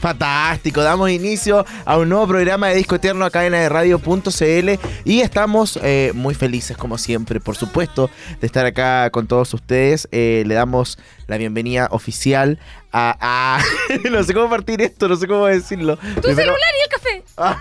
Fantástico, 0.00 0.82
damos 0.82 1.10
inicio 1.10 1.64
a 1.84 1.96
un 1.98 2.08
nuevo 2.08 2.26
programa 2.28 2.68
de 2.68 2.76
Disco 2.76 2.94
Eterno 2.96 3.24
acá 3.24 3.44
en 3.46 3.52
de 3.52 3.68
radio.cl 3.68 4.70
y 5.04 5.20
estamos 5.20 5.78
eh, 5.82 6.12
muy 6.14 6.34
felices 6.34 6.76
como 6.76 6.98
siempre, 6.98 7.40
por 7.40 7.56
supuesto, 7.56 8.10
de 8.40 8.46
estar 8.46 8.66
acá 8.66 9.10
con 9.10 9.26
todos 9.26 9.52
ustedes. 9.54 10.06
Eh, 10.12 10.44
le 10.46 10.54
damos 10.54 10.98
la 11.26 11.38
bienvenida 11.38 11.88
oficial 11.90 12.58
a... 12.92 13.16
a- 13.20 13.62
no 14.10 14.22
sé 14.22 14.34
cómo 14.34 14.48
partir 14.50 14.80
esto, 14.82 15.08
no 15.08 15.16
sé 15.16 15.26
cómo 15.26 15.46
decirlo. 15.46 15.96
Tu 15.96 16.02
Primero- 16.20 16.36
celular 16.54 16.72
y 16.78 16.82
el 16.82 16.88
café. 16.88 17.24
Ah. 17.38 17.58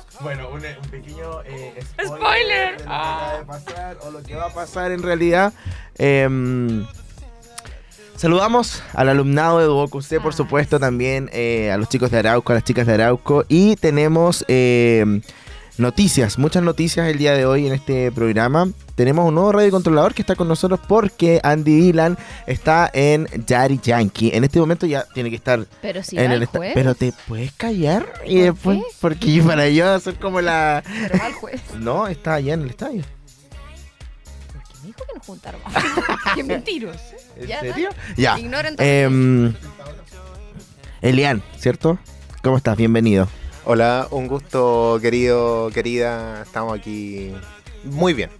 bueno, 0.20 0.48
un, 0.50 0.56
un 0.64 0.90
pequeño 0.90 1.42
eh, 1.44 1.82
spoiler, 2.04 2.76
Spoiler. 2.76 2.76
de 2.76 2.84
lo 2.84 2.84
que 2.84 2.92
acaba 2.92 3.38
de 3.38 3.44
pasar 3.44 3.96
o 4.02 4.10
lo 4.10 4.22
que 4.22 4.34
va 4.36 4.46
a 4.46 4.50
pasar 4.54 4.92
en 4.92 5.02
realidad. 5.02 5.52
Saludamos 8.24 8.82
al 8.94 9.10
alumnado 9.10 9.58
de 9.58 9.66
Duoc 9.66 9.94
UC, 9.96 10.22
por 10.22 10.32
Ah, 10.32 10.36
supuesto, 10.36 10.80
también 10.80 11.28
eh, 11.34 11.70
a 11.70 11.76
los 11.76 11.90
chicos 11.90 12.10
de 12.10 12.20
Arauco, 12.20 12.52
a 12.52 12.54
las 12.54 12.64
chicas 12.64 12.86
de 12.86 12.94
Arauco. 12.94 13.44
Y 13.50 13.76
tenemos 13.76 14.46
em, 14.48 15.20
noticias, 15.76 16.38
muchas 16.38 16.62
noticias 16.62 17.06
el 17.06 17.18
día 17.18 17.34
de 17.34 17.44
hoy 17.44 17.66
en 17.66 17.74
este 17.74 18.10
programa. 18.12 18.70
Tenemos 18.94 19.28
un 19.28 19.34
nuevo 19.34 19.52
radiocontrolador 19.52 20.14
que 20.14 20.22
está 20.22 20.36
con 20.36 20.48
nosotros 20.48 20.80
porque 20.88 21.38
Andy 21.42 21.78
Dylan 21.78 22.16
está 22.46 22.90
en 22.94 23.28
Daddy 23.46 23.78
Yankee. 23.82 24.30
En 24.32 24.44
este 24.44 24.58
momento 24.58 24.86
ya 24.86 25.04
tiene 25.12 25.28
que 25.28 25.36
estar 25.36 25.66
Pero 25.82 26.02
si 26.02 26.16
en 26.16 26.30
va 26.30 26.34
el 26.36 26.40
el 26.40 26.46
juez. 26.46 26.72
Pero 26.72 26.94
te 26.94 27.12
puedes 27.28 27.52
callar 27.52 28.10
y 28.24 28.36
¿Por 28.36 28.44
después, 28.54 28.78
porque 29.02 29.42
para 29.46 29.68
yo 29.68 29.90
hacer 29.92 30.14
como 30.14 30.40
la. 30.40 30.82
Pero 30.86 31.18
va 31.22 31.30
juez. 31.34 31.60
No, 31.78 32.06
está 32.06 32.32
allá 32.36 32.54
en 32.54 32.62
el 32.62 32.70
estadio. 32.70 33.04
Dijo 34.96 35.06
que 35.06 35.14
nos 35.18 35.26
juntáramos. 35.26 35.72
Qué 36.34 36.44
mentiros. 36.44 36.96
¿En 37.36 37.46
Ya, 37.46 37.60
serio? 37.60 37.90
Ya. 38.16 38.38
Ignoren 38.38 38.76
todo. 38.76 38.86
Em, 38.86 39.54
Elian, 41.02 41.42
¿cierto? 41.58 41.98
¿Cómo 42.42 42.56
estás? 42.56 42.76
Bienvenido. 42.76 43.28
Hola, 43.64 44.06
un 44.10 44.26
gusto, 44.28 44.98
querido, 45.00 45.70
querida. 45.72 46.42
Estamos 46.42 46.78
aquí 46.78 47.32
muy 47.84 48.12
bien. 48.14 48.30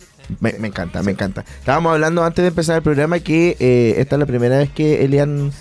Me, 0.40 0.52
me 0.54 0.68
encanta, 0.68 1.02
me 1.02 1.12
encanta. 1.12 1.44
Estábamos 1.58 1.92
hablando 1.92 2.24
antes 2.24 2.42
de 2.42 2.48
empezar 2.48 2.76
el 2.76 2.82
programa 2.82 3.18
que 3.20 3.56
eh, 3.58 3.94
esta 3.98 4.16
es 4.16 4.20
la 4.20 4.26
primera 4.26 4.58
vez 4.58 4.70
que 4.70 5.04
Elian 5.04 5.52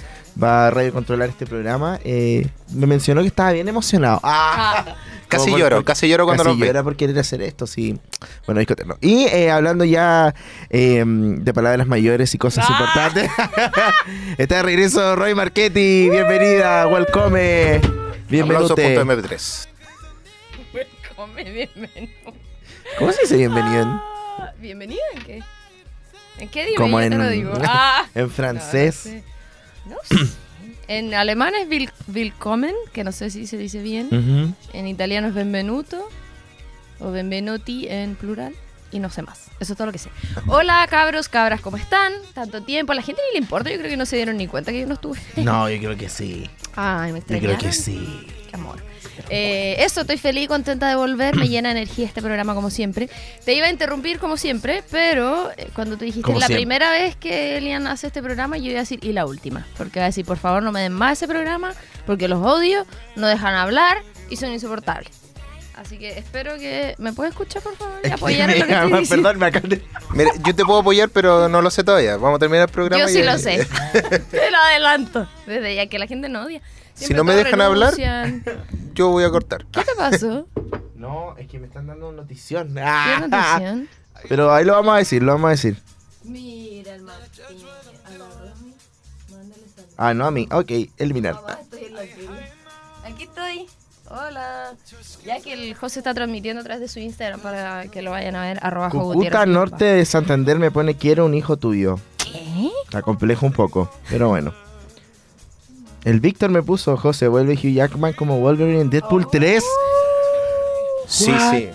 va 0.41 0.67
a 0.67 0.71
radiocontrolar 0.71 1.29
este 1.29 1.45
programa. 1.45 1.99
Eh, 2.03 2.47
me 2.73 2.87
mencionó 2.87 3.21
que 3.21 3.27
estaba 3.27 3.51
bien 3.51 3.67
emocionado. 3.67 4.19
¡Ah! 4.23 4.85
Ah, 4.87 4.95
Casi 5.27 5.49
por- 5.49 5.59
lloro, 5.59 5.75
por- 5.77 5.85
casi 5.85 6.07
lloro 6.07 6.25
cuando 6.25 6.43
Casi 6.43 6.57
veo. 6.59 6.67
llora 6.67 6.83
por 6.83 6.95
querer 6.95 7.17
hacer 7.17 7.41
esto, 7.41 7.65
sí. 7.65 7.99
Bueno, 8.45 8.59
disco 8.59 8.73
eterno. 8.73 8.97
Y 9.01 9.25
eh, 9.25 9.49
hablando 9.49 9.83
ya 9.83 10.33
eh, 10.69 11.03
de 11.05 11.53
palabras 11.53 11.87
mayores 11.87 12.33
y 12.35 12.37
cosas 12.37 12.65
Ah. 12.69 12.71
importantes. 12.71 13.31
Está 14.37 14.57
de 14.57 14.63
regreso 14.63 15.15
Roy 15.15 15.33
Marchetti. 15.33 16.09
Bienvenida, 16.11 16.87
welcome. 16.87 17.81
Bienvenido. 18.29 18.73
Aplausos.mp3. 18.73 19.67
come 21.15 21.43
bienvenido. 21.43 22.33
¿Cómo 22.99 23.11
se 23.11 23.21
dice 23.21 23.37
bienvenido? 23.37 23.85
Ah, 23.85 24.51
¿Bienvenido 24.59 25.01
en 25.15 25.23
qué? 25.23 25.43
¿En 26.39 26.49
qué 26.49 26.63
idioma? 26.69 26.77
Como 26.85 26.99
en- 27.01 27.17
lo 27.17 27.29
digo. 27.29 27.53
Ah, 27.63 28.05
En 28.13 28.29
francés. 28.29 29.05
no, 29.05 29.11
sé. 29.11 29.23
No 29.85 29.95
sé. 30.03 30.15
En 30.89 31.13
alemán 31.13 31.53
es 31.55 31.67
will- 31.69 31.91
willkommen, 32.07 32.73
que 32.91 33.05
no 33.05 33.13
sé 33.13 33.29
si 33.29 33.47
se 33.47 33.57
dice 33.57 33.81
bien. 33.81 34.53
En 34.73 34.87
italiano 34.87 35.27
es 35.29 35.33
benvenuto 35.33 36.09
o 36.99 37.09
benvenuti 37.11 37.87
en 37.87 38.15
plural 38.15 38.53
y 38.91 38.99
no 38.99 39.09
sé 39.09 39.21
más. 39.21 39.47
Eso 39.61 39.73
es 39.73 39.77
todo 39.77 39.87
lo 39.87 39.91
que 39.93 39.97
sé. 39.99 40.09
Hola 40.47 40.85
cabros, 40.89 41.29
cabras, 41.29 41.61
¿cómo 41.61 41.77
están? 41.77 42.11
Tanto 42.33 42.63
tiempo, 42.63 42.91
a 42.91 42.95
la 42.95 43.01
gente 43.01 43.21
ni 43.29 43.39
le 43.39 43.43
importa, 43.43 43.69
yo 43.71 43.77
creo 43.77 43.89
que 43.89 43.97
no 43.97 44.05
se 44.05 44.17
dieron 44.17 44.35
ni 44.37 44.47
cuenta 44.47 44.71
que 44.73 44.81
yo 44.81 44.87
no 44.87 44.95
estuve. 44.95 45.19
No, 45.37 45.69
yo 45.69 45.77
creo 45.79 45.97
que 45.97 46.09
sí. 46.09 46.49
Ay, 46.75 47.13
me 47.13 47.19
Yo 47.19 47.25
creo 47.25 47.37
extrañaron. 47.37 47.59
que 47.59 47.71
sí. 47.71 48.27
Qué 48.49 48.55
amor. 48.55 48.83
Eh, 49.29 49.75
eso, 49.79 50.01
estoy 50.01 50.17
feliz 50.17 50.47
contenta 50.47 50.87
de 50.89 50.95
volver. 50.95 51.35
Me 51.35 51.47
llena 51.49 51.73
de 51.73 51.81
energía 51.81 52.05
este 52.05 52.21
programa 52.21 52.53
como 52.55 52.69
siempre. 52.69 53.09
Te 53.45 53.53
iba 53.53 53.67
a 53.67 53.69
interrumpir 53.69 54.19
como 54.19 54.37
siempre, 54.37 54.83
pero 54.91 55.51
eh, 55.57 55.69
cuando 55.75 55.97
tú 55.97 56.05
dijiste 56.05 56.25
Como 56.25 56.39
la 56.39 56.47
siempre. 56.47 56.61
primera 56.65 56.91
vez 56.91 57.15
que 57.15 57.57
Elian 57.57 57.87
hace 57.87 58.07
este 58.07 58.21
programa, 58.21 58.57
yo 58.57 58.65
iba 58.71 58.79
a 58.79 58.83
decir 58.83 58.99
y 59.03 59.13
la 59.13 59.25
última. 59.25 59.65
Porque 59.77 59.99
va 59.99 60.05
a 60.05 60.09
decir, 60.09 60.25
por 60.25 60.37
favor, 60.37 60.63
no 60.63 60.71
me 60.71 60.81
den 60.81 60.93
más 60.93 61.13
ese 61.19 61.27
programa, 61.27 61.73
porque 62.05 62.27
los 62.27 62.43
odio, 62.45 62.85
no 63.15 63.27
dejan 63.27 63.55
hablar 63.55 63.97
y 64.29 64.35
son 64.37 64.51
insoportables. 64.51 65.09
Así 65.75 65.97
que 65.97 66.17
espero 66.17 66.55
que. 66.59 66.93
¿Me 66.99 67.13
puedes 67.13 67.31
escuchar, 67.31 67.61
por 67.63 67.75
favor? 67.75 67.99
Y 68.03 68.09
apoyar 68.11 68.49
en 68.51 68.59
lo 68.59 68.65
que 68.67 68.73
estoy 68.73 68.99
diciendo. 68.99 69.23
Perdón, 69.29 69.39
me 69.39 69.45
acaban 69.47 69.69
de- 69.69 69.81
Mira, 70.13 70.31
yo 70.45 70.55
te 70.55 70.63
puedo 70.63 70.79
apoyar, 70.79 71.09
pero 71.09 71.49
no 71.49 71.61
lo 71.63 71.71
sé 71.71 71.83
todavía. 71.83 72.15
Vamos 72.15 72.35
a 72.35 72.39
terminar 72.39 72.69
el 72.69 72.73
programa. 72.73 73.03
Yo 73.03 73.09
y- 73.09 73.13
sí 73.13 73.23
lo 73.23 73.37
sé. 73.39 73.67
Te 74.31 74.51
lo 74.51 74.57
adelanto. 74.57 75.27
Desde 75.47 75.75
ya 75.75 75.87
que 75.87 75.97
la 75.97 76.05
gente 76.05 76.29
no 76.29 76.43
odia. 76.43 76.61
Si 76.93 77.13
no 77.13 77.23
me 77.23 77.35
dejan 77.35 77.61
hablar. 77.61 77.93
Yo 78.93 79.09
voy 79.09 79.23
a 79.23 79.29
cortar. 79.29 79.65
¿Qué 79.71 79.83
te 79.83 79.95
pasó? 79.97 80.47
No, 81.03 81.35
es 81.37 81.49
que 81.49 81.59
me 81.59 81.67
están 81.67 81.85
dando 81.85 82.13
notición. 82.13 82.73
¿Qué 82.75 83.27
notición? 83.27 83.89
Pero 84.29 84.53
ahí 84.53 84.63
lo 84.63 84.71
vamos 84.71 84.95
a 84.95 84.99
decir, 84.99 85.21
lo 85.21 85.33
vamos 85.33 85.47
a 85.47 85.51
decir. 85.51 85.77
Mira 86.23 86.95
el 86.95 87.01
Martín. 87.01 87.43
Ah, 89.97 90.13
no 90.13 90.25
a 90.25 90.31
mí. 90.31 90.47
Ok, 90.49 90.71
eliminar. 90.97 91.35
Mamá, 91.35 91.57
estoy 91.61 91.83
en 91.85 91.93
la 91.93 92.01
tele. 92.03 92.29
Aquí 93.03 93.23
estoy. 93.23 93.67
Hola. 94.09 94.75
Ya 95.25 95.41
que 95.41 95.51
el 95.51 95.75
José 95.75 95.99
está 95.99 96.13
transmitiendo 96.13 96.61
a 96.61 96.63
través 96.63 96.79
de 96.79 96.87
su 96.87 96.99
Instagram 96.99 97.41
para 97.41 97.87
que 97.87 98.01
lo 98.01 98.11
vayan 98.11 98.37
a 98.37 98.43
ver. 98.43 98.59
Arroba 98.61 98.87
Gutiérrez. 98.87 99.47
Norte 99.47 99.83
de 99.83 100.05
Santander 100.05 100.57
me 100.57 100.71
pone 100.71 100.95
quiero 100.95 101.25
un 101.25 101.33
hijo 101.33 101.57
tuyo. 101.57 101.99
¿Qué? 102.17 102.69
Está 102.85 103.01
complejo 103.01 103.45
un 103.45 103.51
poco, 103.51 103.91
pero 104.09 104.29
bueno. 104.29 104.53
El 106.03 106.19
Víctor 106.19 106.49
me 106.49 106.61
puso, 106.61 106.97
José, 106.97 107.27
vuelve 107.27 107.53
Hugh 107.53 107.73
Jackman 107.73 108.13
como 108.13 108.39
Wolverine 108.39 108.81
en 108.81 108.89
Deadpool 108.89 109.27
3. 109.31 109.63
Sí, 111.07 111.31
What? 111.31 111.51
sí. 111.51 111.69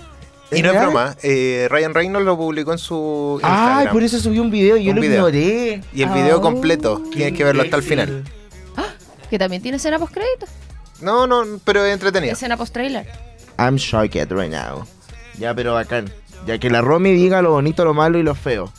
¿Es 0.50 0.59
Y 0.59 0.62
no 0.62 0.71
es 0.72 0.81
broma. 0.81 1.15
eh, 1.22 1.66
Ryan 1.71 1.93
Reynolds 1.94 2.25
lo 2.27 2.37
publicó 2.37 2.72
en 2.72 2.78
su 2.78 3.39
Instagram. 3.43 3.78
Ay, 3.78 3.89
por 3.89 4.03
eso 4.03 4.19
subí 4.19 4.39
un 4.39 4.50
video 4.50 4.77
y 4.78 4.84
yo 4.84 4.91
Un 4.91 4.97
lo 4.97 5.03
video. 5.03 5.28
ignoré. 5.28 5.83
Y 5.93 6.03
el 6.03 6.09
video 6.11 6.39
Oh. 6.39 6.41
completo. 6.41 7.03
Tienes 7.12 7.34
que 7.37 7.44
verlo 7.44 7.62
hasta 7.62 7.77
el 7.77 7.83
final. 7.83 8.25
Que 9.31 9.39
también 9.39 9.61
tiene 9.61 9.77
escena 9.77 9.99
post 9.99 10.15
crédito. 10.15 10.47
No, 11.03 11.27
no, 11.27 11.45
pero 11.65 11.84
es 11.84 11.93
entretenido. 11.93 12.33
Escena 12.33 12.56
post 12.56 12.72
trailer. 12.72 13.06
I'm 13.59 13.77
shocked 13.77 14.31
right 14.33 14.50
now. 14.50 14.87
Ya, 15.39 15.55
pero 15.55 15.75
bacán. 15.75 16.10
Ya 16.47 16.56
que 16.59 16.71
la 16.71 16.81
Romy 16.81 17.12
diga 17.12 17.43
lo 17.43 17.50
bonito, 17.50 17.84
lo 17.84 17.93
malo 17.93 18.19
y 18.19 18.22
lo 18.22 18.34
feo 18.34 18.72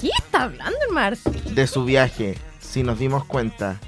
¿Qué 0.00 0.10
está 0.18 0.42
hablando 0.42 0.76
el 0.88 0.92
Martín? 0.94 1.54
de 1.54 1.66
su 1.66 1.84
viaje. 1.86 2.36
Si 2.60 2.82
nos 2.82 2.98
dimos 2.98 3.24
cuenta, 3.24 3.80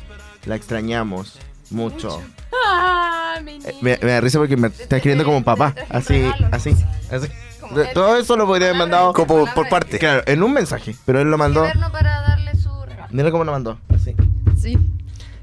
la 0.46 0.56
extrañamos 0.56 1.38
mucho. 1.70 2.20
Ah, 2.66 3.38
mi 3.42 3.56
Eh, 3.56 3.74
me, 3.80 3.98
me 4.00 4.10
da 4.12 4.20
risa 4.20 4.38
porque 4.38 4.56
me 4.56 4.68
está 4.68 4.96
escribiendo 4.96 5.24
como 5.24 5.36
un 5.36 5.44
papá. 5.44 5.74
Así, 5.88 6.30
así, 6.50 6.74
así. 7.10 7.28
Como 7.60 7.80
él. 7.80 7.88
Todo 7.94 8.16
eso 8.16 8.36
lo 8.36 8.46
podría 8.46 8.68
haber 8.68 8.78
mandado. 8.78 9.12
Como 9.12 9.46
por, 9.46 9.68
parte. 9.68 9.98
Claro, 9.98 10.22
en 10.26 10.42
un 10.42 10.52
mensaje. 10.52 10.94
Pero 11.04 11.20
él 11.20 11.30
lo 11.30 11.38
mandó. 11.38 11.62
Verno 11.62 11.90
para 11.90 12.20
darle 12.22 12.54
su 12.56 12.70
regalo. 12.84 13.08
Mira 13.10 13.30
cómo 13.30 13.44
lo 13.44 13.52
mandó. 13.52 13.78
Así. 13.94 14.14
Sí. 14.56 14.78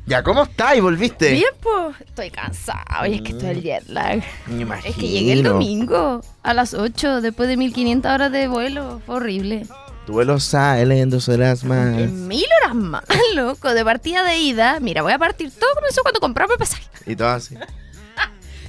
Ya, 0.06 0.24
¿cómo 0.24 0.44
estás? 0.44 0.76
¿Y 0.76 0.80
volviste? 0.82 1.32
Bien, 1.32 1.52
pues. 1.62 2.02
Estoy 2.02 2.32
cansado. 2.32 3.06
Y 3.06 3.16
es 3.16 3.22
que 3.22 3.32
estoy 3.32 3.50
el 3.50 3.62
jet 3.62 3.88
lag. 3.88 4.24
Me 4.48 4.62
imagino. 4.62 4.90
Es 4.90 4.96
que 4.96 5.08
llegué 5.08 5.34
el 5.34 5.44
domingo 5.44 6.22
a 6.44 6.54
las 6.54 6.74
8 6.74 7.22
después 7.22 7.48
de 7.50 7.58
1500 7.58 8.12
horas 8.12 8.32
de 8.32 8.48
vuelo. 8.48 9.02
Fue 9.06 9.16
horrible. 9.16 9.66
Tu 10.12 10.16
vuelo 10.16 10.42
sale 10.42 11.00
en 11.00 11.10
dos 11.10 11.30
horas 11.30 11.64
más. 11.64 11.96
Mil 11.96 12.44
horas 12.62 12.76
más, 12.76 13.04
loco. 13.34 13.74
De 13.74 13.86
partida 13.86 14.26
de 14.26 14.40
ida. 14.40 14.82
Mira, 14.82 15.04
voy 15.04 15.14
a 15.14 15.18
partir. 15.18 15.50
Todo 15.58 15.74
comenzó 15.74 16.02
cuando 16.02 16.20
compramos 16.20 16.56
el 16.56 16.60
pasaje. 16.60 16.84
Y 17.06 17.16
todo 17.16 17.30
así. 17.30 17.56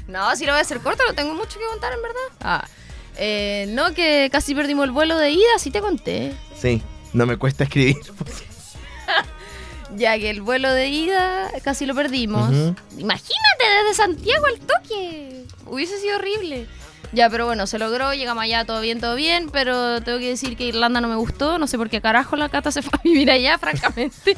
No, 0.06 0.36
si 0.36 0.46
lo 0.46 0.52
voy 0.52 0.58
a 0.58 0.62
hacer 0.62 0.78
corto, 0.80 1.02
no 1.06 1.14
tengo 1.14 1.34
mucho 1.34 1.58
que 1.58 1.64
contar, 1.66 1.92
en 1.94 2.02
verdad. 2.02 2.20
Ah. 2.42 2.68
Eh, 3.16 3.66
no, 3.70 3.92
que 3.94 4.28
casi 4.30 4.54
perdimos 4.54 4.84
el 4.84 4.90
vuelo 4.92 5.16
de 5.18 5.30
ida, 5.30 5.58
sí 5.58 5.70
te 5.70 5.80
conté. 5.80 6.34
Sí, 6.56 6.82
no 7.12 7.26
me 7.26 7.36
cuesta 7.36 7.64
escribir. 7.64 7.96
Ya 9.96 10.18
que 10.18 10.30
el 10.30 10.40
vuelo 10.40 10.72
de 10.72 10.88
ida 10.88 11.50
casi 11.62 11.86
lo 11.86 11.94
perdimos. 11.94 12.50
Imagínate 12.96 13.64
desde 13.82 13.94
Santiago 13.94 14.46
al 14.46 14.58
toque. 14.60 15.44
Hubiese 15.66 15.98
sido 15.98 16.16
horrible. 16.16 16.66
Ya, 17.12 17.28
pero 17.28 17.44
bueno, 17.46 17.66
se 17.66 17.78
logró, 17.78 18.14
llegamos 18.14 18.42
allá, 18.44 18.64
todo 18.64 18.80
bien, 18.80 19.00
todo 19.00 19.14
bien, 19.16 19.50
pero 19.52 20.00
tengo 20.02 20.18
que 20.18 20.28
decir 20.28 20.56
que 20.56 20.64
Irlanda 20.64 21.00
no 21.00 21.08
me 21.08 21.16
gustó, 21.16 21.58
no 21.58 21.66
sé 21.66 21.76
por 21.76 21.90
qué 21.90 22.00
carajo 22.00 22.36
la 22.36 22.48
Cata 22.48 22.72
se 22.72 22.80
fue 22.82 22.92
a 22.98 23.02
vivir 23.02 23.30
allá, 23.30 23.58
francamente. 23.60 24.36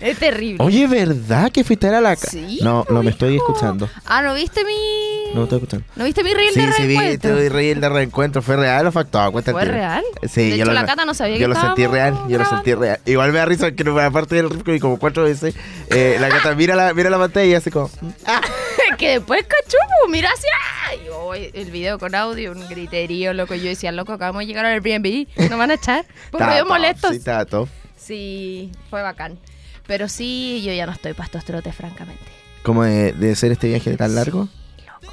es 0.00 0.18
terrible. 0.18 0.64
Oye, 0.64 0.86
¿verdad 0.86 1.50
que 1.52 1.62
fuiste 1.64 1.88
a 1.88 2.00
la 2.00 2.16
casa? 2.16 2.30
Sí, 2.30 2.60
No, 2.62 2.86
no 2.88 3.02
me 3.02 3.10
estoy 3.10 3.36
escuchando. 3.36 3.88
Ah, 4.06 4.22
¿no 4.22 4.32
viste 4.34 4.64
mi...? 4.64 5.32
No 5.34 5.40
me 5.40 5.42
estoy 5.42 5.58
escuchando. 5.58 5.84
¿No 5.96 6.04
viste 6.04 6.22
mi 6.24 6.32
reel 6.32 6.54
Sí, 6.54 6.60
de 6.60 6.72
sí, 6.72 6.86
vi, 6.86 6.96
reencuentro? 6.96 7.36
te 7.36 7.48
reí 7.50 7.68
el 7.70 7.80
de 7.82 7.88
reencuentro. 7.90 8.40
¿Fue 8.42 8.56
real 8.56 8.86
o 8.86 8.92
factuado? 8.92 9.32
Cuéntate. 9.32 9.52
¿Fue 9.52 9.64
real? 9.66 10.02
Sí, 10.26 10.42
De 10.42 10.48
yo 10.50 10.54
hecho, 10.56 10.64
lo, 10.66 10.72
la 10.72 10.86
Cata 10.86 11.04
no 11.04 11.12
sabía 11.12 11.34
yo 11.36 11.40
que 11.40 11.48
lo 11.48 11.60
sentí 11.60 11.86
real. 11.86 12.16
Yo 12.28 12.38
lo 12.38 12.44
sentí 12.46 12.72
real. 12.74 12.98
Igual 13.04 13.32
me 13.32 13.38
da 13.38 13.44
risa 13.44 13.72
que 13.72 13.84
no, 13.84 13.98
aparte 13.98 14.36
del 14.36 14.48
y 14.74 14.80
como 14.80 14.98
cuatro 14.98 15.24
veces, 15.24 15.54
eh, 15.90 16.16
la 16.18 16.28
Cata 16.30 16.54
mira 16.54 16.74
la, 16.76 16.94
mira 16.94 17.10
la 17.10 17.18
pantalla 17.18 17.44
y 17.46 17.54
hace 17.54 17.70
como. 17.70 17.90
"Ah". 18.26 18.40
que 18.98 19.08
después 19.10 19.42
cachó, 19.44 19.76
pues, 20.00 20.10
mira 20.10 20.30
hacia. 20.30 21.02
Y 21.02 21.06
yo, 21.06 21.34
el 21.34 21.70
video 21.70 21.98
con 21.98 22.14
audio, 22.14 22.52
un 22.52 22.66
griterío, 22.68 23.32
loco. 23.32 23.54
Yo 23.54 23.64
decía, 23.64 23.92
loco, 23.92 24.12
acabamos 24.12 24.40
de 24.40 24.46
llegar 24.46 24.64
al 24.66 24.72
Airbnb, 24.74 25.26
nos 25.50 25.58
van 25.58 25.70
a 25.70 25.74
echar. 25.74 26.04
Estaba 26.26 26.46
medio 26.52 26.66
molestos. 26.66 27.12
Sí. 27.12 27.70
Sí, 27.96 28.72
fue 28.90 29.02
bacán. 29.02 29.38
Pero 29.86 30.08
sí, 30.08 30.62
yo 30.64 30.72
ya 30.72 30.86
no 30.86 30.92
estoy 30.92 31.12
para 31.12 31.26
estos 31.26 31.44
trotes, 31.44 31.74
francamente. 31.74 32.24
¿Cómo 32.62 32.82
de, 32.84 33.12
de 33.12 33.36
ser 33.36 33.52
este 33.52 33.68
viaje 33.68 33.96
tan 33.96 34.14
largo? 34.14 34.48
Sí, 34.76 34.82
loco. 34.86 35.12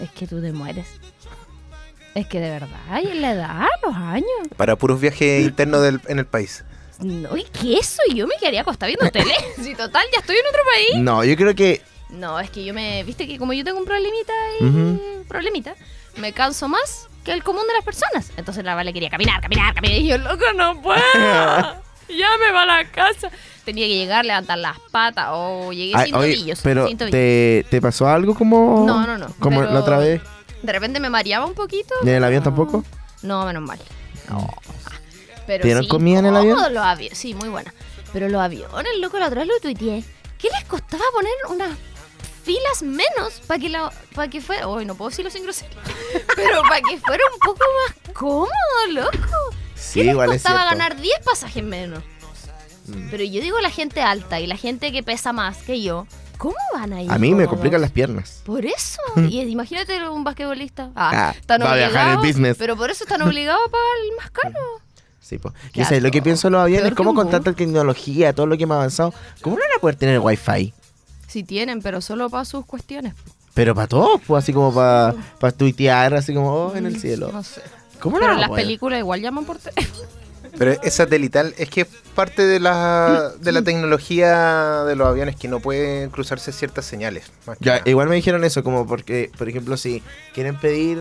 Es 0.00 0.10
que 0.10 0.26
tú 0.26 0.40
te 0.42 0.52
mueres. 0.52 0.86
Es 2.14 2.26
que 2.26 2.40
de 2.40 2.50
verdad, 2.50 3.00
y 3.02 3.08
en 3.08 3.22
la 3.22 3.32
edad, 3.32 3.66
los 3.82 3.94
años. 3.96 4.26
Para 4.56 4.76
puros 4.76 5.00
viajes 5.00 5.44
internos 5.46 5.82
del- 5.82 6.00
en 6.08 6.18
el 6.18 6.26
país. 6.26 6.62
No, 6.98 7.36
¿y 7.38 7.44
qué 7.44 7.78
eso? 7.78 8.02
Yo 8.14 8.26
me 8.26 8.34
quedaría 8.38 8.60
acostada 8.60 8.88
viendo 8.88 9.10
tele. 9.10 9.32
Si 9.56 9.74
total, 9.74 10.04
ya 10.12 10.20
estoy 10.20 10.36
en 10.36 10.46
otro 10.46 10.60
país. 10.74 11.02
No, 11.02 11.24
yo 11.24 11.34
creo 11.36 11.54
que. 11.54 11.80
No, 12.12 12.38
es 12.38 12.50
que 12.50 12.64
yo 12.64 12.72
me. 12.74 13.02
Viste 13.04 13.26
que 13.26 13.38
como 13.38 13.52
yo 13.52 13.64
tengo 13.64 13.78
un 13.78 13.84
problemita 13.84 14.32
y. 14.60 15.24
Problemita. 15.28 15.74
Me 16.16 16.32
canso 16.32 16.68
más 16.68 17.08
que 17.24 17.32
el 17.32 17.42
común 17.42 17.62
de 17.66 17.72
las 17.74 17.84
personas. 17.84 18.30
Entonces 18.36 18.64
la 18.64 18.74
Vale 18.74 18.92
quería 18.92 19.08
caminar, 19.10 19.40
caminar, 19.40 19.74
caminar. 19.74 19.96
Y 19.98 20.06
yo, 20.08 20.18
loco, 20.18 20.44
no 20.56 20.80
puedo. 20.82 21.00
ya 22.08 22.28
me 22.38 22.52
va 22.52 22.62
a 22.62 22.66
la 22.66 22.84
casa. 22.90 23.30
Tenía 23.64 23.86
que 23.86 23.96
llegar, 23.96 24.24
levantar 24.26 24.58
las 24.58 24.78
patas. 24.90 25.28
Oh, 25.30 25.72
llegué 25.72 25.92
Ay, 25.96 26.06
sin 26.06 26.14
oye, 26.16 26.34
tobillos. 26.34 26.60
pero 26.62 26.86
sin 26.88 26.98
tobillos. 26.98 27.12
¿te, 27.12 27.66
¿te 27.70 27.80
pasó 27.80 28.08
algo 28.08 28.34
como. 28.34 28.84
No, 28.86 29.06
no, 29.06 29.16
no, 29.16 29.28
Como 29.38 29.60
pero- 29.60 29.72
la 29.72 29.80
otra 29.80 29.98
vez? 29.98 30.20
De 30.62 30.72
repente 30.72 31.00
me 31.00 31.08
mareaba 31.10 31.46
un 31.46 31.54
poquito. 31.54 31.94
¿Y 32.04 32.08
en 32.10 32.16
el 32.16 32.24
avión 32.24 32.42
pero- 32.42 32.54
tampoco? 32.56 32.84
No, 33.22 33.44
menos 33.46 33.62
mal. 33.62 33.78
No. 34.28 34.48
Pero 35.46 35.62
¿Te 35.62 35.68
dieron 35.68 35.84
sí, 35.84 35.88
comida 35.88 36.18
en 36.20 36.26
el 36.26 36.36
avión? 36.36 36.58
los 36.74 36.84
avi- 36.84 37.12
Sí, 37.14 37.34
muy 37.34 37.48
buena. 37.48 37.72
Pero 38.12 38.28
los 38.28 38.40
aviones, 38.40 38.92
loco, 39.00 39.18
la 39.18 39.26
otra 39.28 39.40
vez 39.40 39.48
lo 39.48 39.58
tuiteé. 39.60 40.04
¿Qué 40.38 40.48
les 40.50 40.64
costaba 40.64 41.02
poner 41.14 41.32
unas 41.50 41.70
filas 42.42 42.82
menos 42.82 43.40
para 43.46 43.60
que 43.60 43.68
la 43.68 43.92
para 44.14 44.28
que 44.28 44.40
fuera, 44.40 44.66
hoy 44.68 44.84
no 44.84 44.94
puedo 44.94 45.10
decirlo 45.10 45.30
sin 45.30 45.42
grosería, 45.44 45.76
pero 46.36 46.62
para 46.62 46.80
que 46.80 46.98
fuera 46.98 47.22
un 47.32 47.38
poco 47.40 47.60
más 47.86 48.14
cómodo, 48.14 48.48
loco. 48.90 49.28
Sí, 49.74 50.00
¿Qué 50.00 50.04
les 50.04 50.12
igual 50.12 50.32
es 50.32 50.42
costaba 50.42 50.64
ganar 50.64 51.00
10 51.00 51.20
pasajes 51.24 51.62
menos? 51.64 52.02
Mm. 52.86 53.08
Pero 53.10 53.24
yo 53.24 53.40
digo 53.40 53.60
la 53.60 53.70
gente 53.70 54.02
alta 54.02 54.40
y 54.40 54.46
la 54.46 54.56
gente 54.56 54.92
que 54.92 55.02
pesa 55.02 55.32
más 55.32 55.58
que 55.58 55.82
yo, 55.82 56.06
¿cómo 56.38 56.56
van 56.74 56.92
a 56.92 57.02
ir? 57.02 57.10
A 57.10 57.18
mí 57.18 57.34
me 57.34 57.46
complican 57.46 57.80
las 57.80 57.90
piernas. 57.90 58.42
Por 58.44 58.64
eso. 58.66 59.00
Y 59.28 59.40
imagínate 59.40 60.08
un 60.08 60.24
basquetbolista. 60.24 60.90
Ah, 60.96 61.10
Ah, 61.30 61.34
están 61.38 61.62
va 61.62 61.72
a 61.72 61.76
viajar 61.76 62.06
obligados. 62.18 62.26
business. 62.26 62.56
Pero 62.58 62.76
por 62.76 62.90
eso 62.90 63.04
están 63.04 63.22
obligados 63.22 63.60
a 63.66 63.70
pagar 63.70 63.86
el 64.10 64.16
más 64.16 64.30
caro. 64.30 64.54
Sí. 65.20 65.38
Qué 65.72 65.80
Yo 65.80 65.86
sé, 65.86 66.00
lo 66.02 66.10
que 66.10 66.20
pienso 66.20 66.50
los 66.50 66.60
aviones 66.60 66.92
cómo 66.94 67.14
con 67.14 67.30
tanta 67.30 67.54
tecnología, 67.54 68.34
todo 68.34 68.46
lo 68.46 68.56
que 68.58 68.64
hemos 68.64 68.74
avanzado, 68.74 69.14
¿cómo 69.40 69.56
no 69.56 69.62
van 69.62 69.78
a 69.78 69.80
poder 69.80 69.96
tener 69.96 70.18
wifi? 70.18 70.74
Sí 71.32 71.44
tienen, 71.44 71.80
pero 71.80 72.02
solo 72.02 72.28
para 72.28 72.44
sus 72.44 72.66
cuestiones. 72.66 73.14
Pero 73.54 73.74
para 73.74 73.88
todos, 73.88 74.20
pues 74.26 74.44
así 74.44 74.52
como 74.52 74.74
para 74.74 75.14
tuitear, 75.56 76.12
así 76.12 76.34
como 76.34 76.52
oh, 76.52 76.76
en 76.76 76.84
el 76.84 77.00
cielo. 77.00 77.30
No 77.32 77.42
sé. 77.42 77.62
¿Cómo 78.00 78.18
no 78.18 78.26
Pero 78.26 78.38
las 78.38 78.48
poder? 78.50 78.64
películas 78.64 78.98
igual 78.98 79.22
llaman 79.22 79.46
por 79.46 79.56
teléfono. 79.56 80.08
Pero 80.58 80.72
es 80.82 80.92
satelital, 80.92 81.54
es 81.56 81.70
que 81.70 81.80
es 81.82 81.86
parte 82.14 82.44
de 82.44 82.60
la, 82.60 83.32
de 83.40 83.52
la 83.52 83.62
tecnología 83.62 84.84
de 84.84 84.94
los 84.94 85.08
aviones 85.08 85.36
que 85.36 85.48
no 85.48 85.60
pueden 85.60 86.10
cruzarse 86.10 86.52
ciertas 86.52 86.84
señales. 86.84 87.32
Ya, 87.60 87.80
igual 87.86 88.10
me 88.10 88.16
dijeron 88.16 88.44
eso, 88.44 88.62
como 88.62 88.86
porque, 88.86 89.30
por 89.38 89.48
ejemplo, 89.48 89.78
si 89.78 90.02
quieren 90.34 90.60
pedir, 90.60 90.98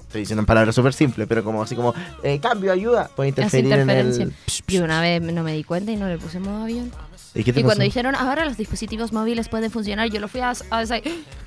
estoy 0.00 0.22
diciendo 0.22 0.40
en 0.40 0.46
palabras 0.46 0.74
súper 0.74 0.92
simples, 0.92 1.28
pero 1.28 1.44
como 1.44 1.62
así 1.62 1.76
como, 1.76 1.94
eh, 2.24 2.40
cambio, 2.40 2.72
ayuda, 2.72 3.08
puede 3.14 3.30
Hace 3.30 3.60
interferir 3.60 3.66
en 3.66 3.80
interferencia. 3.82 4.24
el... 4.24 4.34
Y 4.66 4.78
una 4.78 5.00
vez 5.00 5.22
no 5.22 5.44
me 5.44 5.52
di 5.52 5.62
cuenta 5.62 5.92
y 5.92 5.96
no 5.96 6.08
le 6.08 6.18
puse 6.18 6.40
modo 6.40 6.64
avión. 6.64 6.90
¿Y 7.34 7.44
qué 7.44 7.52
te 7.52 7.60
Y 7.60 7.62
cuando 7.62 7.84
dijeron, 7.84 8.14
ahora 8.14 8.44
los 8.44 8.56
dispositivos 8.56 9.12
móviles 9.12 9.48
pueden 9.48 9.70
funcionar, 9.70 10.10
yo 10.10 10.20
lo 10.20 10.28
fui 10.28 10.40
a, 10.40 10.52
a 10.70 10.84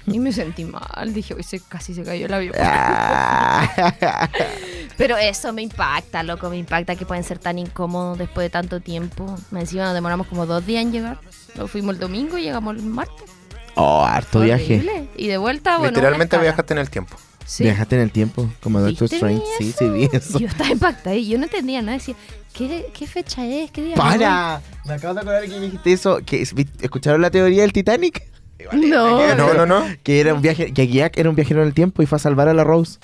y 0.08 0.20
me 0.20 0.32
sentí 0.32 0.66
mal. 0.66 1.14
Dije, 1.14 1.34
hoy 1.34 1.44
se, 1.44 1.60
casi 1.60 1.94
se 1.94 2.04
cayó 2.04 2.26
el 2.28 2.34
avión. 2.34 2.54
Ah. 2.60 4.30
Pero 4.98 5.18
eso 5.18 5.52
me 5.52 5.62
impacta, 5.62 6.24
loco, 6.24 6.50
me 6.50 6.58
impacta 6.58 6.96
que 6.96 7.06
pueden 7.06 7.24
ser 7.24 7.40
tan 7.40 7.60
incómodos 7.60 8.18
después 8.18 8.46
de 8.46 8.50
tanto 8.50 8.80
tiempo. 8.80 9.36
Me 9.52 9.62
Encima 9.62 9.86
nos 9.86 9.94
demoramos 9.94 10.28
como 10.28 10.46
dos 10.46 10.66
días 10.66 10.84
en 10.84 10.92
llegar. 10.92 11.20
Nos 11.56 11.70
fuimos 11.70 11.96
el 11.96 12.00
domingo 12.00 12.38
y 12.38 12.44
llegamos 12.44 12.76
el 12.76 12.84
martes. 12.84 13.30
oh, 13.76 14.06
harto 14.06 14.42
viaje. 14.42 15.08
Y 15.18 15.28
de 15.28 15.38
vuelta, 15.38 15.78
bueno. 15.78 15.96
Literalmente 15.96 16.38
viajaste 16.38 16.74
en 16.74 16.80
el 16.80 16.90
tiempo. 16.90 17.18
Sí. 17.45 17.63
Viajaste 17.63 17.95
en 17.95 18.01
el 18.01 18.12
tiempo, 18.12 18.50
como 18.62 18.80
Doctor 18.81 19.01
¿Viste 19.09 19.15
Strange. 19.18 19.44
Sí, 19.59 19.71
sí, 19.77 19.88
vi 19.89 20.09
eso. 20.12 20.39
Yo 20.39 20.47
estaba 20.47 20.71
impactada 20.71 21.15
y 21.15 21.27
yo 21.27 21.38
no 21.38 21.44
entendía 21.44 21.81
nada. 21.81 21.97
Decía, 22.00 22.15
¿qué, 22.53 22.88
qué 22.92 23.06
fecha 23.06 23.45
es? 23.45 23.69
¿Qué 23.71 23.83
día? 23.83 23.95
¡Para! 23.95 24.62
Me 24.86 24.94
acabo 24.95 25.13
de 25.13 25.19
acordar 25.21 25.44
que 25.44 25.50
me 25.50 25.59
dijiste 25.62 25.94
eso. 25.94 26.19
Que, 26.25 26.42
¿Escucharon 26.42 27.21
la 27.21 27.30
teoría 27.30 27.62
del 27.62 27.71
Titanic? 27.74 28.24
No. 28.74 29.36
No, 29.36 29.53
no, 29.53 29.65
no. 29.65 29.86
Que 30.01 30.19
era 30.21 30.33
un 30.33 30.42
viaje, 30.42 30.74
que 30.74 30.88
Jack 30.88 31.18
era 31.18 31.30
un 31.30 31.36
viajero 31.36 31.62
en 31.62 31.68
el 31.68 31.74
tiempo 31.75 32.01
y 32.01 32.06
fue 32.07 32.15
a 32.15 32.19
salvar 32.19 32.47
a 32.47 32.53
la 32.53 32.63
Rose. 32.63 32.97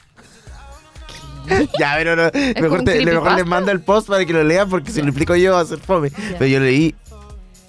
ya, 1.79 1.95
pero 1.97 2.15
no, 2.15 2.23
mejor, 2.61 2.83
te- 2.83 3.03
les 3.03 3.45
mando 3.45 3.71
el 3.71 3.81
post 3.81 4.07
para 4.07 4.25
que 4.25 4.31
lo 4.33 4.43
lean 4.43 4.69
porque 4.69 4.91
si 4.91 5.01
lo 5.01 5.07
explico 5.09 5.35
yo 5.35 5.53
va 5.53 5.59
a 5.61 5.65
ser 5.65 5.79
fome. 5.79 6.11
Pero 6.33 6.45
yo 6.45 6.59
leí, 6.59 6.95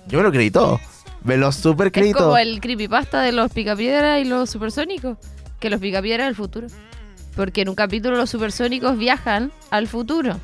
yo 0.08 0.18
me 0.18 0.24
lo 0.24 0.30
creí 0.30 0.50
todo. 0.50 0.80
Me 1.24 1.36
lo 1.36 1.52
super 1.52 1.90
creí 1.92 2.10
Es 2.10 2.14
como 2.16 2.28
todo. 2.28 2.36
el 2.38 2.60
creepypasta 2.60 3.20
de 3.22 3.32
los 3.32 3.50
picapiedras 3.52 4.20
y 4.20 4.24
los 4.24 4.50
supersónicos. 4.50 5.16
Que 5.62 5.70
los 5.70 5.80
picapiedras 5.80 6.24
es 6.24 6.30
el 6.30 6.34
futuro. 6.34 6.66
Porque 7.36 7.62
en 7.62 7.68
un 7.68 7.74
capítulo 7.76 8.16
los 8.16 8.28
supersónicos 8.28 8.98
viajan 8.98 9.52
al 9.70 9.86
futuro. 9.86 10.36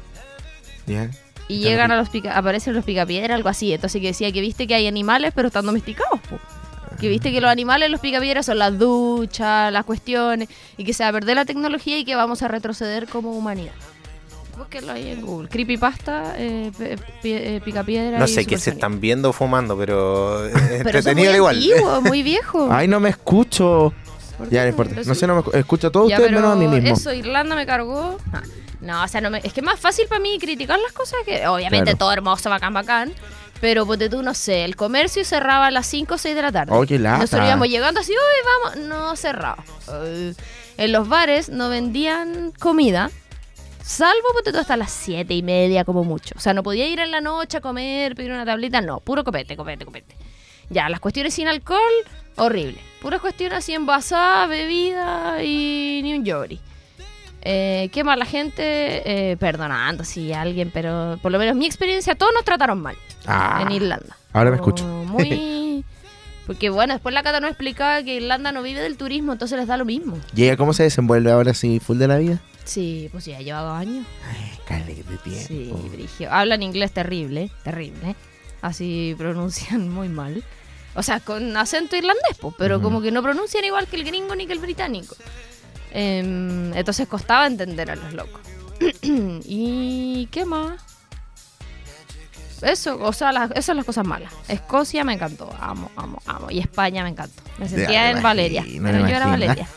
Ya. 0.86 1.10
Y 1.48 1.60
Claro. 1.60 1.70
llegan 1.70 1.90
a 1.90 1.96
los 1.96 2.08
pica 2.08 2.36
aparecen 2.38 2.74
los 2.74 2.84
picapiedras, 2.84 3.34
algo 3.34 3.48
así. 3.48 3.72
Entonces 3.72 4.00
que 4.00 4.06
decía 4.08 4.30
que 4.30 4.40
viste 4.40 4.66
que 4.68 4.74
hay 4.76 4.86
animales, 4.86 5.32
pero 5.34 5.48
están 5.48 5.66
domesticados. 5.66 6.20
po. 6.20 6.38
Que 7.00 7.08
viste 7.08 7.30
que 7.32 7.40
los 7.40 7.50
animales, 7.50 7.90
los 7.90 8.00
picapiedras, 8.00 8.46
son 8.46 8.58
las 8.58 8.78
duchas, 8.78 9.72
las 9.72 9.84
cuestiones. 9.84 10.48
Y 10.76 10.84
que 10.84 10.92
se 10.92 11.02
va 11.02 11.08
a 11.10 11.12
perder 11.12 11.34
la 11.36 11.44
tecnología 11.44 11.98
y 11.98 12.04
que 12.04 12.14
vamos 12.14 12.42
a 12.42 12.48
retroceder 12.48 13.06
como 13.08 13.32
humanidad. 13.32 13.72
Búsquenlo 14.56 14.92
ahí 14.92 15.10
en 15.10 15.20
Google. 15.24 15.48
Creepypasta, 15.48 16.34
eh, 16.36 16.70
eh, 17.24 17.60
picapiedra 17.64 18.18
No 18.18 18.26
sé 18.26 18.44
qué 18.46 18.58
se 18.58 18.70
están 18.70 19.00
viendo 19.00 19.32
fumando, 19.32 19.76
pero 19.78 20.44
es 20.46 20.52
Pero 20.52 20.60
eso 20.60 20.70
es 20.70 20.70
muy 20.74 20.78
entretenido 21.26 21.36
igual. 21.36 21.56
antiguo, 21.56 22.00
muy 22.02 22.22
viejo. 22.22 22.68
Ay, 22.70 22.88
no 22.88 22.98
me 22.98 23.10
escucho. 23.10 23.92
¿Por 24.38 24.48
Ya, 24.50 24.62
no 24.62 24.68
importa. 24.68 24.94
No 25.04 25.14
sé, 25.14 25.26
no 25.26 25.34
me 25.36 25.40
escu- 25.42 25.54
escucho 25.54 25.88
a 25.88 25.90
todos 25.90 26.08
Ya, 26.08 26.16
ustedes 26.16 26.32
menos 26.32 26.52
a 26.52 26.56
mí 26.56 26.66
mismo. 26.68 26.94
Eso, 26.96 27.12
Irlanda 27.12 27.54
me 27.56 27.66
cargó. 27.66 28.18
Ah, 28.32 28.42
No, 28.80 29.02
o 29.02 29.08
sea, 29.08 29.20
no 29.20 29.28
me- 29.30 29.38
es 29.38 29.52
que 29.52 29.60
es 29.60 29.66
más 29.66 29.78
fácil 29.80 30.06
para 30.08 30.20
mí 30.20 30.38
criticar 30.38 30.78
las 30.78 30.92
cosas 30.92 31.18
que. 31.26 31.46
Obviamente 31.48 31.84
Claro. 31.86 31.98
todo 31.98 32.12
hermoso, 32.12 32.48
bacán, 32.48 32.72
bacán. 32.72 33.12
Pero 33.60 33.84
ponte 33.84 34.08
tú, 34.08 34.22
no 34.22 34.34
sé, 34.34 34.64
el 34.64 34.76
comercio 34.76 35.24
cerraba 35.24 35.66
a 35.66 35.70
las 35.72 35.84
5 35.88 36.14
o 36.14 36.18
6 36.18 36.36
de 36.36 36.42
la 36.42 36.52
tarde. 36.52 36.72
Oh, 36.72 36.86
qué 36.86 36.96
lata. 36.96 37.18
Nosotros 37.18 37.44
íbamos 37.48 37.68
llegando 37.68 37.98
así, 38.00 38.12
uy, 38.12 38.76
vamos. 38.76 38.88
No 38.88 39.16
cerrado. 39.16 39.56
Eh, 40.04 40.32
en 40.76 40.92
los 40.92 41.08
bares 41.08 41.48
no 41.48 41.68
vendían 41.68 42.52
comida. 42.60 43.10
Salvo, 43.82 44.28
ponte 44.34 44.52
tú, 44.52 44.58
hasta 44.58 44.76
las 44.76 44.92
7 44.92 45.34
y 45.34 45.42
media 45.42 45.84
como 45.84 46.04
mucho. 46.04 46.34
O 46.36 46.40
sea, 46.40 46.52
no 46.54 46.62
podía 46.62 46.86
ir 46.86 47.00
en 47.00 47.10
la 47.10 47.20
noche 47.20 47.56
a 47.56 47.60
comer, 47.60 48.14
pedir 48.14 48.30
una 48.30 48.44
tablita. 48.44 48.80
No, 48.80 49.00
puro 49.00 49.24
copete, 49.24 49.56
copete, 49.56 49.84
copete. 49.84 50.14
Ya, 50.70 50.88
las 50.88 51.00
cuestiones 51.00 51.34
sin 51.34 51.48
alcohol, 51.48 51.80
horrible. 52.36 52.78
Puras 53.00 53.20
cuestiones 53.20 53.58
así 53.58 53.72
envasadas, 53.74 54.48
bebida 54.48 55.42
y 55.42 56.00
ni 56.02 56.14
un 56.14 56.24
yori. 56.24 56.60
Eh, 57.42 57.88
¿Qué 57.92 58.04
más 58.04 58.18
la 58.18 58.24
gente? 58.26 58.62
Eh, 59.32 59.36
perdonando 59.36 60.04
si 60.04 60.32
alguien, 60.32 60.70
pero 60.72 61.18
por 61.22 61.30
lo 61.32 61.38
menos 61.38 61.54
mi 61.56 61.66
experiencia, 61.66 62.14
todos 62.14 62.32
nos 62.34 62.44
trataron 62.44 62.80
mal 62.82 62.96
Ah, 63.26 63.60
en 63.62 63.72
Irlanda. 63.72 64.16
ahora 64.32 64.50
me 64.50 64.56
escucho. 64.56 64.84
Muy... 64.84 65.84
Porque 66.46 66.70
bueno, 66.70 66.94
después 66.94 67.14
la 67.14 67.22
Cata 67.22 67.40
nos 67.40 67.50
explicaba 67.50 68.02
que 68.02 68.14
Irlanda 68.16 68.52
no 68.52 68.62
vive 68.62 68.80
del 68.80 68.96
turismo, 68.96 69.32
entonces 69.32 69.58
les 69.58 69.68
da 69.68 69.76
lo 69.76 69.84
mismo. 69.84 70.18
¿Y 70.34 70.44
ella 70.44 70.56
cómo 70.56 70.72
se 70.72 70.82
desenvuelve 70.82 71.30
ahora 71.30 71.50
así, 71.50 71.78
full 71.78 71.98
de 71.98 72.08
la 72.08 72.16
vida? 72.16 72.38
Sí, 72.64 73.08
pues 73.12 73.26
ya 73.26 73.38
lleva 73.40 73.60
dos 73.60 73.78
años. 73.78 74.06
Caleta 74.66 75.10
de 75.10 75.18
tiempo. 75.18 75.44
Sí, 75.46 75.72
brigio. 75.92 76.32
Hablan 76.32 76.62
inglés 76.62 76.92
terrible, 76.92 77.50
terrible. 77.64 78.16
Así 78.62 79.14
pronuncian 79.18 79.90
muy 79.90 80.08
mal. 80.08 80.42
O 80.98 81.02
sea, 81.02 81.20
con 81.20 81.56
acento 81.56 81.94
irlandés, 81.96 82.36
pues, 82.40 82.54
pero 82.58 82.82
como 82.82 83.00
que 83.00 83.10
no 83.12 83.22
pronuncian 83.22 83.64
igual 83.64 83.86
que 83.86 83.96
el 83.96 84.04
gringo 84.04 84.34
ni 84.34 84.46
que 84.46 84.52
el 84.52 84.58
británico. 84.58 85.14
Em, 85.92 86.74
entonces 86.74 87.06
costaba 87.06 87.46
entender 87.46 87.90
a 87.90 87.96
los 87.96 88.12
locos. 88.14 88.40
¿Y 89.02 90.26
qué 90.30 90.44
más? 90.44 90.80
eso, 92.62 92.98
o 93.00 93.12
sea, 93.12 93.30
las- 93.30 93.52
esas 93.52 93.64
son 93.66 93.76
las 93.76 93.86
cosas 93.86 94.04
malas. 94.04 94.32
Escocia 94.48 95.04
me 95.04 95.12
encantó, 95.14 95.48
amo, 95.60 95.90
amo, 95.94 96.20
amo. 96.26 96.50
Y 96.50 96.58
España 96.58 97.04
me 97.04 97.10
encantó. 97.10 97.40
Me 97.58 97.68
sentía 97.68 98.10
en 98.10 98.20
Valeria. 98.20 98.64
pero 98.82 98.98
yo 98.98 99.06
era. 99.06 99.26
Valeria. 99.28 99.68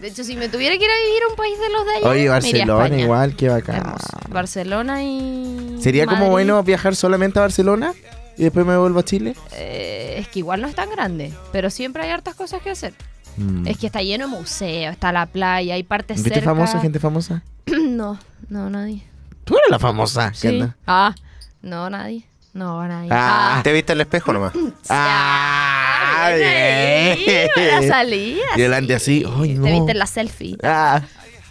De 0.00 0.08
hecho, 0.08 0.24
si 0.24 0.34
me 0.34 0.48
tuviera 0.48 0.76
que 0.76 0.84
ir 0.84 0.90
a 0.90 0.96
vivir 1.06 1.22
a 1.22 1.28
un 1.30 1.36
país 1.36 1.56
de 1.60 1.68
los 1.70 1.84
de 1.86 1.92
allá, 1.92 2.08
Oye, 2.08 2.18
me 2.18 2.48
iría 2.48 2.64
a 2.64 2.66
Barcelona 2.74 2.98
igual, 3.00 3.36
qué 3.36 3.48
bacán. 3.48 3.76
Hermoso. 3.76 4.18
Barcelona 4.30 5.04
y. 5.04 5.76
¿Sería 5.80 6.06
como 6.06 6.28
bueno 6.30 6.60
viajar 6.64 6.96
solamente 6.96 7.38
a 7.38 7.42
Barcelona 7.42 7.94
y 8.36 8.44
después 8.44 8.64
me 8.66 8.76
vuelvo 8.76 9.00
a 9.00 9.04
Chile? 9.04 9.34
eh, 9.52 10.16
es 10.18 10.28
que 10.28 10.38
igual 10.40 10.60
no 10.60 10.68
es 10.68 10.74
tan 10.74 10.90
grande, 10.90 11.32
pero 11.52 11.70
siempre 11.70 12.02
hay 12.04 12.10
hartas 12.10 12.34
cosas 12.34 12.62
que 12.62 12.70
hacer. 12.70 12.94
Mm. 13.36 13.66
Es 13.66 13.78
que 13.78 13.86
está 13.86 14.02
lleno 14.02 14.26
de 14.26 14.30
museos, 14.30 14.92
está 14.92 15.10
la 15.12 15.26
playa, 15.26 15.74
hay 15.74 15.82
partes 15.82 16.16
¿Viste 16.18 16.34
cerca. 16.34 16.50
famosa, 16.50 16.80
gente 16.80 16.98
famosa? 17.00 17.42
no, 17.66 18.18
no, 18.48 18.68
nadie. 18.70 19.02
Tú 19.44 19.56
eres 19.56 19.70
la 19.70 19.78
famosa, 19.78 20.30
¿qué 20.32 20.36
Sí. 20.38 20.48
onda? 20.48 20.76
Ah, 20.86 21.14
no, 21.62 21.88
nadie. 21.90 22.24
No, 22.52 22.86
nadie. 22.86 23.08
Ah. 23.10 23.60
¿Te 23.64 23.72
viste 23.72 23.92
al 23.92 24.00
espejo 24.02 24.32
nomás? 24.32 24.52
¡Ah! 24.90 26.24
ahí, 26.26 27.24
buena 27.56 27.78
bien. 27.80 27.88
salida, 27.90 28.44
Y 28.56 28.60
delante 28.60 28.94
así, 28.94 29.24
¡ay, 29.38 29.54
no! 29.54 29.64
Te 29.64 29.72
viste 29.72 29.92
en 29.92 29.98
la 29.98 30.06
selfie. 30.06 30.56
Ah, 30.62 31.00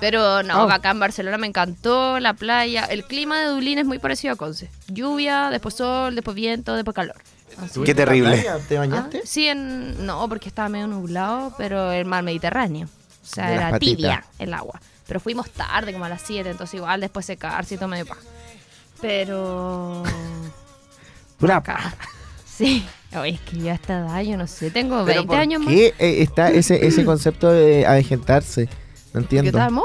Pero 0.01 0.43
no, 0.43 0.63
Oh. 0.65 0.69
acá 0.69 0.91
en 0.91 0.99
Barcelona 0.99 1.37
me 1.37 1.47
encantó 1.47 2.19
la 2.19 2.33
playa. 2.33 2.83
El 2.85 3.05
clima 3.05 3.39
de 3.39 3.45
Dublín 3.47 3.77
es 3.77 3.85
muy 3.85 3.99
parecido 3.99 4.33
a 4.33 4.35
Conce. 4.35 4.69
Lluvia, 4.89 5.49
después 5.49 5.75
sol, 5.75 6.15
después 6.15 6.35
viento, 6.35 6.75
después 6.75 6.93
calor. 6.93 7.15
Así. 7.63 7.81
Qué 7.83 7.93
terrible. 7.95 8.43
¿Te 8.67 8.75
Ah, 8.77 8.79
bañaste? 8.81 9.21
sí, 9.25 9.47
en, 9.47 10.05
no, 10.05 10.27
porque 10.27 10.49
estaba 10.49 10.67
medio 10.67 10.87
nublado, 10.87 11.53
pero 11.57 11.91
el 11.93 12.05
mar 12.05 12.23
Mediterráneo. 12.23 12.87
O 12.87 13.25
sea, 13.25 13.47
De 13.47 13.55
era 13.55 13.69
patitas. 13.71 13.95
tibia 13.97 14.25
el 14.39 14.53
agua. 14.53 14.81
Pero 15.07 15.19
fuimos 15.19 15.49
tarde, 15.51 15.93
como 15.93 16.05
a 16.05 16.09
las 16.09 16.21
7, 16.23 16.49
entonces 16.49 16.73
igual 16.75 16.99
después 17.01 17.25
secarse 17.25 17.75
y 17.75 17.77
todo 17.77 17.87
medio 17.89 18.05
paja. 18.05 18.21
Pero... 19.01 20.03
Pura 21.37 21.57
acá. 21.57 21.93
Sí. 22.57 22.85
Oye, 23.17 23.31
es 23.31 23.39
que 23.41 23.57
yo 23.57 23.71
a 23.71 23.73
esta 23.73 23.99
edad, 23.99 24.21
yo 24.21 24.37
no 24.37 24.45
sé, 24.45 24.69
tengo 24.69 25.03
¿Pero 25.03 25.21
20 25.21 25.27
por 25.27 25.37
años 25.37 25.61
más. 25.63 25.73
qué 25.73 25.87
eh, 25.97 26.21
está 26.21 26.51
ese, 26.51 26.85
ese 26.85 27.03
concepto 27.03 27.49
de 27.51 27.87
avejentarse? 27.87 28.69
No 29.13 29.27
¿Qué 29.27 29.37
entiendo. 29.37 29.71
mo? 29.71 29.83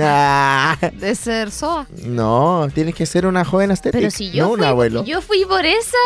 Ah, 0.00 0.76
De 0.92 1.14
ser 1.16 1.50
soa. 1.50 1.86
no, 2.04 2.68
tienes 2.72 2.94
que 2.94 3.06
ser 3.06 3.26
una 3.26 3.44
joven 3.44 3.70
estética, 3.72 3.98
Pero 3.98 4.10
si 4.10 4.30
yo 4.30 4.44
no 4.44 4.50
un 4.52 4.58
fui, 4.58 4.66
abuelo. 4.66 5.04
yo 5.04 5.20
fui 5.20 5.44
por 5.44 5.66
esa 5.66 5.96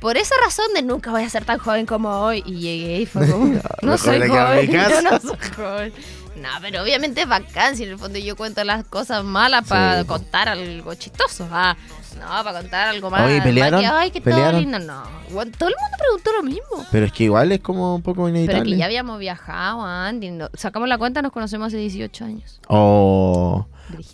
por 0.00 0.16
esa 0.18 0.34
razón 0.44 0.66
de 0.74 0.82
nunca 0.82 1.10
voy 1.12 1.22
a 1.22 1.30
ser 1.30 1.44
tan 1.44 1.58
joven 1.58 1.86
como 1.86 2.10
hoy 2.20 2.42
y 2.44 2.54
llegué 2.60 3.00
y 3.02 3.06
fue 3.06 3.30
como 3.30 3.46
no, 3.82 3.92
mejor 3.92 3.98
soy 3.98 4.28
joven, 4.28 4.70
yo 4.72 5.02
no 5.02 5.20
soy 5.20 5.38
joven. 5.56 5.92
No, 6.36 6.48
pero 6.60 6.82
obviamente 6.82 7.22
es 7.22 7.28
bacán 7.28 7.76
si 7.76 7.84
en 7.84 7.90
el 7.90 7.98
fondo 7.98 8.18
yo 8.18 8.34
cuento 8.36 8.62
las 8.64 8.84
cosas 8.84 9.22
malas 9.24 9.66
para 9.68 10.00
Sí. 10.00 10.06
contar 10.08 10.48
algo 10.48 10.92
chistoso. 10.94 11.48
Ah, 11.50 11.76
no, 12.18 12.26
para 12.44 12.60
contar 12.60 12.88
algo 12.88 13.10
más. 13.10 13.22
Oye, 13.26 13.36
más 13.36 13.44
¿pelearon? 13.44 13.80
que, 13.80 13.86
Ay, 13.86 14.10
que 14.10 14.20
todo 14.20 14.34
¿Pelearon? 14.34 14.60
lindo. 14.60 14.78
No, 14.80 15.02
bueno, 15.30 15.52
todo 15.58 15.68
el 15.68 15.74
mundo 15.80 15.96
preguntó 15.98 16.30
lo 16.32 16.42
mismo. 16.42 16.86
Pero 16.92 17.06
es 17.06 17.12
que 17.12 17.24
igual 17.24 17.52
es 17.52 17.60
como 17.60 17.94
un 17.94 18.02
poco 18.02 18.24
Pero 18.24 18.28
inevitable. 18.36 18.72
que 18.72 18.76
ya 18.78 18.84
habíamos 18.86 19.18
viajado 19.18 19.82
antes. 19.84 20.32
no- 20.32 20.48
sacamos 20.54 20.88
la 20.88 20.98
cuenta, 20.98 21.22
nos 21.22 21.32
conocemos 21.32 21.68
hace 21.68 21.78
18 21.78 22.24
años. 22.24 22.60
Oh, 22.68 23.66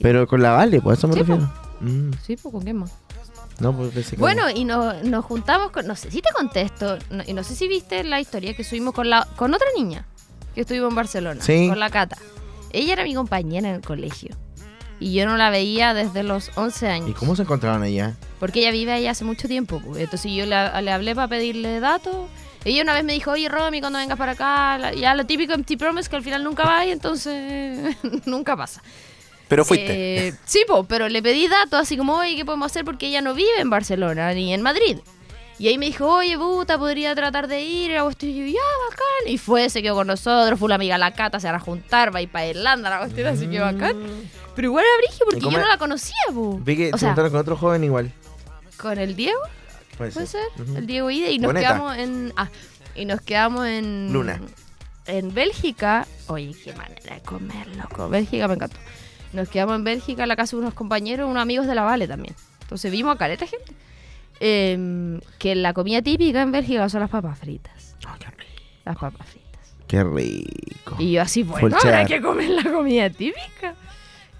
pero 0.02 0.26
con 0.26 0.42
la 0.42 0.52
Vale, 0.52 0.80
pues 0.80 0.98
eso 0.98 1.08
me 1.08 1.14
Sí, 1.14 1.20
refiero. 1.20 1.42
Mm, 1.80 2.10
Sí, 2.24 2.36
pues 2.36 2.52
con 2.52 2.64
qué 2.64 2.72
más. 2.74 2.90
no, 3.58 3.72
pues 3.76 4.16
Bueno, 4.18 4.50
y 4.50 4.64
nos, 4.64 5.02
nos 5.04 5.24
juntamos 5.24 5.70
con. 5.70 5.86
No 5.86 5.96
sé 5.96 6.10
si 6.10 6.20
te 6.22 6.28
contesto. 6.34 6.98
no- 7.10 7.22
y 7.26 7.32
no 7.32 7.42
sé 7.44 7.54
si 7.54 7.68
viste 7.68 8.04
la 8.04 8.20
historia 8.20 8.54
que 8.54 8.64
subimos 8.64 8.94
con 8.94 9.08
la 9.10 9.26
con 9.36 9.52
otra 9.54 9.66
niña 9.76 10.06
que 10.54 10.62
estuvimos 10.62 10.90
en 10.90 10.96
Barcelona. 10.96 11.40
Sí. 11.42 11.68
Con 11.68 11.78
la 11.78 11.90
Cata. 11.90 12.16
Ella 12.72 12.92
era 12.94 13.04
mi 13.04 13.14
compañera 13.14 13.68
en 13.68 13.74
el 13.76 13.80
colegio. 13.82 14.36
Y 15.00 15.14
yo 15.14 15.24
no 15.26 15.36
la 15.38 15.48
veía 15.50 15.94
desde 15.94 16.22
los 16.22 16.50
11 16.56 16.88
años. 16.88 17.08
¿Y 17.10 17.14
cómo 17.14 17.34
se 17.34 17.42
encontraron 17.42 17.82
allá? 17.82 18.16
Porque 18.38 18.60
ella 18.60 18.70
vive 18.70 18.92
allá 18.92 19.12
hace 19.12 19.24
mucho 19.24 19.48
tiempo. 19.48 19.80
pues. 19.84 19.98
Entonces 20.02 20.30
yo 20.32 20.44
le, 20.46 20.82
le 20.82 20.92
hablé 20.92 21.14
para 21.14 21.26
pedirle 21.28 21.80
datos. 21.80 22.14
Ella 22.64 22.82
una 22.82 22.92
vez 22.92 23.02
me 23.04 23.14
dijo, 23.14 23.30
oye, 23.30 23.48
Romy, 23.48 23.80
cuando 23.80 23.98
vengas 23.98 24.18
para 24.18 24.32
acá, 24.32 24.76
la- 24.76 24.92
ya 24.92 25.14
lo 25.14 25.24
típico 25.24 25.54
en 25.54 25.64
T-Promise 25.64 26.10
que 26.10 26.16
al 26.16 26.22
final 26.22 26.44
nunca 26.44 26.64
va 26.64 26.84
y 26.84 26.90
entonces 26.90 27.96
nunca 28.26 28.54
pasa. 28.56 28.82
Pero 29.48 29.64
fuiste. 29.64 30.28
Eh, 30.28 30.34
sí, 30.44 30.64
po, 30.68 30.84
pero 30.84 31.08
le 31.08 31.22
pedí 31.22 31.48
datos 31.48 31.80
así 31.80 31.96
como, 31.96 32.16
oye, 32.16 32.36
¿qué 32.36 32.44
podemos 32.44 32.66
hacer? 32.70 32.84
Porque 32.84 33.06
ella 33.08 33.22
no 33.22 33.32
vive 33.34 33.58
en 33.58 33.70
Barcelona 33.70 34.32
ni 34.34 34.52
en 34.52 34.60
Madrid. 34.62 34.98
Y 35.58 35.68
ahí 35.68 35.76
me 35.76 35.86
dijo, 35.86 36.06
oye, 36.06 36.38
puta, 36.38 36.78
podría 36.78 37.14
tratar 37.14 37.48
de 37.48 37.62
ir. 37.62 37.90
Y 37.90 37.94
yo, 37.94 38.46
ya, 38.46 38.60
bacán. 38.90 39.26
Y 39.32 39.38
fue, 39.38 39.68
se 39.68 39.82
quedó 39.82 39.94
con 39.94 40.06
nosotros, 40.06 40.58
fue 40.58 40.68
la 40.68 40.76
amiga 40.76 40.96
la 40.98 41.12
Cata, 41.12 41.40
se 41.40 41.46
van 41.48 41.56
a 41.56 41.60
juntar, 41.60 42.14
va 42.14 42.18
a 42.20 42.22
ir 42.22 42.30
para 42.30 42.46
Irlanda, 42.46 42.88
la 42.90 42.98
cuestión, 43.00 43.26
así 43.26 43.46
que 43.48 43.58
bacán. 43.58 43.96
Pero 44.54 44.68
igual 44.68 44.84
era 44.84 44.96
brigio 45.06 45.24
porque 45.26 45.38
¿Y 45.38 45.42
cómo 45.42 45.56
yo 45.56 45.62
no 45.62 45.68
la 45.68 45.78
conocía, 45.78 46.14
po. 46.34 46.58
Vi 46.62 46.76
que 46.76 46.88
O 46.88 46.92
se 46.92 46.98
sea, 46.98 47.08
encontraron 47.08 47.32
con 47.32 47.40
otro 47.40 47.56
joven 47.56 47.84
igual. 47.84 48.12
con 48.76 48.98
el 48.98 49.14
Diego, 49.16 49.40
Puede 49.98 50.12
puede 50.12 50.26
ser, 50.26 50.40
Ujú. 50.58 50.76
el 50.78 50.86
Diego 50.86 51.10
Ide, 51.10 51.30
y 51.32 51.38
nos 51.38 51.48
Boneta. 51.48 51.68
quedamos 51.68 51.96
en... 51.98 52.32
Ah, 52.36 52.48
y 52.94 53.04
nos 53.04 53.20
quedamos 53.20 53.66
en... 53.66 54.12
Luna. 54.12 54.40
En 55.06 55.32
Bélgica. 55.34 56.06
Oye, 56.28 56.54
qué 56.64 56.72
manera 56.74 57.14
de 57.14 57.20
comer, 57.22 57.66
loco. 57.76 58.08
Bélgica 58.08 58.48
me 58.48 58.54
encantó. 58.54 58.76
Nos 59.32 59.48
quedamos 59.48 59.76
en 59.76 59.84
Bélgica 59.84 60.22
en 60.22 60.28
la 60.28 60.36
casa 60.36 60.56
de 60.56 60.62
unos 60.62 60.74
compañeros, 60.74 61.28
unos 61.28 61.40
amigos 61.42 61.66
de 61.66 61.74
la 61.74 61.82
Vale 61.82 62.08
también. 62.08 62.34
Entonces 62.62 62.90
vimos 62.90 63.14
a 63.14 63.18
caleta 63.18 63.46
gente. 63.46 63.72
Em, 64.40 65.20
que 65.38 65.54
la 65.54 65.72
comida 65.74 66.00
típica 66.02 66.40
en 66.42 66.50
Bélgica 66.52 66.88
son 66.88 67.00
las 67.00 67.10
papas 67.10 67.38
fritas. 67.38 67.94
Ah, 68.06 68.16
qué 68.18 68.26
rico. 68.30 68.62
Las 68.86 68.96
papas 68.96 69.26
fritas. 69.28 69.74
Qué 69.86 70.02
rico. 70.02 70.96
Y 70.98 71.12
yo 71.12 71.22
así, 71.22 71.42
bueno, 71.42 71.66
habrá 71.76 71.78
cheddar. 71.80 72.06
que 72.06 72.22
comer 72.22 72.48
la 72.50 72.62
comida 72.72 73.10
típica. 73.10 73.74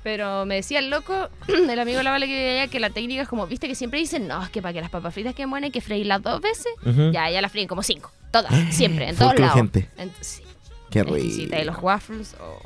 Pero 0.02 0.46
me 0.46 0.56
decía 0.56 0.78
el 0.78 0.88
loco, 0.90 1.28
el 1.48 1.78
amigo 1.78 1.98
de 1.98 2.04
la 2.04 2.10
Vale 2.10 2.26
que 2.26 2.58
allá, 2.60 2.70
que 2.70 2.80
la 2.80 2.90
técnica 2.90 3.22
es 3.22 3.28
como, 3.28 3.46
viste 3.46 3.68
que 3.68 3.74
siempre 3.74 4.00
dicen, 4.00 4.28
no, 4.28 4.42
es 4.42 4.50
que 4.50 4.62
para 4.62 4.72
que 4.72 4.80
las 4.80 4.90
papas 4.90 5.12
fritas 5.12 5.34
queden 5.34 5.50
buenas 5.50 5.68
hay 5.68 5.72
que 5.72 5.80
freírlas 5.80 6.22
dos 6.22 6.40
veces. 6.40 6.72
Ya, 7.12 7.30
ya 7.30 7.40
las 7.42 7.52
fríen 7.52 7.68
como 7.68 7.82
cinco. 7.82 8.10
Todas, 8.30 8.52
siempre, 8.74 9.08
en 9.08 9.16
todos 9.16 9.38
lados. 9.38 9.58
En- 9.96 10.12
sí. 10.20 10.42
Qué 10.90 11.00
exquisita. 11.00 11.56
Y 11.56 11.60
rico. 11.60 11.72
los 11.72 11.82
waffles, 11.82 12.34
oh. 12.40 12.60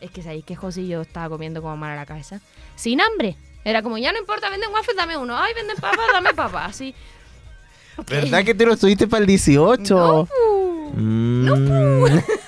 es 0.00 0.10
que 0.10 0.22
sabéis 0.22 0.44
que 0.44 0.56
José 0.56 0.82
y 0.82 0.88
yo 0.88 1.02
estaba 1.02 1.28
comiendo 1.28 1.60
como 1.60 1.76
mal 1.76 1.92
a 1.92 1.96
la 1.96 2.06
cabeza. 2.06 2.40
Sin 2.74 3.00
hambre. 3.00 3.36
Era 3.64 3.82
como, 3.82 3.98
ya 3.98 4.12
no 4.12 4.18
importa, 4.18 4.48
venden 4.48 4.70
waffles, 4.72 4.96
dame 4.96 5.16
uno. 5.16 5.36
Ay, 5.36 5.52
venden 5.54 5.76
papas, 5.76 6.06
dame 6.12 6.34
papas. 6.34 6.70
Así. 6.70 6.94
¿Verdad 8.08 8.44
que 8.44 8.54
te 8.54 8.66
lo 8.66 8.74
estuviste 8.74 9.06
para 9.06 9.20
el 9.20 9.26
18? 9.26 9.94
No, 9.94 10.26
pu. 10.26 10.92
Mm. 10.96 11.44
No 11.44 11.54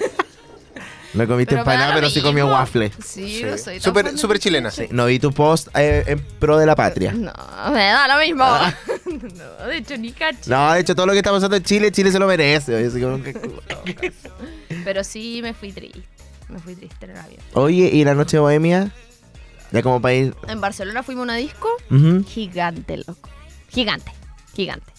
comiste 1.26 1.50
Pero 1.54 1.60
empanada, 1.62 1.94
pero 1.94 2.10
sí 2.10 2.20
comió 2.20 2.46
waffle. 2.46 2.90
Sí, 3.04 3.38
Sí. 3.38 3.42
no 3.44 3.56
soy 3.56 3.74
tan 3.80 4.18
Súper 4.18 4.36
de- 4.36 4.42
chilena. 4.42 4.70
Sí, 4.70 4.86
no 4.90 5.06
vi 5.06 5.18
tu 5.18 5.32
post 5.32 5.68
eh, 5.74 6.04
en 6.06 6.18
pro 6.38 6.58
de 6.58 6.66
la 6.66 6.74
patria. 6.74 7.12
No, 7.12 7.32
me 7.72 7.84
da 7.86 8.08
lo 8.08 8.18
mismo. 8.18 8.44
no, 9.60 9.66
de 9.66 9.76
hecho, 9.78 9.96
ni 9.96 10.12
cacho. 10.12 10.50
No, 10.50 10.72
de 10.72 10.80
hecho, 10.80 10.94
todo 10.94 11.06
lo 11.06 11.12
que 11.12 11.18
está 11.18 11.30
pasando 11.30 11.56
en 11.56 11.62
Chile, 11.62 11.90
Chile 11.92 12.10
se 12.12 12.18
lo 12.18 12.26
merece. 12.26 12.74
Oye, 12.74 12.86
así 12.86 13.00
como 13.00 13.22
que- 13.22 14.12
Pero 14.84 15.04
sí 15.04 15.40
me 15.42 15.54
fui 15.54 15.72
triste. 15.72 16.02
Me 16.48 16.58
fui 16.58 16.74
triste 16.74 17.06
en 17.06 17.10
el 17.12 17.16
avión. 17.18 17.40
Oye, 17.54 17.90
¿y 17.92 18.04
la 18.04 18.14
noche 18.14 18.38
bohemia? 18.38 18.90
Ya 19.72 19.82
como 19.82 20.06
ir. 20.10 20.34
En 20.48 20.60
Barcelona 20.60 21.02
fuimos 21.02 21.22
a 21.22 21.24
una 21.24 21.34
disco 21.36 21.68
gigante, 22.28 22.98
loco. 22.98 23.28
Gigante, 23.70 24.12
gigante. 24.54 24.92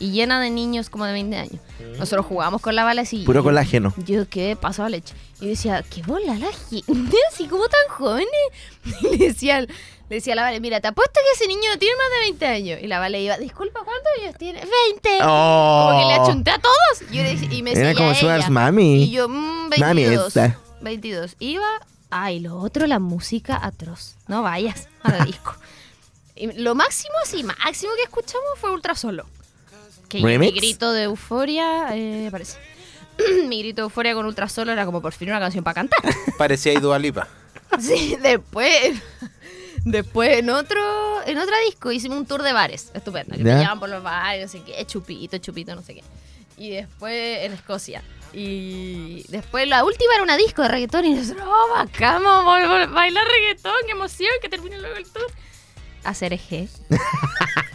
Y 0.00 0.10
llena 0.12 0.40
de 0.40 0.50
niños 0.50 0.90
como 0.90 1.04
de 1.04 1.12
20 1.12 1.36
años. 1.36 1.60
Nosotros 1.98 2.26
jugábamos 2.26 2.60
con 2.62 2.74
la 2.74 2.84
bala 2.84 3.02
así. 3.02 3.18
Puro 3.24 3.42
colágeno. 3.44 3.94
Yo 3.98 4.28
quedé 4.28 4.56
pasado 4.56 4.86
a 4.86 4.90
leche. 4.90 5.14
Y 5.40 5.48
decía, 5.48 5.84
qué 5.88 6.02
bola 6.02 6.34
la 6.34 6.50
gente, 6.52 7.16
así 7.32 7.46
como 7.46 7.68
tan 7.68 7.80
jóvenes. 7.90 8.28
Y 9.02 9.16
le 9.16 9.26
decía, 9.28 9.60
le 9.60 9.68
decía 10.08 10.32
a 10.32 10.36
la 10.36 10.42
Vale, 10.42 10.58
mira, 10.60 10.80
te 10.80 10.88
apuesto 10.88 11.20
que 11.22 11.36
ese 11.38 11.46
niño 11.46 11.70
tiene 11.78 11.94
más 11.96 12.06
de 12.14 12.20
20 12.30 12.46
años. 12.46 12.80
Y 12.82 12.86
la 12.86 12.98
Vale 12.98 13.22
iba, 13.22 13.36
disculpa, 13.36 13.80
¿cuántos 13.84 14.10
años 14.22 14.34
tiene? 14.38 14.60
20. 14.60 15.18
Oh. 15.22 15.88
Como 15.90 16.00
que 16.00 16.06
le 16.06 16.14
achunté 16.14 16.50
a 16.50 16.58
todos. 16.58 17.12
Y, 17.12 17.16
yo 17.18 17.22
le 17.22 17.30
decía- 17.36 17.52
y 17.52 17.62
me 17.62 17.72
Era 17.72 17.94
como. 17.94 18.14
Sugar's 18.14 18.48
Mami. 18.50 19.04
Y 19.04 19.10
yo, 19.10 19.28
mmm, 19.28 19.68
Mami 19.78 20.02
22. 20.04 20.28
esta. 20.28 20.58
22. 20.80 21.36
Iba, 21.40 21.66
ay, 22.10 22.40
lo 22.40 22.56
otro, 22.56 22.86
la 22.86 22.98
música 22.98 23.58
atroz. 23.62 24.16
No 24.28 24.42
vayas 24.42 24.88
a 25.02 25.10
la 25.12 25.24
disco. 25.26 25.54
Y 26.36 26.50
lo 26.58 26.74
máximo, 26.74 27.12
sí, 27.26 27.44
máximo 27.44 27.92
que 27.96 28.04
escuchamos 28.04 28.48
fue 28.58 28.70
Ultra 28.70 28.94
Solo. 28.94 29.26
Que 30.10 30.20
mi 30.38 30.50
grito 30.50 30.92
de 30.92 31.04
euforia, 31.04 31.86
eh, 31.92 32.28
parece. 32.30 32.58
mi 33.46 33.60
grito 33.62 33.82
de 33.82 33.84
euforia 33.84 34.12
con 34.14 34.26
Ultra 34.26 34.48
Solo 34.48 34.72
era 34.72 34.84
como 34.84 35.00
por 35.00 35.12
fin 35.12 35.30
una 35.30 35.38
canción 35.40 35.64
para 35.64 35.74
cantar. 35.74 36.00
Parecía 36.38 36.72
Idua 36.74 36.98
Lipa. 36.98 37.26
Sí, 37.78 38.16
después. 38.20 39.00
Después 39.84 40.38
en 40.40 40.50
otro, 40.50 40.82
en 41.24 41.38
otra 41.38 41.56
disco 41.64 41.92
hicimos 41.92 42.18
un 42.18 42.26
tour 42.26 42.42
de 42.42 42.52
bares, 42.52 42.90
estupendo, 42.92 43.36
que 43.36 43.44
Ya. 43.44 43.54
te 43.54 43.60
llevan 43.60 43.78
por 43.80 43.88
los 43.88 44.02
bares, 44.02 44.42
no 44.42 44.48
sé 44.48 44.64
qué, 44.64 44.84
chupito, 44.84 45.38
chupito, 45.38 45.74
no 45.76 45.82
sé 45.82 45.94
qué. 45.94 46.02
Y 46.58 46.70
después 46.70 47.38
en 47.44 47.52
Escocia. 47.52 48.02
Y 48.34 49.24
después 49.28 49.66
la 49.68 49.84
última 49.84 50.14
era 50.14 50.22
una 50.24 50.36
disco 50.36 50.62
de 50.62 50.68
reggaetón 50.68 51.04
y 51.06 51.14
nosotros, 51.14 51.46
oh, 51.48 51.68
bacán, 51.76 52.22
vamos 52.22 52.60
a 52.60 52.86
bailar 52.86 53.24
reggaetón, 53.26 53.72
qué 53.86 53.92
emoción, 53.92 54.30
que 54.42 54.48
termine 54.48 54.78
luego 54.80 54.96
el 54.96 55.04
tour. 55.06 55.26
Hacer 56.04 56.32
eje. 56.32 56.68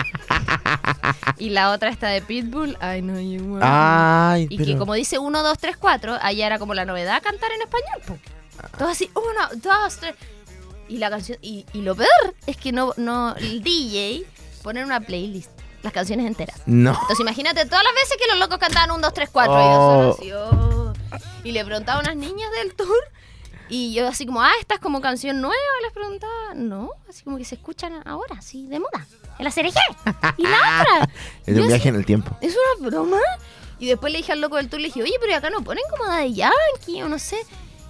y 1.38 1.50
la 1.50 1.72
otra 1.72 1.90
está 1.90 2.08
de 2.10 2.22
Pitbull, 2.22 2.78
I 2.82 3.02
know 3.02 3.20
you 3.20 3.44
want. 3.54 3.64
Ay, 3.66 4.48
Y 4.50 4.58
pero... 4.58 4.66
que 4.72 4.78
como 4.78 4.94
dice 4.94 5.20
1, 5.20 5.44
2, 5.44 5.58
3, 5.58 5.78
4, 5.78 6.18
allá 6.22 6.46
era 6.46 6.60
como 6.60 6.74
la 6.74 6.86
novedad 6.86 7.22
cantar 7.22 7.52
en 7.52 7.62
español. 7.62 8.02
po. 8.08 8.18
Todo 8.78 8.90
así, 8.90 9.10
1, 9.16 9.26
2, 9.62 9.98
3. 9.98 10.16
Y 10.88 10.98
la 10.98 11.10
canción, 11.10 11.38
y, 11.42 11.66
y 11.74 11.82
lo 11.82 11.96
peor 11.96 12.36
es 12.46 12.58
que 12.58 12.72
no, 12.72 12.94
no, 12.98 13.36
el 13.38 13.64
DJ 13.64 14.24
poner 14.64 14.86
una 14.86 15.00
playlist, 15.00 15.50
las 15.84 15.92
canciones 15.94 16.26
enteras. 16.28 16.62
No. 16.66 16.92
Entonces 16.92 17.20
imagínate 17.20 17.66
todas 17.66 17.84
las 17.84 17.94
veces 17.94 18.18
que 18.20 18.28
los 18.30 18.40
locos 18.40 18.58
cantaban 18.60 18.92
un, 18.92 19.02
dos, 19.02 19.14
tres, 19.14 19.30
cuatro. 19.32 19.54
Y, 19.54 19.64
Oh. 19.64 20.04
nosotros 20.04 20.20
así, 20.20 20.32
oh. 20.34 20.94
y 21.44 21.52
le 21.52 21.66
preguntaba 21.66 22.00
a 22.00 22.02
unas 22.04 22.16
niñas 22.16 22.50
del 22.62 22.74
tour. 22.76 22.90
Y 23.68 23.96
yo 23.96 24.08
así 24.08 24.28
como, 24.28 24.44
ah, 24.44 24.52
esta 24.60 24.76
es 24.76 24.80
como 24.80 25.02
canción 25.02 25.42
nueva, 25.42 25.56
les 25.82 25.92
preguntaba. 25.92 26.54
No, 26.54 26.92
así 27.10 27.24
como 27.24 27.38
que 27.38 27.46
se 27.46 27.56
escuchan 27.56 27.94
ahora, 28.06 28.36
así, 28.38 28.68
de 28.68 28.80
moda. 28.80 29.08
En 29.40 29.46
la 29.46 29.52
CRG. 29.52 29.76
Y 30.38 30.44
la 30.44 30.58
otra. 30.82 31.10
Es 31.46 31.58
un 31.58 31.68
viaje 31.68 31.90
en 31.90 31.96
el 31.96 32.06
tiempo. 32.06 32.36
¿Es 32.42 32.56
una 32.80 32.90
broma? 32.90 33.20
Y 33.80 33.88
después 33.88 34.12
le 34.12 34.20
dije 34.20 34.32
al 34.32 34.42
loco 34.42 34.56
del 34.56 34.70
tour, 34.70 34.80
le 34.80 34.88
dije, 34.88 35.04
oye, 35.04 35.14
pero 35.20 35.36
acá 35.36 35.50
no 35.50 35.62
ponen 35.64 35.84
como 35.92 36.06
Daddy 36.06 36.34
Yankee 36.34 37.02
o 37.04 37.10
no 37.10 37.20
sé. 37.20 37.38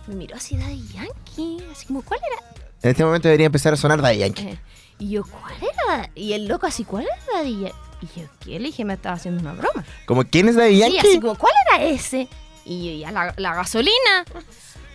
Me 0.08 0.16
miró 0.16 0.36
así 0.36 0.58
Daddy 0.58 0.84
Yankee, 0.94 1.64
así 1.72 1.86
como, 1.86 2.02
¿cuál 2.02 2.20
era? 2.32 2.48
En 2.82 2.92
este 2.92 3.04
momento 3.06 3.28
debería 3.28 3.46
empezar 3.48 3.74
a 3.74 3.78
sonar 3.78 4.02
Daddy 4.02 4.18
Yankee. 4.20 4.48
Eh, 4.48 4.60
y 5.00 5.10
yo, 5.12 5.24
¿cuál 5.24 5.54
era? 5.62 6.10
Y 6.16 6.34
el 6.34 6.48
loco 6.48 6.66
así, 6.68 6.84
¿cuál 6.86 7.04
era 7.06 7.16
Daddy 7.40 7.62
Yankee? 7.62 7.76
Y 8.02 8.20
yo, 8.20 8.28
¿qué? 8.40 8.60
Le 8.60 8.68
dije, 8.68 8.84
me 8.86 8.94
estaba 8.96 9.16
haciendo 9.16 9.42
una 9.42 9.54
broma. 9.54 9.86
Como, 10.06 10.24
¿quién 10.26 10.50
es 10.50 10.56
Daddy 10.56 10.74
Sí, 10.76 10.80
Yankee? 10.80 10.98
así 11.00 11.20
como, 11.20 11.36
¿cuál 11.36 11.54
era 11.68 11.84
ese? 11.86 12.28
Y 12.66 12.92
yo, 13.00 13.00
ya, 13.06 13.12
la, 13.12 13.34
la 13.38 13.54
gasolina. 13.56 14.26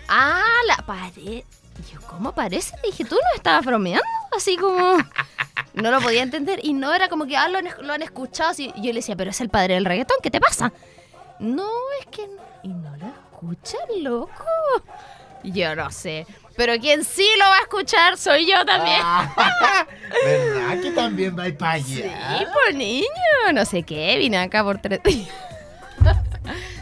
Ah, 0.08 0.42
la 0.66 0.76
pared. 0.86 1.44
Y 1.86 1.92
yo, 1.92 2.00
¿cómo 2.08 2.32
parece? 2.34 2.74
Le 2.82 2.90
dije, 2.90 3.04
¿tú 3.04 3.14
no 3.14 3.36
estabas 3.36 3.64
bromeando? 3.64 4.04
Así 4.36 4.56
como... 4.56 4.98
No 5.72 5.90
lo 5.92 6.00
podía 6.00 6.22
entender. 6.22 6.58
Y 6.62 6.72
no 6.72 6.92
era 6.92 7.08
como 7.08 7.26
que, 7.26 7.36
ah, 7.36 7.48
lo 7.48 7.58
han, 7.58 7.68
lo 7.82 7.92
han 7.92 8.02
escuchado. 8.02 8.50
Así, 8.50 8.72
yo 8.76 8.86
le 8.92 8.94
decía, 8.94 9.14
pero 9.16 9.30
es 9.30 9.40
el 9.40 9.48
padre 9.50 9.74
del 9.74 9.84
reggaetón, 9.84 10.16
¿qué 10.22 10.30
te 10.30 10.40
pasa? 10.40 10.72
No, 11.38 11.68
es 12.00 12.06
que... 12.06 12.26
no- 12.26 12.42
Y 12.64 12.68
no 12.68 12.96
lo 12.96 13.06
escucha, 13.06 13.78
loco. 14.00 14.44
Yo 15.44 15.74
no 15.76 15.90
sé. 15.90 16.26
Pero 16.56 16.76
quien 16.80 17.04
sí 17.04 17.26
lo 17.38 17.44
va 17.46 17.56
a 17.58 17.60
escuchar 17.60 18.18
soy 18.18 18.46
yo 18.50 18.64
también. 18.66 19.00
¿Verdad 20.24 20.80
que 20.82 20.90
también 20.90 21.38
va 21.38 21.44
para 21.56 21.72
allá? 21.72 22.38
Sí, 22.38 22.44
por 22.52 22.74
niño. 22.74 23.06
No 23.54 23.64
sé 23.64 23.82
qué, 23.84 24.16
vine 24.18 24.36
acá 24.38 24.62
por 24.62 24.78
tres 24.82 25.02
días. 25.04 25.28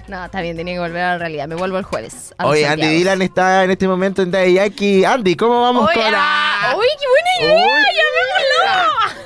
No, 0.09 0.25
está 0.25 0.41
bien, 0.41 0.57
tenía 0.57 0.75
que 0.75 0.81
volver 0.81 1.03
a 1.03 1.12
la 1.12 1.19
realidad. 1.19 1.49
Me 1.49 1.55
vuelvo 1.55 1.77
el 1.79 1.85
jueves. 1.85 2.35
Oye, 2.43 2.67
Andy. 2.67 2.87
Dylan 2.87 3.21
está 3.23 3.65
en 3.65 3.71
este 3.71 3.87
momento 3.87 4.23
en 4.23 4.31
Daddy. 4.31 5.05
Andy, 5.05 5.37
¿cómo 5.37 5.61
vamos 5.61 5.87
Oye, 5.88 5.95
con 5.95 6.12
ah, 6.17 6.75
uy, 6.77 6.87
qué 6.99 7.47
buena 7.47 7.55
idea, 7.55 7.77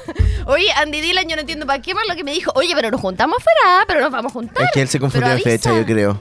llamémoslo. 0.07 0.23
Oye, 0.53 0.67
Andy 0.73 1.01
Dylan, 1.01 1.29
yo 1.29 1.37
no 1.37 1.41
entiendo 1.41 1.67
para 1.67 1.81
qué 1.81 1.95
más 1.95 2.05
lo 2.09 2.17
que 2.17 2.25
me 2.25 2.33
dijo. 2.33 2.51
Oye, 2.57 2.73
pero 2.75 2.91
nos 2.91 3.01
juntamos 3.01 3.39
afuera, 3.39 3.85
pero 3.87 4.01
nos 4.01 4.11
vamos 4.11 4.33
a 4.33 4.35
juntar. 4.35 4.65
Es 4.65 4.71
que 4.73 4.83
él 4.83 4.89
se 4.89 4.99
confundió 4.99 5.31
de 5.31 5.39
fecha, 5.41 5.73
yo 5.73 5.87
creo. 5.87 6.21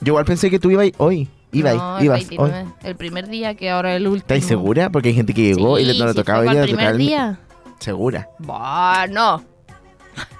Yo 0.00 0.12
igual 0.12 0.24
pensé 0.24 0.50
que 0.50 0.60
tú 0.60 0.70
ibas 0.70 0.88
hoy. 0.98 1.28
Ibas, 1.50 1.74
no, 1.74 1.98
el 1.98 2.04
ibas 2.04 2.20
hoy. 2.20 2.26
29, 2.38 2.66
el 2.84 2.96
primer 2.96 3.26
día 3.26 3.54
que 3.56 3.70
ahora 3.70 3.96
el 3.96 4.06
último. 4.06 4.18
¿Estáis 4.20 4.44
segura? 4.44 4.90
Porque 4.90 5.08
hay 5.08 5.14
gente 5.14 5.34
que 5.34 5.42
llegó 5.42 5.78
y 5.78 5.84
le, 5.84 5.98
no 5.98 6.04
le 6.04 6.12
Sí, 6.12 6.16
tocaba 6.16 6.42
día, 6.42 6.62
el 6.62 6.70
tocaba 6.70 6.76
primer 6.76 6.92
el- 6.92 6.98
día. 6.98 7.40
Segura. 7.80 8.28
Bah, 8.38 9.06
no. 9.08 9.42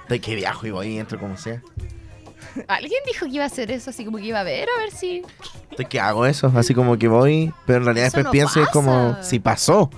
De 0.07 0.21
que 0.21 0.35
viajo 0.35 0.65
y 0.67 0.71
voy 0.71 0.87
y 0.87 0.99
entro 0.99 1.19
como 1.19 1.35
sea. 1.37 1.61
Alguien 2.67 2.99
dijo 3.05 3.25
que 3.25 3.31
iba 3.33 3.43
a 3.43 3.47
hacer 3.47 3.71
eso, 3.71 3.89
así 3.89 4.03
como 4.05 4.17
que 4.17 4.25
iba 4.25 4.39
a 4.39 4.43
ver, 4.43 4.67
a 4.75 4.79
ver 4.79 4.91
si... 4.91 5.21
Estoy 5.71 5.85
que 5.85 5.99
hago 5.99 6.25
eso, 6.25 6.51
así 6.55 6.73
como 6.73 6.97
que 6.97 7.07
voy, 7.07 7.53
pero 7.65 7.79
en 7.79 7.85
realidad 7.85 8.07
Eso 8.07 8.17
después 8.17 8.25
no 8.25 8.31
pienso 8.31 8.59
y 8.59 8.63
es 8.63 8.69
como, 8.69 9.17
si 9.23 9.39
pasó. 9.39 9.89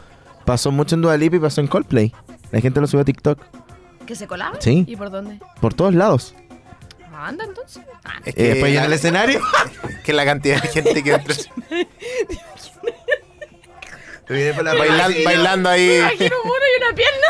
Pasó 0.45 0.71
mucho 0.71 0.95
en 0.95 1.01
Dua 1.01 1.17
Lipa 1.17 1.35
y 1.37 1.39
pasó 1.39 1.61
en 1.61 1.67
Coldplay. 1.67 2.13
La 2.51 2.59
gente 2.61 2.81
lo 2.81 2.87
subió 2.87 3.01
a 3.01 3.05
TikTok. 3.05 3.39
¿Que 4.05 4.15
se 4.15 4.27
colaba? 4.27 4.57
Sí. 4.59 4.83
¿Y 4.87 4.95
por 4.95 5.09
dónde? 5.11 5.39
Por 5.61 5.73
todos 5.73 5.93
lados. 5.93 6.35
Anda 7.13 7.45
entonces. 7.45 7.83
Ah, 8.03 8.19
Es 8.25 8.35
Y 8.35 8.41
después 8.41 8.63
la- 8.63 8.69
ya 8.69 8.79
en 8.79 8.85
el 8.87 8.93
escenario. 8.93 9.41
que 10.03 10.11
la 10.11 10.25
cantidad 10.25 10.59
de 10.61 10.67
gente 10.69 11.03
que 11.03 11.13
entra 11.13 11.35
bailando, 14.27 15.17
bailando 15.25 15.69
ahí. 15.69 15.87
me 15.87 15.97
imagino 15.99 16.35
un 16.43 16.47
mono 16.49 16.65
y 16.65 16.83
una 16.83 16.95
pierna. 16.95 17.27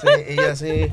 Sí, 0.00 0.32
y 0.32 0.36
yo 0.36 0.50
así. 0.50 0.92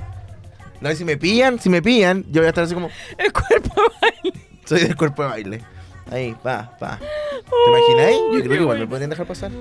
No, 0.82 0.92
y 0.92 0.96
si 0.96 1.04
me 1.06 1.18
pillan, 1.18 1.60
si 1.60 1.70
me 1.70 1.82
pillan, 1.82 2.24
yo 2.32 2.42
voy 2.42 2.46
a 2.46 2.50
estar 2.50 2.64
así 2.64 2.74
como, 2.74 2.90
El 3.18 3.34
cuerpo 3.34 3.74
baila. 4.02 4.40
soy 4.66 4.80
del 4.82 4.96
cuerpo 4.96 5.24
de 5.24 5.30
baile. 5.30 5.62
Ahí, 6.12 6.36
pa, 6.42 6.76
pa. 6.80 6.98
¿Te 7.00 7.70
imagináis? 7.70 8.18
Yo 8.34 8.40
creo 8.40 8.50
que 8.56 8.62
igual 8.62 8.80
me 8.80 8.88
podrían 8.88 9.10
dejar 9.10 9.28
pasar. 9.28 9.52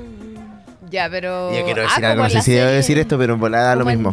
Ya, 0.90 1.08
pero. 1.10 1.54
Yo 1.54 1.64
quiero 1.64 1.82
Ah, 1.82 1.84
decir 1.84 2.04
algo, 2.06 2.22
no 2.22 2.30
sé 2.30 2.40
si 2.42 2.52
debo 2.52 2.70
decir 2.70 2.98
esto, 2.98 3.18
pero 3.18 3.34
en 3.34 3.40
volada 3.40 3.74
lo 3.76 3.84
mismo. 3.84 4.10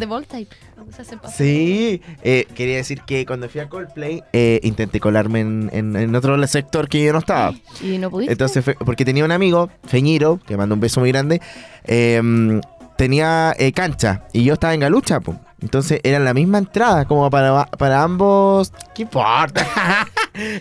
Pasar. 1.20 1.34
Sí, 1.36 2.00
eh, 2.22 2.46
quería 2.54 2.76
decir 2.76 3.00
que 3.02 3.26
cuando 3.26 3.48
fui 3.48 3.60
a 3.60 3.68
Coldplay 3.68 4.22
eh, 4.32 4.60
intenté 4.62 5.00
colarme 5.00 5.40
en, 5.40 5.68
en- 5.72 5.96
en 5.96 6.14
otro 6.14 6.46
sector 6.46 6.88
que 6.88 7.02
yo 7.02 7.12
no 7.12 7.18
estaba. 7.18 7.54
Y 7.82 7.98
no 7.98 8.08
pudiste. 8.10 8.32
Entonces 8.32 8.64
fue 8.64 8.74
porque 8.74 9.04
tenía 9.04 9.24
un 9.24 9.32
amigo, 9.32 9.68
Feñiro, 9.86 10.38
que 10.46 10.56
manda 10.56 10.74
un 10.74 10.80
beso 10.80 11.00
muy 11.00 11.10
grande, 11.10 11.40
eh, 11.84 12.60
tenía 12.96 13.54
eh, 13.58 13.72
cancha 13.72 14.22
y 14.32 14.44
yo 14.44 14.54
estaba 14.54 14.74
en 14.74 14.80
Galucha, 14.80 15.20
po. 15.20 15.38
Entonces 15.62 16.00
era 16.04 16.18
la 16.18 16.34
misma 16.34 16.58
entrada, 16.58 17.06
como 17.06 17.30
para, 17.30 17.64
para 17.66 18.02
ambos. 18.02 18.72
¿Qué 18.94 19.02
importa? 19.02 19.66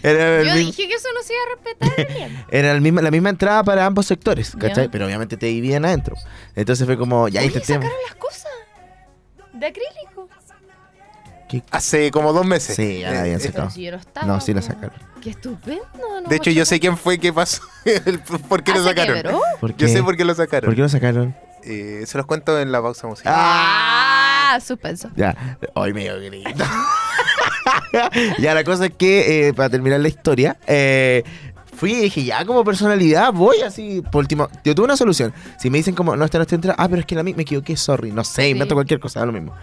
era 0.04 0.42
Yo 0.44 0.56
dije 0.56 0.88
que 0.88 0.94
eso 0.94 1.10
no 1.14 1.22
se 1.22 1.34
iba 1.34 1.42
a 1.44 1.56
respetar. 1.56 2.46
Era 2.50 2.72
el 2.72 2.80
mismo- 2.82 3.02
la 3.02 3.12
misma 3.12 3.30
entrada 3.30 3.62
para 3.64 3.86
ambos 3.86 4.06
sectores, 4.06 4.56
¿cachai? 4.58 4.88
Pero 4.90 5.06
obviamente 5.06 5.36
te 5.36 5.48
dividían 5.48 5.84
adentro. 5.84 6.16
Entonces 6.56 6.86
fue 6.86 6.98
como, 6.98 7.28
ya 7.28 7.42
Oye, 7.42 7.48
intentemos. 7.48 7.84
sacaron 7.84 8.04
las 8.08 8.16
cosas 8.16 8.52
de 9.54 9.66
acrílico. 9.68 10.30
Hace 11.72 12.12
como 12.12 12.34
dos 12.34 12.46
meses. 12.46 12.76
Sí, 12.76 13.00
ya 13.00 13.12
la 13.12 13.22
habían 13.22 13.38
Eh, 13.40 13.44
sacado. 13.44 13.70
Si 13.70 13.84
yo 13.84 13.92
no 13.92 13.98
estaba. 13.98 14.26
No, 14.28 14.42
sí 14.42 14.54
la 14.54 14.62
sacaron. 14.62 14.92
Qué 15.22 15.30
estupendo. 15.30 15.84
no 16.24 16.28
De 16.30 16.36
hecho, 16.36 16.50
yo 16.52 16.66
sé 16.66 16.80
quién 16.80 16.98
fue, 16.98 17.18
qué 17.20 17.32
pasó, 17.32 17.62
el- 17.86 18.20
por 18.20 18.64
qué 18.64 18.72
lo 18.74 18.80
Ah, 18.80 18.84
¿se 18.84 18.90
sacaron. 18.90 19.24
Yo 19.62 19.74
qué? 19.78 19.88
sé 19.88 20.04
por 20.04 20.18
qué 20.18 20.26
lo 20.26 20.34
sacaron. 20.36 20.66
¿Por 20.68 20.76
qué 20.76 20.82
lo 20.82 20.90
sacaron? 20.90 21.36
Eh, 21.66 22.04
se 22.06 22.18
los 22.18 22.26
cuento 22.28 22.60
en 22.60 22.72
la 22.72 22.82
pausa 22.82 23.08
musical. 23.08 23.34
Ah, 23.36 24.60
suspenso. 24.64 25.10
Ya, 25.16 25.58
hoy 25.74 25.94
me 25.94 26.04
dio 26.04 26.16
grito. 26.20 26.64
ya, 28.40 28.54
la 28.54 28.64
cosa 28.64 28.86
es 28.88 28.94
que, 28.94 29.48
eh, 29.48 29.54
para 29.54 29.70
terminar 29.70 30.00
la 30.00 30.08
historia, 30.08 30.58
eh, 30.68 31.24
fui 31.76 31.94
y 31.94 32.02
dije, 32.02 32.24
ya 32.24 32.46
como 32.46 32.64
personalidad, 32.64 33.34
voy 33.34 33.62
así, 33.62 34.02
por 34.12 34.20
último, 34.20 34.48
yo 34.64 34.76
tuve 34.76 34.86
una 34.86 34.98
solución. 34.98 35.34
Si 35.60 35.70
me 35.70 35.78
dicen 35.80 35.96
como, 35.96 36.16
no, 36.16 36.26
esta 36.26 36.38
no 36.38 36.44
está 36.44 36.56
entrada, 36.56 36.76
ah, 36.78 36.88
pero 36.88 37.00
es 37.02 37.06
que 37.06 37.16
la 37.16 37.24
mía 37.24 37.34
me 37.36 37.44
equivoqué, 37.44 37.76
sorry, 37.76 38.12
no 38.12 38.24
sé, 38.24 38.50
invento 38.50 38.74
Sí. 38.74 38.76
cualquier 38.76 39.00
cosa, 39.00 39.20
da 39.22 39.26
lo 39.26 39.32
mismo. 39.32 39.54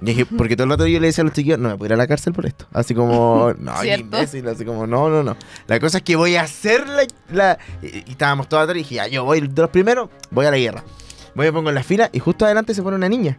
Y 0.00 0.06
dije, 0.06 0.24
porque 0.26 0.56
todo 0.56 0.64
el 0.64 0.70
rato 0.70 0.86
yo 0.86 0.98
le 0.98 1.08
decía 1.08 1.22
a 1.22 1.26
los 1.26 1.34
chiquillos, 1.34 1.58
no 1.58 1.68
me 1.68 1.76
puedo 1.76 1.88
ir 1.90 1.92
a 1.92 1.96
la 1.96 2.06
cárcel 2.06 2.32
por 2.32 2.46
esto. 2.46 2.66
Así 2.72 2.94
como, 2.94 3.52
no, 3.58 3.84
imbécil, 3.84 4.48
así 4.48 4.64
como, 4.64 4.86
no, 4.86 5.10
no, 5.10 5.22
no. 5.22 5.36
La 5.66 5.78
cosa 5.78 5.98
es 5.98 6.02
que 6.02 6.16
voy 6.16 6.34
a 6.36 6.42
hacer 6.42 6.88
la... 6.88 7.02
la- 7.30 7.58
y, 7.82 7.98
y 7.98 8.12
estábamos 8.12 8.48
todos 8.48 8.62
atrás 8.64 8.76
y 8.76 8.80
dije, 8.80 8.94
ya, 8.96 9.06
yo 9.06 9.24
voy 9.24 9.40
de 9.46 9.60
los 9.62 9.70
primeros, 9.70 10.08
voy 10.30 10.46
a 10.46 10.50
la 10.50 10.56
guerra. 10.56 10.82
Voy 11.34 11.46
a 11.46 11.52
pongo 11.52 11.68
en 11.70 11.74
la 11.74 11.82
fila 11.82 12.10
y 12.12 12.18
justo 12.18 12.44
adelante 12.44 12.74
se 12.74 12.82
pone 12.82 12.96
una 12.96 13.08
niña. 13.08 13.38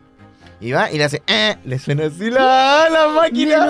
Y 0.60 0.72
va 0.72 0.90
y 0.92 0.98
le 0.98 1.04
hace, 1.04 1.22
eh, 1.28 1.58
le 1.66 1.78
suena 1.78 2.06
así 2.06 2.30
la, 2.32 2.88
la 2.90 3.08
máquina. 3.10 3.66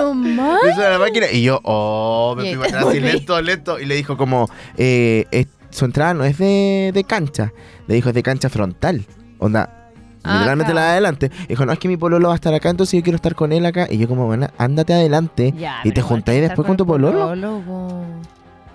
Le 0.62 0.74
suena 0.74 0.90
la 0.90 0.98
máquina 0.98 1.26
y 1.32 1.42
yo, 1.42 1.60
oh, 1.64 2.34
me 2.36 2.54
fui 2.54 2.66
atrás 2.68 2.86
así 2.86 3.00
lento, 3.00 3.40
lento. 3.42 3.80
Y 3.80 3.84
le 3.86 3.96
dijo 3.96 4.16
como, 4.16 4.48
eh, 4.76 5.26
es- 5.32 5.48
su 5.70 5.84
entrada 5.86 6.14
no 6.14 6.24
es 6.24 6.38
de, 6.38 6.92
de 6.94 7.02
cancha. 7.04 7.52
Le 7.88 7.96
dijo, 7.96 8.10
es 8.10 8.14
de 8.14 8.22
cancha 8.22 8.48
frontal. 8.48 9.04
Onda, 9.38 9.80
Ah, 10.26 10.34
literalmente 10.38 10.72
claro. 10.72 10.84
la 10.86 10.86
de 10.86 10.92
adelante. 10.92 11.30
Dijo, 11.48 11.66
no, 11.66 11.72
es 11.72 11.78
que 11.78 11.86
mi 11.88 11.98
pololo 11.98 12.28
va 12.28 12.34
a 12.34 12.36
estar 12.36 12.54
acá, 12.54 12.70
entonces 12.70 12.96
yo 12.98 13.02
quiero 13.02 13.16
estar 13.16 13.34
con 13.34 13.52
él 13.52 13.66
acá. 13.66 13.86
Y 13.90 13.98
yo 13.98 14.08
como, 14.08 14.24
bueno, 14.26 14.48
ándate 14.56 14.94
adelante. 14.94 15.52
Ya, 15.58 15.80
y 15.84 15.90
te 15.92 16.00
juntáis 16.00 16.40
después 16.40 16.66
con 16.66 16.76
tu 16.78 16.86
pololo. 16.86 17.34
po. 17.66 18.04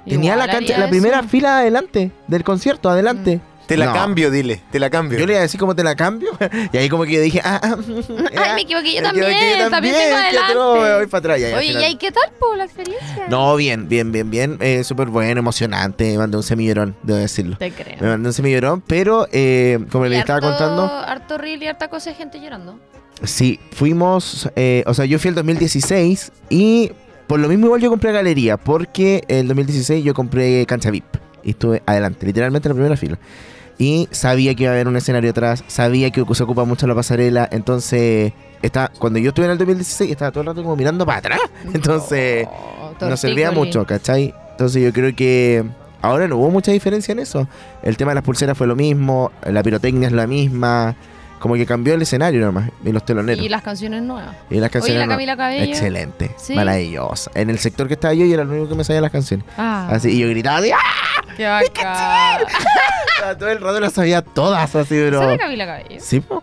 Tenía 0.05 0.35
la 0.35 0.47
cancha, 0.47 0.77
la 0.77 0.89
primera 0.89 1.19
eso. 1.21 1.29
fila 1.29 1.59
adelante 1.59 2.11
del 2.27 2.43
concierto, 2.43 2.89
adelante. 2.89 3.39
Te 3.69 3.77
la 3.77 3.85
No. 3.85 3.93
cambio, 3.93 4.29
dile, 4.31 4.61
te 4.71 4.79
la 4.79 4.89
cambio. 4.89 5.17
Yo 5.19 5.25
le 5.25 5.33
iba 5.33 5.39
a 5.39 5.43
decir 5.43 5.59
cómo 5.59 5.75
te 5.75 5.83
la 5.83 5.95
cambio. 5.95 6.31
y 6.73 6.77
ahí 6.77 6.89
como 6.89 7.03
que 7.05 7.13
yo 7.13 7.21
dije, 7.21 7.39
ah, 7.43 7.59
ah, 7.63 7.77
Ay, 7.77 8.55
me 8.55 8.61
equivoqué 8.63 8.95
yo 8.95 9.01
me 9.01 9.07
también. 9.07 9.25
equivoqué 9.29 9.69
También 9.69 9.95
tengo 9.95 10.15
qué 10.31 10.37
atroz, 10.37 10.77
adelante. 10.77 10.89
me 10.91 10.95
voy 10.97 11.07
para 11.07 11.19
atrás. 11.19 11.39
Ya, 11.39 11.49
y 11.49 11.51
al 11.53 11.57
Oye, 11.59 11.65
¿y 11.65 11.69
final- 11.69 11.83
ahí 11.85 11.95
qué 11.95 12.11
tal, 12.11 12.31
po, 12.39 12.55
la 12.55 12.65
experiencia? 12.65 13.25
No, 13.29 13.55
bien, 13.55 13.87
bien, 13.87 14.11
bien, 14.11 14.29
bien. 14.29 14.57
Eh, 14.59 14.83
Súper 14.83 15.07
bueno, 15.07 15.39
emocionante. 15.39 16.11
Me 16.11 16.17
mandé 16.17 16.35
un 16.37 16.43
semillorón, 16.43 16.95
debo 17.03 17.19
decirlo. 17.19 17.57
Te 17.57 17.71
creo. 17.71 17.95
Me 18.01 18.07
mandé 18.07 18.27
un 18.29 18.33
semillorón, 18.33 18.81
pero 18.81 19.27
eh, 19.31 19.79
como 19.91 20.07
Y 20.07 20.09
les 20.09 20.19
estaba 20.19 20.39
harto- 20.39 20.49
contando, 20.49 20.85
Harto 20.85 21.37
reel 21.37 21.61
y 21.63 21.67
harta 21.67 21.87
cosa 21.89 22.09
de 22.09 22.15
gente 22.17 22.41
llorando. 22.41 22.79
sí, 23.23 23.59
fuimos, 23.71 24.49
eh, 24.55 24.83
o 24.87 24.93
sea, 24.93 25.05
yo 25.05 25.19
fui 25.19 25.29
el 25.29 25.35
2016 25.35 26.31
y 26.49 26.91
por 27.27 27.39
lo 27.39 27.47
mismo 27.47 27.67
igual 27.67 27.81
yo 27.81 27.89
compré 27.91 28.11
galería, 28.11 28.57
porque 28.57 29.23
el 29.27 29.47
2016 29.47 30.03
yo 30.03 30.13
compré 30.15 30.65
cancha 30.65 30.89
VIP 30.89 31.05
y 31.43 31.51
estuve 31.51 31.83
adelante, 31.85 32.25
literalmente 32.25 32.67
en 32.67 32.71
la 32.71 32.75
primera 32.75 32.97
fila. 32.97 33.19
Y 33.79 34.07
sabía 34.11 34.53
que 34.53 34.63
iba 34.63 34.71
a 34.73 34.75
haber 34.75 34.87
un 34.87 34.97
escenario 34.97 35.31
atrás, 35.31 35.63
sabía 35.67 36.11
que 36.11 36.23
se 36.33 36.43
ocupa 36.43 36.65
mucho 36.65 36.85
la 36.85 36.93
pasarela, 36.93 37.47
entonces 37.49 38.33
está, 38.61 38.91
cuando 38.99 39.17
yo 39.19 39.29
estuve 39.29 39.45
en 39.45 39.51
el 39.53 39.57
2016 39.57 40.11
estaba 40.11 40.31
todo 40.31 40.41
el 40.41 40.47
rato 40.47 40.61
como 40.61 40.75
mirando 40.75 41.05
para 41.05 41.19
atrás, 41.19 41.39
entonces 41.73 42.45
Oh, 43.01 43.05
nos 43.07 43.19
servía 43.19 43.51
mucho, 43.51 43.85
¿cachai? 43.85 44.33
Entonces 44.51 44.83
yo 44.83 44.91
creo 44.91 45.15
que 45.15 45.63
ahora 46.01 46.27
no 46.27 46.37
hubo 46.37 46.49
mucha 46.49 46.71
diferencia 46.71 47.11
en 47.11 47.19
eso. 47.19 47.47
El 47.81 47.97
tema 47.97 48.11
de 48.11 48.15
las 48.15 48.23
pulseras 48.23 48.57
fue 48.57 48.67
lo 48.67 48.75
mismo, 48.75 49.31
la 49.45 49.63
pirotecnia 49.63 50.07
es 50.07 50.13
la 50.13 50.27
misma, 50.27 50.95
como 51.39 51.55
que 51.55 51.65
cambió 51.65 51.93
el 51.93 52.01
escenario 52.01 52.41
nomás, 52.45 52.69
y 52.83 52.91
los 52.91 53.03
teloneros. 53.05 53.43
Y 53.43 53.49
las 53.49 53.61
canciones 53.63 54.01
nuevas. 54.03 54.35
Y 54.49 54.59
las 54.59 54.69
canciones. 54.69 54.97
Oye, 54.99 55.07
la 55.07 55.13
Camila 55.13 55.37
Cabello. 55.37 55.63
Excelente, 55.63 56.35
Sí. 56.37 56.53
maravillosa. 56.53 57.31
En 57.33 57.49
el 57.49 57.57
sector 57.59 57.87
que 57.87 57.93
estaba 57.95 58.13
yo, 58.13 58.25
yo 58.25 58.33
era 58.33 58.43
el 58.43 58.49
único 58.49 58.69
que 58.69 58.75
me 58.75 58.83
sabía 58.83 59.01
las 59.01 59.11
canciones. 59.11 59.45
Ah, 59.57 59.87
Así, 59.91 60.09
y 60.09 60.19
yo 60.19 60.29
gritaba 60.29 60.57
así, 60.59 60.71
¡ah! 60.71 61.23
qué 61.35 61.45
bacán. 61.47 62.41
Todo 63.39 63.49
el 63.49 63.59
rato 63.59 63.79
las 63.79 63.93
sabía 63.93 64.21
todas, 64.21 64.75
así, 64.75 65.01
bro. 65.07 65.19
¿Sabe 65.19 65.37
Camila 65.37 65.65
Cabello? 65.65 65.97
Sí, 65.99 66.19
po. 66.19 66.41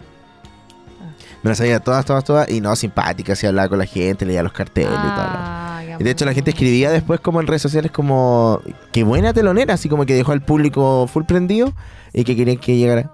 Me 1.43 1.51
las 1.51 1.59
sabía 1.59 1.79
todas, 1.81 2.05
todas, 2.05 2.25
todas. 2.25 2.51
Y 2.51 2.61
no, 2.61 2.75
simpática, 2.75 3.35
así 3.35 3.47
hablaba 3.47 3.69
con 3.69 3.79
la 3.79 3.87
gente, 3.87 4.27
leía 4.27 4.43
los 4.43 4.53
carteles 4.53 4.91
y 4.91 4.95
todo. 4.95 5.05
Ah, 5.29 5.81
qué 5.87 5.97
Y 6.01 6.05
de 6.05 6.11
hecho 6.11 6.25
la 6.25 6.33
gente 6.35 6.51
escribía 6.51 6.91
después 6.91 7.21
como 7.21 7.41
en 7.41 7.47
redes 7.47 7.63
sociales 7.63 7.93
como 7.93 8.61
qué 8.93 9.05
buena 9.05 9.33
telonera, 9.33 9.75
así 9.75 9.89
como 9.89 10.05
que 10.07 10.15
dejó 10.15 10.33
al 10.33 10.43
público 10.43 11.07
full 11.07 11.25
prendido 11.25 11.73
y 12.13 12.25
que 12.25 12.35
querían 12.37 12.57
que 12.59 12.77
llegara. 12.77 13.11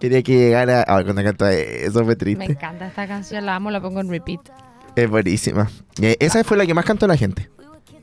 Quería 0.00 0.22
que 0.22 0.32
llegara. 0.32 0.84
Ay, 0.88 1.04
cuando 1.04 1.22
canta 1.22 1.52
eso 1.52 1.98
fue 2.00 2.04
Me 2.06 2.16
triste. 2.16 2.44
encanta 2.44 2.86
esta 2.86 3.06
canción, 3.06 3.44
la 3.46 3.56
amo, 3.56 3.70
la 3.70 3.80
pongo 3.80 4.00
en 4.00 4.08
repeat. 4.08 4.40
Es 4.96 5.08
buenísima. 5.08 5.70
Eh, 6.00 6.16
esa 6.20 6.42
fue 6.42 6.56
la 6.56 6.66
que 6.66 6.74
más 6.74 6.84
cantó 6.84 7.06
la 7.06 7.16
gente. 7.16 7.48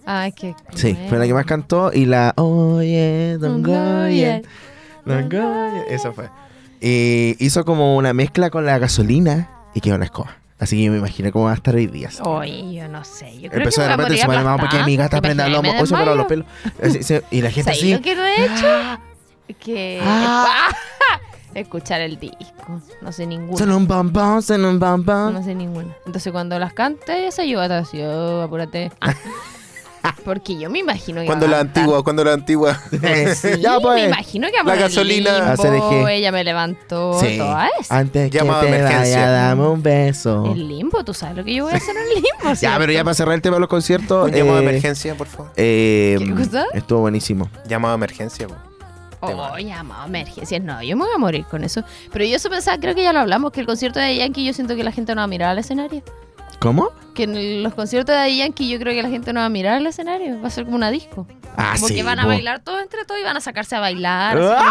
Ay, 0.06 0.32
qué. 0.32 0.56
Sí, 0.76 0.98
fue 1.10 1.18
la 1.18 1.26
que 1.26 1.34
más 1.34 1.46
cantó 1.46 1.92
y 1.94 2.06
la 2.06 2.34
Oye, 2.38 3.38
don't 3.40 3.66
go 3.66 3.74
Don't 3.74 4.04
go 4.04 4.08
yet. 4.10 4.46
Don't 5.06 5.32
go 5.34 5.76
yet. 5.76 5.86
Eso 5.90 6.14
fue. 6.14 6.30
Y 6.80 7.36
hizo 7.40 7.66
como 7.66 7.98
una 7.98 8.14
mezcla 8.14 8.50
con 8.50 8.66
la 8.66 8.78
gasolina 8.78 9.50
y 9.74 9.82
quedó 9.82 9.96
una 9.96 10.06
escoba. 10.06 10.38
Así 10.60 10.78
que 10.78 10.84
yo 10.86 10.92
me 10.92 10.98
imagino 11.00 11.32
cómo 11.32 11.46
va 11.46 11.52
a 11.52 11.56
estar 11.56 11.76
hoy 11.76 11.88
día. 11.88 12.10
Oye, 12.24 12.74
yo 12.74 12.88
no 12.88 13.04
sé. 13.04 13.34
Yo 13.40 13.50
creo 13.50 13.62
Empezó 13.64 13.82
que 13.82 13.88
de 13.88 13.90
me 13.90 13.98
repente 13.98 14.18
se 14.22 14.26
morir 14.28 14.38
me 14.40 14.44
llamaba 14.44 14.62
porque 14.62 14.84
mi 14.86 14.96
gata 14.96 15.22
prende 15.22 15.44
¿Te 15.44 15.50
lomo. 15.50 15.74
me 15.74 15.88
paró 15.88 16.16
los 16.16 16.26
pelos. 16.26 16.46
Se- 17.02 17.24
Y 17.32 17.42
la 17.42 17.52
gente 17.52 17.64
¿Sabes 17.74 17.80
así. 17.80 17.94
lo 17.94 18.02
que 18.02 18.16
no 18.16 18.26
he 18.26 18.46
hecho? 18.46 19.00
Que 19.60 20.00
Ah. 20.04 20.70
Escuchar 21.62 22.02
el 22.02 22.20
disco. 22.20 22.82
No 23.02 23.12
sé 23.12 23.26
ninguna. 23.26 23.58
Son 23.58 23.72
un 23.72 23.88
bombón, 23.88 24.42
son 24.42 24.66
un 24.66 24.80
bombón. 24.80 25.34
No 25.34 25.44
sé 25.44 25.56
ninguna. 25.56 25.96
Entonces 26.06 26.32
cuando 26.32 26.58
las 26.60 26.74
cante, 26.74 27.28
esa 27.28 27.44
yo 27.44 27.60
así, 27.62 28.02
oh, 28.02 28.42
apúrate. 28.42 28.92
Porque 30.24 30.58
yo 30.58 30.70
me 30.70 30.80
imagino 30.80 31.22
que 31.22 31.26
Cuando 31.28 31.48
la 31.48 31.60
antigua, 31.60 32.04
cuando 32.04 32.24
la 32.24 32.34
antigua. 32.34 32.78
Sí, 33.36 33.50
Ya, 33.62 33.80
pues. 33.80 34.02
me 34.02 34.08
imagino 34.08 34.48
que 34.48 34.64
La 34.64 34.76
gasolina. 34.76 35.52
ACDG. 35.52 36.08
Ella 36.10 36.32
me 36.32 36.44
levantó. 36.44 37.20
Sí. 37.20 37.38
Toda 37.38 37.70
esa. 37.80 37.98
Antes 37.98 38.32
que 38.32 38.38
Llamado 38.38 38.62
te 38.62 38.72
de 38.72 38.78
emergencia. 38.78 39.18
vaya, 39.20 39.30
dame 39.32 39.68
un 39.68 39.82
beso. 39.84 40.46
El 40.54 40.68
limbo, 40.68 41.04
tú 41.04 41.14
sabes 41.14 41.38
lo 41.38 41.44
que 41.44 41.54
yo 41.56 41.66
voy 41.66 41.74
a 41.74 41.78
hacer 41.78 41.96
en 41.96 42.04
el 42.04 42.10
limbo. 42.16 42.54
Ya, 42.60 42.78
pero 42.78 42.92
ya 42.92 43.04
para 43.04 43.14
cerrar 43.14 43.36
el 43.36 43.42
tema 43.42 43.56
de 43.58 43.62
los 43.62 43.70
conciertos. 43.70 44.30
Un 44.30 44.34
llamado 44.36 44.58
de 44.58 44.66
eh, 44.66 44.70
emergencia, 44.70 45.16
por 45.16 45.28
favor. 45.28 45.52
eh, 45.56 46.16
¿Qué 46.20 46.32
cosa? 46.34 46.66
Estuvo 46.74 47.00
buenísimo. 47.02 47.50
Llamado 47.68 47.94
de 47.94 47.98
emergencia, 47.98 48.48
po. 49.36 49.50
Oh, 49.54 49.58
llamado 49.58 50.06
emergencias. 50.08 50.62
No, 50.64 50.82
yo 50.82 50.96
me 50.98 51.04
voy 51.06 51.14
a 51.16 51.18
morir 51.18 51.46
con 51.46 51.64
eso. 51.64 51.84
Pero 52.12 52.26
yo 52.26 52.36
eso 52.36 52.50
pensaba, 52.50 52.78
creo 52.80 52.96
que 52.96 53.04
ya 53.04 53.14
lo 53.14 53.20
hablamos, 53.20 53.52
que 53.52 53.60
el 53.62 53.66
concierto 53.66 54.00
de 54.00 54.16
Yankee 54.16 54.46
yo 54.46 54.54
siento 54.54 54.76
que 54.76 54.84
la 54.84 54.92
gente 54.92 55.14
no 55.16 55.20
va 55.22 55.26
a 55.26 55.28
mirar 55.28 55.50
al 55.50 55.60
escenario. 55.60 56.04
¿Cómo? 56.60 56.90
Que 57.14 57.24
en 57.24 57.62
los 57.62 57.74
conciertos 57.76 58.16
de 58.16 58.36
Yankee 58.36 58.68
yo 58.68 58.80
creo 58.80 58.92
que 58.94 59.04
la 59.04 59.10
gente 59.10 59.32
no 59.32 59.42
va 59.42 59.46
a 59.46 59.50
mirar 59.50 59.76
al 59.76 59.86
escenario. 59.86 60.42
Va 60.42 60.48
a 60.48 60.50
ser 60.52 60.64
como 60.66 60.76
una 60.76 60.90
disco. 60.90 61.28
Ah, 61.56 61.76
Porque 61.80 61.96
sí. 61.96 62.02
van 62.02 62.20
a 62.20 62.26
bailar 62.26 62.60
todos 62.64 62.82
entre 62.82 63.06
todos 63.06 63.20
y 63.20 63.24
van 63.24 63.38
a 63.38 63.42
sacarse 63.42 63.76
a 63.76 63.80
bailar. 63.80 64.38
¡Ah! 64.40 64.62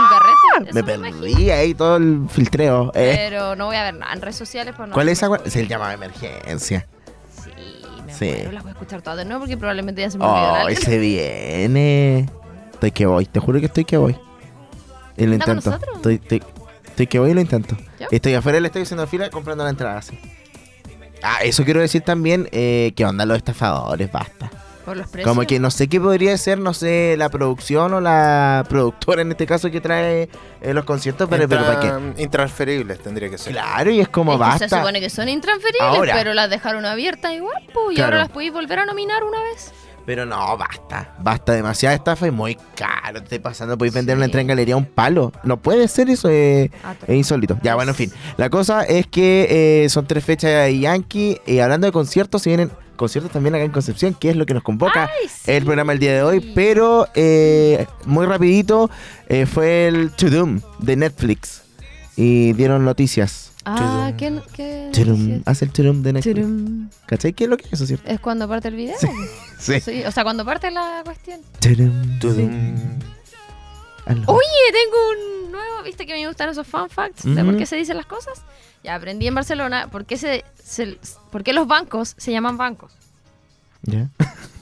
un 0.58 0.58
carrete. 0.58 0.72
Me 0.72 0.82
perdí 0.82 1.50
ahí 1.50 1.74
todo 1.74 1.96
el 1.96 2.26
filtreo. 2.28 2.90
eh. 2.94 3.14
Pero 3.16 3.54
no 3.54 3.66
voy 3.66 3.76
a 3.76 3.84
ver 3.84 3.94
nada 3.94 4.12
en 4.12 4.20
redes 4.20 4.36
sociales. 4.36 4.74
Pues 4.76 4.88
no 4.88 4.94
¿Cuál 4.94 5.08
es 5.08 5.18
esa? 5.18 5.28
gua- 5.28 5.40
Es 5.44 5.54
el 5.56 5.68
llamado 5.68 5.90
de 5.90 5.94
emergencia. 5.96 6.86
Sí, 7.44 7.50
me 8.04 8.12
Sí. 8.12 8.32
Las 8.52 8.62
voy 8.62 8.70
a 8.70 8.72
escuchar 8.72 9.02
todas 9.02 9.18
de 9.18 9.24
nuevo 9.24 9.40
porque 9.42 9.56
probablemente 9.56 10.00
ya 10.00 10.10
se 10.10 10.18
me 10.18 10.24
olvidó 10.24 10.66
Oh, 10.66 10.74
se 10.74 10.98
viene. 10.98 12.28
Estoy 12.72 12.90
que 12.90 13.06
voy, 13.06 13.26
te 13.26 13.38
juro 13.40 13.60
que 13.60 13.66
estoy 13.66 13.84
que 13.84 13.96
voy. 13.96 14.16
Y 15.16 15.26
lo 15.26 15.32
¿Está 15.34 15.44
con 15.46 15.56
intento. 15.56 15.80
Estoy, 15.96 16.14
estoy, 16.16 16.42
estoy 16.86 17.06
que 17.06 17.18
voy 17.18 17.30
y 17.30 17.34
lo 17.34 17.40
intento. 17.40 17.76
¿Ya? 17.98 18.08
Estoy 18.10 18.34
afuera 18.34 18.56
del 18.56 18.66
estadio 18.66 18.84
haciendo 18.84 19.06
fila 19.06 19.30
comprando 19.30 19.64
la 19.64 19.70
entrada 19.70 19.98
así. 19.98 20.18
Ah, 21.22 21.38
eso 21.42 21.64
quiero 21.64 21.80
decir 21.80 22.02
también, 22.02 22.48
eh, 22.52 22.92
que 22.94 23.04
onda 23.04 23.24
los 23.24 23.36
estafadores, 23.38 24.10
basta. 24.12 24.50
Por 24.84 24.96
los 24.96 25.08
precios. 25.08 25.28
Como 25.28 25.44
que 25.48 25.58
no 25.58 25.70
sé 25.72 25.88
qué 25.88 26.00
podría 26.00 26.36
ser, 26.38 26.58
no 26.58 26.72
sé, 26.72 27.16
la 27.18 27.28
producción 27.28 27.92
o 27.94 28.00
la 28.00 28.64
productora 28.68 29.22
en 29.22 29.32
este 29.32 29.44
caso 29.46 29.68
que 29.70 29.80
trae 29.80 30.28
eh, 30.60 30.74
los 30.74 30.84
conciertos, 30.84 31.28
pero, 31.28 31.48
pero 31.48 31.64
¿para 31.64 31.80
qué? 31.80 31.86
Intra- 31.88 32.22
Intransferibles 32.22 33.00
tendría 33.00 33.28
que 33.28 33.38
ser. 33.38 33.52
Claro, 33.54 33.90
y 33.90 33.98
es 34.00 34.08
como 34.08 34.34
Es 34.34 34.38
basta. 34.38 34.68
Se 34.68 34.76
supone 34.76 35.00
que 35.00 35.10
son 35.10 35.28
intransferibles, 35.28 35.80
Ahora. 35.82 36.14
pero 36.14 36.34
las 36.34 36.48
dejaron 36.50 36.84
abiertas 36.84 37.32
igual, 37.32 37.60
pues, 37.74 37.92
y 37.92 37.94
Claro. 37.96 38.12
ahora 38.12 38.18
las 38.18 38.28
podéis 38.28 38.52
volver 38.52 38.78
a 38.78 38.86
nominar 38.86 39.24
una 39.24 39.42
vez. 39.42 39.72
Pero 40.06 40.24
no, 40.24 40.56
basta. 40.56 41.14
Basta, 41.20 41.52
demasiada 41.52 41.94
estafa 41.96 42.28
y 42.28 42.30
muy 42.30 42.56
caro. 42.76 43.18
Te 43.18 43.24
estoy 43.24 43.38
pasando, 43.40 43.76
podéis 43.76 43.92
vender 43.94 44.14
Sí. 44.14 44.18
una 44.18 44.24
entrada 44.26 44.40
en 44.42 44.46
galería 44.46 44.74
a 44.74 44.78
un 44.78 44.84
palo. 44.86 45.32
No 45.42 45.56
puede 45.56 45.88
ser 45.88 46.08
eso, 46.08 46.28
eh, 46.30 46.70
Ah, 46.84 46.94
es 47.08 47.16
insólito. 47.16 47.58
Ya, 47.62 47.74
bueno, 47.74 47.90
en 47.90 47.96
fin. 47.96 48.12
La 48.36 48.48
cosa 48.48 48.84
es 48.84 49.06
que 49.08 49.84
eh, 49.84 49.88
son 49.88 50.06
tres 50.06 50.24
fechas 50.24 50.50
de 50.66 50.78
Yankee. 50.78 51.40
Y 51.44 51.58
hablando 51.58 51.86
de 51.88 51.92
conciertos, 51.92 52.42
se 52.42 52.50
vienen 52.50 52.70
conciertos 52.94 53.32
también 53.32 53.54
acá 53.56 53.64
en 53.64 53.72
Concepción, 53.72 54.14
que 54.14 54.30
es 54.30 54.36
lo 54.36 54.46
que 54.46 54.54
nos 54.54 54.62
convoca 54.62 55.10
Ay, 55.20 55.28
sí. 55.28 55.50
el 55.50 55.64
programa 55.64 55.92
el 55.92 55.98
día 55.98 56.14
de 56.14 56.22
hoy. 56.22 56.52
Pero 56.54 57.08
eh, 57.16 57.84
muy 58.06 58.26
rapidito 58.26 58.88
eh, 59.28 59.44
fue 59.44 59.88
el 59.88 60.12
To 60.12 60.30
Doom 60.30 60.60
de 60.78 60.96
Netflix. 60.96 61.62
Y 62.16 62.52
dieron 62.54 62.84
noticias. 62.84 63.52
Ah, 63.68 64.12
¿qué? 64.16 64.40
qué? 64.52 64.90
Hace 65.44 65.64
el 65.64 65.72
Doom 65.72 66.02
de 66.02 66.12
Netflix. 66.12 66.36
Turum. 66.36 66.88
¿Cachai? 67.06 67.32
¿Qué 67.32 67.44
es 67.44 67.50
lo 67.50 67.56
que 67.56 67.64
es 67.66 67.72
eso, 67.72 67.86
cierto? 67.86 68.08
Es 68.08 68.20
cuando 68.20 68.48
parte 68.48 68.68
el 68.68 68.76
video. 68.76 68.96
Sí. 68.98 69.08
Sí, 69.80 70.04
o 70.04 70.12
sea, 70.12 70.22
cuando 70.22 70.44
parte 70.44 70.70
la 70.70 71.00
cuestión. 71.04 71.40
Tudum. 71.60 72.18
Tudum. 72.20 72.50
Hazlo. 74.04 74.22
Oye, 74.26 74.72
tengo 74.72 74.96
un 75.44 75.50
nuevo, 75.52 75.82
viste 75.82 76.06
que 76.06 76.12
me 76.14 76.26
gustan 76.28 76.50
esos 76.50 76.66
fun 76.66 76.88
facts 76.90 77.24
de 77.24 77.42
por 77.44 77.56
qué 77.56 77.66
se 77.66 77.74
dicen 77.76 77.96
las 77.96 78.06
cosas. 78.06 78.42
Ya 78.84 78.94
aprendí 78.94 79.26
en 79.26 79.34
Barcelona 79.34 79.88
por 79.90 80.04
qué, 80.04 80.16
se, 80.16 80.44
se- 80.62 80.98
por 81.32 81.42
qué 81.42 81.52
los 81.52 81.66
bancos 81.66 82.14
se 82.18 82.30
llaman 82.30 82.56
bancos. 82.56 82.92
Ya. 83.82 84.08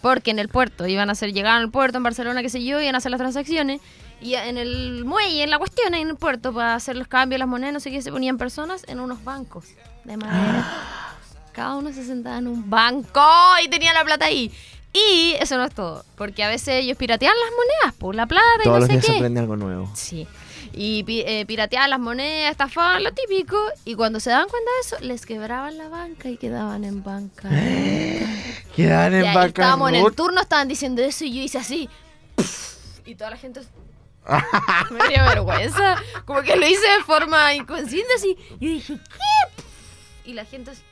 Porque 0.01 0.31
en 0.31 0.39
el 0.39 0.49
puerto 0.49 0.87
iban 0.87 1.09
a 1.09 1.13
hacer, 1.13 1.33
llegaban 1.33 1.61
al 1.63 1.71
puerto 1.71 1.99
en 1.99 2.05
Barcelona, 2.05 2.41
qué 2.41 2.49
sé 2.49 2.65
yo, 2.65 2.81
iban 2.81 2.95
a 2.95 2.99
hacer 2.99 3.11
las 3.11 3.19
transacciones. 3.19 3.81
Y 4.21 4.35
en 4.35 4.57
el 4.57 5.05
muelle, 5.05 5.43
en 5.43 5.51
la 5.51 5.59
cuestión, 5.59 5.95
en 5.95 6.09
el 6.09 6.17
puerto, 6.17 6.53
para 6.53 6.75
hacer 6.75 6.97
los 6.97 7.09
cambios, 7.09 7.39
las 7.39 7.49
monedas, 7.49 7.75
no 7.75 7.81
sé 7.81 7.91
qué, 7.91 8.01
se 8.01 8.11
ponían 8.11 8.39
personas 8.39 8.85
en 8.89 9.01
unos 9.01 9.23
bancos 9.25 9.67
de 10.05 10.17
madera. 10.17 10.67
Cada 11.53 11.77
uno 11.77 11.93
se 11.93 12.05
sentaba 12.05 12.39
en 12.39 12.49
un 12.49 12.69
banco 12.71 13.23
y 13.65 13.69
tenía 13.69 13.93
la 13.93 14.05
plata 14.05 14.25
ahí. 14.27 14.51
Y 14.93 15.35
eso 15.41 15.57
no 15.57 15.65
es 15.65 15.75
todo, 15.75 16.05
porque 16.17 16.43
a 16.45 16.49
veces 16.49 16.83
ellos 16.83 16.97
pirateaban 16.97 17.37
las 17.39 17.51
monedas, 17.51 17.95
por 17.99 18.15
la 18.15 18.27
plata 18.27 18.45
y 18.61 18.65
Todos 18.65 18.77
no 18.77 18.81
los 18.81 18.87
sé 18.89 18.93
días 18.95 19.05
se 19.07 19.13
qué. 19.13 19.19
aprende 19.19 19.41
algo 19.41 19.57
nuevo. 19.57 19.91
Sí. 19.95 20.27
Y 20.73 21.05
eh, 21.09 21.45
pirateaban 21.47 21.91
las 21.91 22.01
monedas, 22.01 22.51
estafaban 22.53 23.03
lo 23.05 23.13
típico. 23.13 23.57
Y 23.85 23.95
cuando 23.95 24.19
se 24.21 24.31
daban 24.31 24.49
cuenta 24.49 24.71
de 24.71 24.81
eso, 24.87 25.05
les 25.05 25.27
quebraban 25.27 25.79
la 25.79 25.89
banca 25.89 26.29
y 26.29 26.37
quedaban 26.37 26.83
en 26.85 27.03
banca. 27.05 27.49
Quedan 28.77 29.15
en 29.15 29.21
Y 29.21 29.25
bancarrota. 29.27 29.47
estábamos 29.47 29.89
en 29.91 29.95
el 29.97 30.15
turno, 30.15 30.41
estaban 30.41 30.67
diciendo 30.67 31.03
eso 31.03 31.25
y 31.25 31.33
yo 31.35 31.43
hice 31.43 31.59
así. 31.59 31.89
Y 33.05 33.15
toda 33.15 33.31
la 33.31 33.37
gente 33.37 33.61
me 34.91 35.09
dio 35.09 35.25
vergüenza. 35.25 35.97
Como 36.25 36.43
que 36.43 36.57
lo 36.57 36.67
hice 36.67 36.87
de 36.99 37.05
forma 37.05 37.55
inconsciente 37.55 38.09
así. 38.17 38.37
Y 38.61 38.67
dije, 38.75 38.95
¿qué? 38.95 40.31
Y 40.31 40.33
la 40.35 40.45
gente 40.45 40.71
así, 40.71 40.83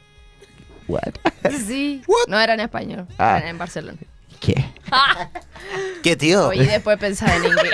What? 0.88 1.14
sí. 1.66 2.03
No 2.29 2.38
era 2.38 2.55
en 2.55 2.61
español, 2.61 3.07
Ah. 3.18 3.38
era 3.38 3.49
en 3.49 3.59
Barcelona. 3.59 3.99
¿Qué? 4.40 4.55
¿Qué 6.03 6.16
tío? 6.16 6.49
Oye, 6.49 6.66
después 6.66 6.99
pensaba 6.99 7.35
en 7.37 7.45
inglés. 7.47 7.73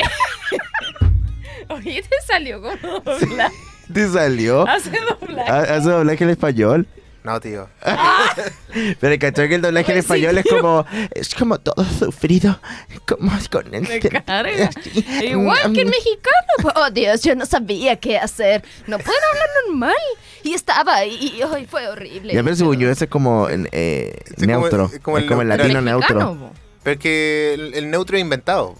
Oye, 1.69 2.03
te 2.03 2.17
salió 2.27 2.61
como 2.63 3.01
doblaje. 3.01 3.55
¿Te 3.93 4.09
salió? 4.09 4.69
Hace 4.69 4.91
doblaje. 4.91 5.51
Ha- 5.51 5.77
Hace 5.77 5.89
doblaje 5.91 6.25
en 6.25 6.31
español. 6.31 6.87
No, 7.29 7.41
tío. 7.41 7.69
Pero 9.01 9.13
el 9.13 9.19
cacho 9.19 9.47
que 9.47 9.57
el 9.57 9.61
doblaje 9.61 9.93
en 9.93 9.97
Pues 9.99 10.07
sí, 10.19 10.25
español 10.25 10.39
es 10.39 10.47
como. 10.49 10.87
Es 11.11 11.35
como 11.35 11.59
todo 11.59 11.85
sufrido. 11.85 12.59
Como 13.07 13.31
con 13.51 13.75
el. 13.75 13.83
Me 13.83 14.01
carga. 14.01 14.71
Igual 15.23 15.73
que 15.75 15.81
el 15.83 15.89
mexicano. 15.89 16.47
pues, 16.63 16.75
Oh, 16.75 16.91
Dios, 16.91 17.23
yo 17.23 17.35
no 17.35 17.45
sabía 17.45 17.97
qué 17.97 18.17
hacer. 18.17 18.65
No 18.87 18.97
pueden 18.99 19.21
hablar 19.31 19.49
normal. 19.67 19.95
Y 20.43 20.55
estaba 20.55 20.95
ahí. 20.97 21.35
Y 21.39 21.43
hoy 21.43 21.67
fue 21.67 21.87
horrible. 21.89 22.33
Ya, 22.33 22.43
pero 22.43 22.57
según 22.57 22.79
yo, 22.79 22.89
ese 22.91 23.05
es 23.05 23.11
como 23.11 23.51
en, 23.51 23.69
eh, 23.73 24.17
Sí, 24.39 24.47
como- 24.47 24.47
neutro. 24.47 24.91
es 24.95 25.01
como 25.01 25.19
es 25.19 25.25
el 25.25 25.29
como 25.29 25.43
el 25.43 25.49
neutro. 25.49 25.65
latino 25.65 25.79
El 25.81 25.85
neutro. 25.85 26.15
mexicano. 26.17 26.53
Pero 26.83 26.95
es 26.95 27.01
que 27.01 27.55
el, 27.55 27.75
el 27.75 27.91
neutro 27.91 28.17
es 28.17 28.23
inventado. 28.23 28.75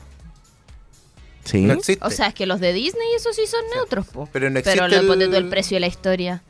Sí. 1.45 1.63
No 1.63 1.75
existe. 1.75 2.03
O 2.07 2.11
sea, 2.11 2.29
es 2.29 2.35
que 2.35 2.47
los 2.47 2.61
de 2.61 2.73
Disney, 2.73 3.09
esos 3.17 3.37
sí 3.37 3.47
son 3.47 3.61
neutros, 3.75 4.07
po. 4.07 4.27
Pero 4.33 4.49
no 4.49 4.55
Pero 4.63 4.71
existe 4.71 4.89
le 4.89 4.97
el- 4.97 5.07
ponte 5.07 5.29
tú 5.29 5.37
el 5.37 5.49
precio 5.49 5.77
de 5.77 5.81
la 5.81 5.87
historia. 5.87 6.43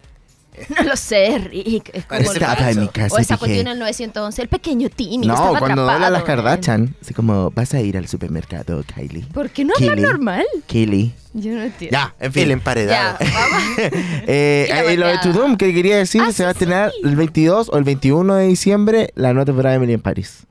No 0.77 0.83
lo 0.91 0.97
sé, 0.97 1.39
Rick. 1.39 1.91
Es 1.93 2.05
como 2.07 2.21
el 2.21 2.27
Estaba 2.27 2.53
en 2.55 2.59
caso. 2.67 2.81
mi 2.81 2.89
casa 2.89 3.15
O 3.15 3.19
esa 3.19 3.35
dije- 3.35 3.39
cuestión 3.39 3.67
en 3.67 3.73
el 3.73 3.79
911. 3.79 4.43
El 4.43 4.49
pequeño 4.49 4.89
Timmy. 4.91 5.27
No, 5.27 5.55
cuando 5.59 5.89
habla 5.89 6.11
las 6.11 6.23
Kardashian, 6.25 6.95
así 7.03 7.15
como, 7.15 7.51
vas 7.51 7.75
a 7.75 7.81
ir 7.81 7.97
al 7.97 8.09
supermercado, 8.09 8.83
Kylie. 8.95 9.27
¿Por 9.33 9.51
qué 9.51 9.65
no 9.65 9.75
habla 9.77 9.97
normal? 9.97 10.47
Kylie. 10.67 11.13
Yo 11.35 11.53
no 11.53 11.63
entiendo. 11.63 11.93
Ya, 11.97 12.15
en 12.19 12.27
El 12.27 12.33
fin. 12.33 12.51
emparedado. 12.51 13.19
Ya, 13.21 13.27
vamos. 13.33 13.63
Eh, 14.27 14.69
eh, 14.71 14.97
lo 14.97 15.07
de. 15.07 15.19
Tudum, 15.19 15.57
que 15.57 15.73
quería 15.73 15.97
decir, 15.99 16.21
Ah, 16.25 16.33
se 16.33 16.45
va 16.45 16.51
a 16.51 16.55
sí. 16.55 16.65
el 17.05 17.17
22 17.17 17.69
o 17.73 17.77
el 17.79 17.85
21 17.85 18.35
de 18.35 18.47
diciembre 18.49 19.13
la 19.15 19.33
nueva 19.33 19.45
temporada 19.47 19.73
de 19.73 19.77
Emily 19.77 19.93
en 19.95 20.01
París. 20.01 20.47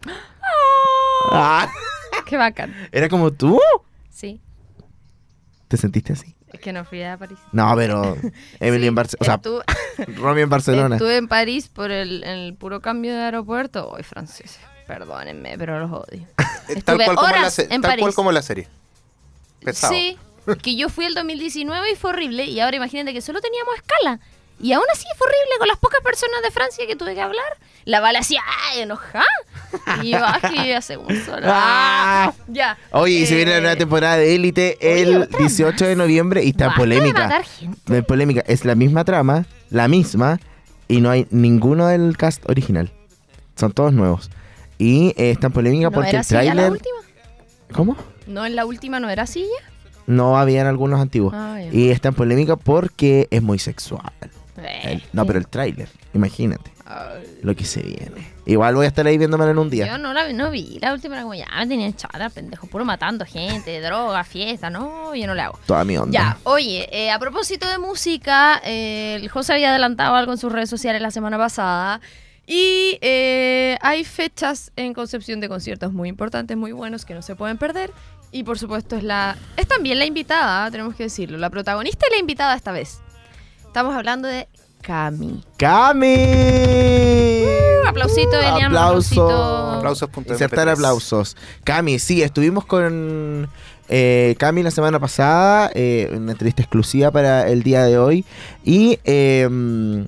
Ah, 1.31 1.67
Qué 2.25 2.37
bacán. 2.37 2.73
¿Era 2.91 3.09
como 3.09 3.31
tú? 3.31 3.59
Sí. 4.09 4.39
¿Te 5.67 5.77
sentiste 5.77 6.13
así? 6.13 6.35
Es 6.57 6.63
que 6.63 6.73
no 6.73 6.83
fui 6.85 7.03
a 7.03 7.17
París. 7.17 7.37
No, 7.51 7.71
pero 7.75 8.17
Emily 8.59 8.81
Sí, 8.81 8.87
en 8.87 8.95
Barcelona. 8.95 9.41
O 9.43 9.63
sea, 9.95 10.05
Romy 10.17 10.41
en 10.41 10.49
Barcelona. 10.49 10.95
Estuve 10.95 11.17
en 11.17 11.27
París 11.27 11.67
por 11.67 11.91
el, 11.91 12.23
el 12.23 12.55
puro 12.55 12.81
cambio 12.81 13.13
de 13.13 13.21
aeropuerto. 13.21 13.87
Hoy, 13.91 14.01
franceses. 14.01 14.59
Perdónenme, 14.87 15.55
pero 15.59 15.79
los 15.79 15.91
odio. 15.91 16.25
Tal 16.83 16.97
cual, 16.97 17.15
como 17.15 17.27
la, 17.27 17.97
cual 17.99 18.13
como 18.15 18.31
la 18.31 18.41
serie. 18.41 18.67
Pesado. 19.63 19.93
Sí, 19.93 20.17
que 20.63 20.75
yo 20.75 20.89
fui 20.89 21.05
el 21.05 21.13
2019 21.13 21.91
y 21.91 21.95
fue 21.95 22.09
horrible. 22.09 22.45
Y 22.45 22.59
ahora 22.59 22.77
imagínate 22.77 23.13
que 23.13 23.21
solo 23.21 23.39
teníamos 23.39 23.75
escala. 23.75 24.19
Y 24.59 24.73
aún 24.73 24.85
así 24.91 25.05
fue 25.15 25.27
horrible 25.27 25.59
con 25.59 25.67
las 25.67 25.77
pocas 25.77 26.01
personas 26.01 26.41
de 26.41 26.49
Francia 26.49 26.87
que 26.87 26.95
tuve 26.95 27.13
que 27.13 27.21
hablar. 27.21 27.57
La 27.85 27.99
bala 27.99 28.19
así, 28.19 28.35
¡ay, 28.71 28.81
enojada! 28.81 29.25
Y 30.03 30.11
yo 30.11 30.19
ya 30.65 30.81
sé 30.81 30.95
cómo 30.95 31.09
son. 31.09 31.41
Ah. 31.43 32.33
Ya. 32.47 32.77
Oye, 32.91 33.15
y 33.19 33.25
se 33.25 33.35
viene 33.35 33.51
la 33.51 33.57
Eh, 33.57 33.61
nueva 33.61 33.75
temporada 33.75 34.17
de 34.17 34.35
Élite 34.35 34.77
el 35.01 35.23
otra 35.23 35.39
18 35.39 35.85
de 35.85 35.95
noviembre 35.95 36.43
y 36.43 36.49
está 36.49 36.67
basta 36.67 36.79
polémica. 36.81 37.41
De 37.85 38.03
polémica. 38.03 38.43
Es 38.47 38.65
la 38.65 38.75
misma 38.75 39.03
trama, 39.05 39.45
la 39.69 39.87
misma, 39.87 40.39
y 40.87 41.01
no 41.01 41.09
hay 41.09 41.27
ninguno 41.31 41.87
del 41.87 42.15
cast 42.17 42.47
original. 42.49 42.91
Son 43.55 43.71
todos 43.71 43.93
nuevos. 43.93 44.29
Y 44.77 45.09
eh, 45.17 45.31
está 45.31 45.47
en 45.47 45.53
polémica 45.53 45.85
¿No 45.85 45.91
porque 45.91 46.09
era 46.11 46.19
el 46.19 46.25
ya 46.25 46.37
la 46.43 46.43
tráiler... 46.53 46.71
última? 46.71 46.97
¿Cómo? 47.73 47.97
¿No 48.27 48.45
en 48.45 48.55
la 48.55 48.65
última 48.65 48.99
no 48.99 49.09
era 49.09 49.25
ya? 49.25 49.41
No 50.05 50.37
habían 50.37 50.67
algunos 50.67 51.01
antiguos. 51.01 51.33
Ah. 51.35 51.59
Y 51.71 51.89
está 51.89 52.09
en 52.09 52.15
polémica 52.15 52.55
porque 52.55 53.27
es 53.31 53.41
muy 53.41 53.59
sexual. 53.59 54.11
Eh. 54.59 55.01
No, 55.13 55.25
pero 55.25 55.37
el 55.39 55.47
tráiler, 55.47 55.89
imagínate 56.13 56.71
Ay. 56.85 57.39
lo 57.41 57.55
que 57.55 57.65
se 57.65 57.81
viene. 57.81 58.36
Igual 58.47 58.75
voy 58.75 58.85
a 58.85 58.87
estar 58.87 59.05
ahí 59.05 59.17
viéndomelo 59.17 59.51
en 59.51 59.57
un 59.59 59.69
día. 59.69 59.87
Yo 59.87 59.97
no 59.97 60.13
la 60.13 60.25
vi- 60.25 60.33
no 60.33 60.49
vi. 60.49 60.79
La 60.81 60.93
última 60.93 61.15
era 61.15 61.23
como 61.23 61.35
ya 61.35 61.45
me 61.59 61.67
tenían 61.67 61.93
chata, 61.95 62.29
pendejo. 62.29 62.65
Puro 62.67 62.85
matando 62.85 63.25
gente, 63.25 63.79
droga, 63.81 64.23
fiesta. 64.23 64.69
No, 64.69 65.13
yo 65.13 65.27
no 65.27 65.35
le 65.35 65.41
hago. 65.41 65.59
Toda 65.65 65.83
mi 65.83 65.97
onda. 65.97 66.11
Ya, 66.13 66.37
oye, 66.45 66.87
eh, 66.91 67.11
a 67.11 67.19
propósito 67.19 67.67
de 67.67 67.77
música, 67.77 68.61
eh, 68.63 69.19
el 69.21 69.29
José 69.29 69.53
había 69.53 69.69
adelantado 69.71 70.15
algo 70.15 70.31
en 70.31 70.37
sus 70.37 70.51
redes 70.51 70.69
sociales 70.69 71.01
la 71.01 71.11
semana 71.11 71.37
pasada. 71.37 71.99
Y 72.45 72.97
eh, 73.01 73.77
hay 73.81 74.05
fechas 74.05 74.71
en 74.77 74.93
Concepción 74.93 75.41
de 75.41 75.49
conciertos 75.49 75.91
muy 75.91 76.07
importantes, 76.07 76.55
muy 76.55 76.71
buenos, 76.71 77.03
que 77.03 77.13
no 77.13 77.21
se 77.21 77.35
pueden 77.35 77.57
perder. 77.57 77.91
Y 78.31 78.43
por 78.43 78.57
supuesto 78.57 78.95
es 78.95 79.03
la. 79.03 79.35
Es 79.57 79.67
también 79.67 79.99
la 79.99 80.05
invitada, 80.05 80.71
tenemos 80.71 80.95
que 80.95 81.03
decirlo. 81.03 81.37
La 81.37 81.49
protagonista 81.49 82.05
y 82.09 82.13
la 82.13 82.19
invitada 82.19 82.55
esta 82.55 82.71
vez. 82.71 83.01
Estamos 83.65 83.93
hablando 83.95 84.29
de 84.29 84.47
Cami. 84.87 85.43
¡Cami! 85.57 86.15
Uh, 87.43 87.87
aplausito, 87.89 88.39
Elian, 88.39 88.67
Aplauso. 88.67 89.29
aplausito. 89.29 89.77
Aplausos. 89.79 90.09
Insertar 90.29 90.67
MP3. 90.69 90.71
aplausos. 90.71 91.35
Cami, 91.65 91.99
sí, 91.99 92.21
estuvimos 92.23 92.63
con 92.63 93.49
eh, 93.89 94.35
Cami 94.39 94.63
la 94.63 94.71
semana 94.71 94.97
pasada, 94.97 95.71
eh, 95.73 96.09
una 96.15 96.31
entrevista 96.31 96.61
exclusiva 96.61 97.11
para 97.11 97.49
el 97.49 97.63
día 97.63 97.83
de 97.83 97.97
hoy. 97.97 98.23
Y 98.63 98.97
eh, 99.03 100.05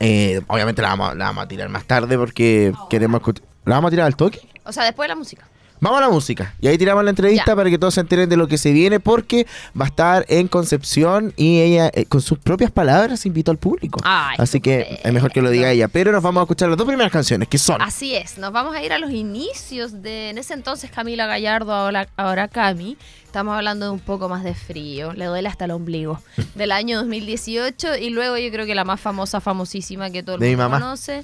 eh, 0.00 0.42
obviamente 0.48 0.82
la 0.82 0.88
vamos, 0.88 1.16
la 1.16 1.24
vamos 1.24 1.44
a 1.44 1.48
tirar 1.48 1.70
más 1.70 1.86
tarde 1.86 2.18
porque 2.18 2.74
queremos 2.90 3.20
escuchar. 3.20 3.46
¿La 3.64 3.76
vamos 3.76 3.88
a 3.88 3.90
tirar 3.92 4.06
al 4.06 4.16
toque? 4.16 4.40
O 4.66 4.72
sea, 4.72 4.84
después 4.84 5.06
de 5.06 5.14
la 5.14 5.16
música. 5.16 5.48
Vamos 5.80 5.98
a 5.98 6.02
la 6.02 6.08
música. 6.10 6.54
Y 6.60 6.68
ahí 6.68 6.78
tiramos 6.78 7.04
la 7.04 7.10
entrevista 7.10 7.44
Ya. 7.46 7.56
para 7.56 7.68
que 7.70 7.78
todos 7.78 7.94
se 7.94 8.00
enteren 8.00 8.28
de 8.28 8.36
lo 8.36 8.48
que 8.48 8.58
se 8.58 8.72
viene 8.72 8.98
porque 9.00 9.46
va 9.78 9.84
a 9.84 9.88
estar 9.88 10.24
en 10.28 10.48
Concepción 10.48 11.32
y 11.36 11.60
ella 11.60 11.90
eh, 11.94 12.06
con 12.06 12.20
sus 12.20 12.38
propias 12.38 12.70
palabras 12.70 13.26
invitó 13.26 13.50
al 13.50 13.58
público. 13.58 14.00
Ay, 14.04 14.36
Así 14.38 14.60
que 14.60 15.00
es 15.02 15.12
mejor 15.12 15.32
que 15.32 15.42
lo 15.42 15.50
diga 15.50 15.70
ella. 15.70 15.88
Pero 15.88 16.12
nos 16.12 16.22
vamos 16.22 16.40
a 16.40 16.44
escuchar 16.44 16.68
las 16.68 16.78
dos 16.78 16.86
primeras 16.86 17.12
canciones 17.12 17.48
que 17.48 17.58
son... 17.58 17.80
Así 17.82 18.14
es, 18.14 18.38
nos 18.38 18.52
vamos 18.52 18.74
a 18.74 18.82
ir 18.82 18.92
a 18.92 18.98
los 18.98 19.10
inicios 19.10 20.02
de, 20.02 20.30
en 20.30 20.38
ese 20.38 20.54
entonces 20.54 20.90
Camila 20.90 21.26
Gallardo, 21.26 21.72
ahora, 21.72 22.08
ahora 22.16 22.48
Cami. 22.48 22.96
Estamos 23.24 23.54
hablando 23.54 23.84
de 23.86 23.92
un 23.92 24.00
poco 24.00 24.30
más 24.30 24.44
de 24.44 24.54
frío, 24.54 25.12
le 25.12 25.26
duele 25.26 25.46
hasta 25.48 25.66
el 25.66 25.72
ombligo, 25.72 26.22
del 26.54 26.72
año 26.72 26.96
2018 26.98 27.96
y 27.98 28.08
luego 28.10 28.38
yo 28.38 28.50
creo 28.50 28.64
que 28.64 28.74
la 28.74 28.84
más 28.84 28.98
famosa, 29.00 29.40
famosísima 29.42 30.10
que 30.10 30.22
todo 30.22 30.36
el 30.36 30.40
De 30.40 30.46
mi 30.48 30.56
mundo 30.56 30.70
mamá. 30.70 30.80
conoce, 30.80 31.22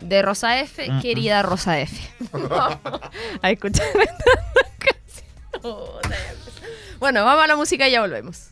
de 0.00 0.22
Rosa 0.22 0.60
F, 0.60 0.88
querida 1.02 1.42
Rosa 1.42 1.80
F. 1.80 1.96
a 3.42 3.50
escuchar. 3.50 3.86
Bueno, 6.98 7.24
vamos 7.24 7.44
a 7.44 7.46
la 7.46 7.56
música 7.56 7.88
y 7.88 7.92
ya 7.92 8.00
volvemos. 8.00 8.50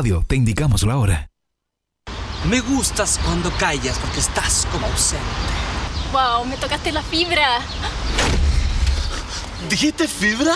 Radio 0.00 0.24
te 0.26 0.34
indicamos 0.34 0.82
la 0.84 0.96
hora. 0.96 1.28
Me 2.48 2.60
gustas 2.60 3.20
cuando 3.22 3.50
callas 3.58 3.98
porque 3.98 4.20
estás 4.20 4.66
como 4.72 4.86
ausente. 4.86 5.26
Wow, 6.10 6.46
me 6.46 6.56
tocaste 6.56 6.90
la 6.90 7.02
fibra. 7.02 7.58
¿Dijiste 9.68 10.08
fibra? 10.08 10.54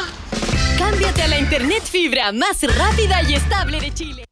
Cámbiate 0.78 1.24
a 1.24 1.28
la 1.28 1.38
internet 1.38 1.82
fibra 1.82 2.32
más 2.32 2.62
rápida 2.62 3.22
y 3.24 3.34
estable 3.34 3.82
de 3.82 3.92
Chile. 3.92 4.24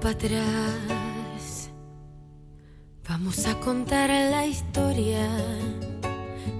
Para 0.00 0.10
atrás. 0.14 1.70
Vamos 3.08 3.46
a 3.46 3.58
contar 3.60 4.10
la 4.10 4.46
historia 4.46 5.28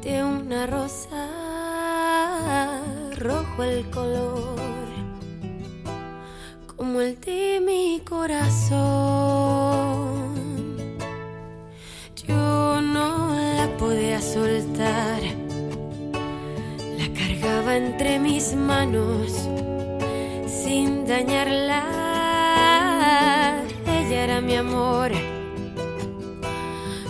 de 0.02 0.24
una 0.24 0.66
rosa 0.66 1.28
rojo 3.16 3.62
el 3.62 3.88
color 3.90 4.58
como 6.76 7.00
el 7.00 7.20
de 7.20 7.60
mi 7.64 8.00
corazón. 8.00 8.78
Yo 12.26 12.80
no 12.80 13.34
la 13.56 13.68
podía 13.78 14.20
soltar. 14.20 15.20
La 16.98 17.12
cargaba 17.12 17.76
entre 17.76 18.18
mis 18.18 18.54
manos 18.54 19.48
sin 20.46 21.06
dañarla. 21.06 21.97
Ella 24.18 24.24
era 24.24 24.40
mi 24.40 24.56
amor. 24.56 25.12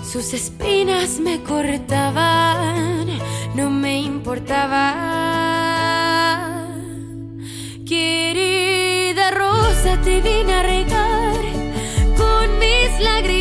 Sus 0.03 0.35
espinas 0.35 1.19
me 1.19 1.43
cortaban, 1.43 3.07
no 3.55 3.71
me 3.71 4.03
importaba. 4.03 4.85
Querida 7.87 9.31
rosa, 9.31 9.99
te 10.05 10.21
vine 10.21 10.53
a 10.53 10.63
regar 10.63 11.41
con 12.19 12.59
mis 12.59 13.01
lágrimas 13.01 13.38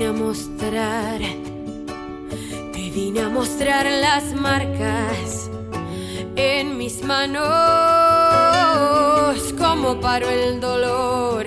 vine 0.00 0.08
a 0.08 0.12
mostrar, 0.14 1.20
te 2.72 2.90
vine 2.90 3.20
a 3.20 3.28
mostrar 3.28 3.84
las 3.84 4.32
marcas 4.32 5.50
en 6.36 6.78
mis 6.78 7.04
manos, 7.04 7.44
como 9.58 10.00
paro 10.00 10.30
el 10.30 10.58
dolor. 10.58 11.46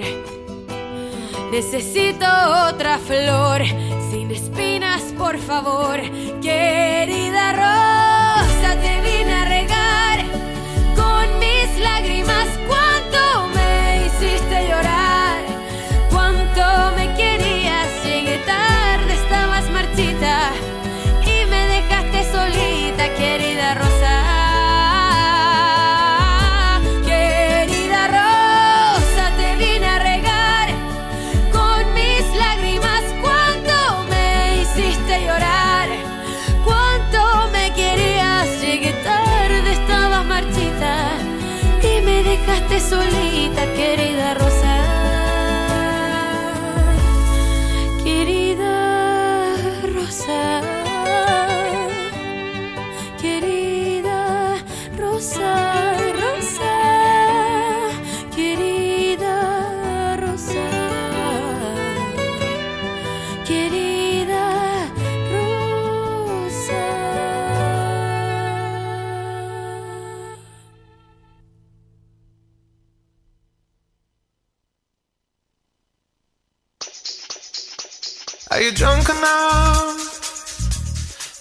Necesito 1.51 2.27
otra 2.69 2.99
flor 2.99 3.63
sin 4.11 4.29
espinas, 4.29 5.01
por 5.17 5.39
favor, 5.39 5.99
querida 6.39 6.92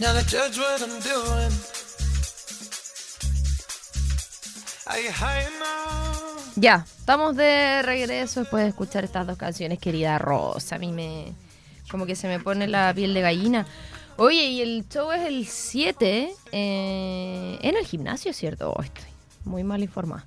now 0.03 0.13
to 0.13 0.25
judge 0.27 0.59
what 0.59 0.83
I'm 0.83 0.99
doing? 1.01 1.53
Are 4.87 5.01
you 5.01 5.11
high 5.13 5.43
enough? 5.43 6.57
Ya, 6.57 6.85
estamos 6.99 7.37
de 7.37 7.83
regreso 7.83 8.41
después 8.41 8.65
de 8.65 8.71
escuchar 8.71 9.05
estas 9.05 9.27
dos 9.27 9.39
canciones, 9.39 9.79
querida 9.79 10.19
Rosa. 10.19 10.75
A 10.77 10.79
mí 10.79 10.91
me. 10.93 11.33
como 11.91 12.05
que 12.05 12.17
se 12.17 12.27
me 12.27 12.41
pone 12.41 12.67
la 12.67 12.93
piel 12.93 13.15
de 13.15 13.21
gallina. 13.21 13.67
Oye, 14.17 14.45
y 14.47 14.61
el 14.61 14.85
show 14.89 15.13
es 15.13 15.23
el 15.23 15.47
7 15.47 16.35
eh, 16.53 17.59
en 17.63 17.77
el 17.77 17.87
gimnasio, 17.87 18.33
¿cierto? 18.33 18.73
Oh, 18.77 18.83
estoy 18.83 19.05
muy 19.45 19.63
mal 19.63 19.83
informada. 19.83 20.25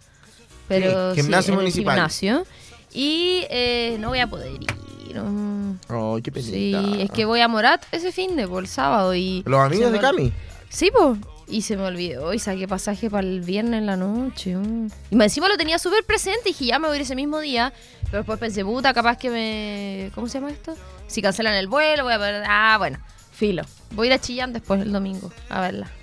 Pero 0.67 1.13
Sí, 1.13 1.21
gimnasio 1.21 1.53
en 1.53 1.59
el 1.59 1.63
municipal. 1.65 1.95
gimnasio. 1.95 2.45
Y 2.93 3.45
eh, 3.49 3.97
no 3.99 4.09
voy 4.09 4.19
a 4.19 4.27
poder 4.27 4.53
ir. 4.53 4.84
Ay, 5.13 6.21
qué 6.21 6.31
Sí, 6.41 6.71
penita. 6.73 7.03
es 7.03 7.11
que 7.11 7.25
voy 7.25 7.41
a 7.41 7.47
Morat 7.47 7.83
ese 7.91 8.11
fin 8.11 8.35
de 8.35 8.47
por 8.47 8.63
el 8.63 8.67
sábado 8.69 9.13
y... 9.15 9.43
¿Los 9.45 9.59
amigos 9.59 9.91
de 9.91 9.99
Cami? 9.99 10.31
Sí, 10.69 10.89
pues. 10.95 11.17
Y 11.47 11.61
se 11.61 11.77
me 11.77 11.83
olvidó 11.83 12.33
y 12.33 12.39
saqué 12.39 12.67
pasaje 12.67 13.07
para 13.09 13.25
el 13.27 13.41
viernes 13.41 13.77
en 13.79 13.85
la 13.85 13.95
noche. 13.97 14.55
mm. 14.55 14.87
Y 15.11 15.21
encima 15.23 15.47
lo 15.47 15.57
tenía 15.57 15.77
súper 15.77 16.03
presente 16.03 16.41
y 16.49 16.53
dije, 16.53 16.65
ya 16.65 16.79
me 16.79 16.87
voy 16.87 16.95
a 16.95 16.97
ir 16.97 17.01
ese 17.03 17.15
mismo 17.15 17.39
día. 17.39 17.71
Pero 18.05 18.17
después 18.17 18.39
pensé, 18.39 18.65
puta, 18.65 18.93
capaz 18.93 19.17
que 19.17 19.29
me... 19.29 20.11
¿Cómo 20.15 20.27
se 20.27 20.39
llama 20.39 20.51
esto? 20.51 20.75
Si 21.07 21.21
cancelan 21.21 21.53
el 21.53 21.67
vuelo, 21.67 22.03
voy 22.03 22.13
a 22.13 22.17
perder... 22.19 22.43
Ah, 22.47 22.75
bueno, 22.79 22.97
filo. 23.31 23.63
Voy 23.91 24.07
a 24.07 24.09
ir 24.09 24.13
a 24.13 24.19
Chillán 24.19 24.53
después 24.53 24.81
el 24.81 24.91
domingo 24.91 25.31
a 25.49 25.61
verla. 25.61 25.87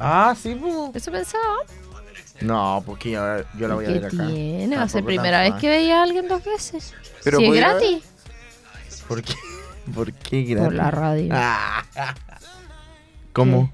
Ah, 0.00 0.34
sí, 0.40 0.54
pu. 0.54 0.92
Eso 0.94 1.10
pensaba. 1.10 1.56
No, 2.40 2.82
porque 2.86 3.10
yo, 3.10 3.20
yo 3.58 3.66
la 3.68 3.74
voy 3.74 3.84
a 3.84 3.88
¿Qué 3.88 3.94
ver 3.94 4.06
acá. 4.06 4.26
tiene? 4.28 4.76
Va 4.76 4.84
a 4.84 4.88
ser 4.88 5.04
primera 5.04 5.40
vez 5.40 5.54
que 5.54 5.68
veía 5.68 5.98
a 6.00 6.02
alguien 6.04 6.28
dos 6.28 6.44
veces. 6.44 6.94
Pero 7.24 7.38
si 7.38 7.46
es 7.46 7.54
gratis. 7.54 8.04
¿Por 9.08 9.22
qué? 9.22 9.34
¿Por 9.94 10.12
qué 10.12 10.56
Por 10.58 10.72
la 10.74 10.90
radio. 10.90 11.32
Ah. 11.34 11.82
¿Cómo? 13.32 13.72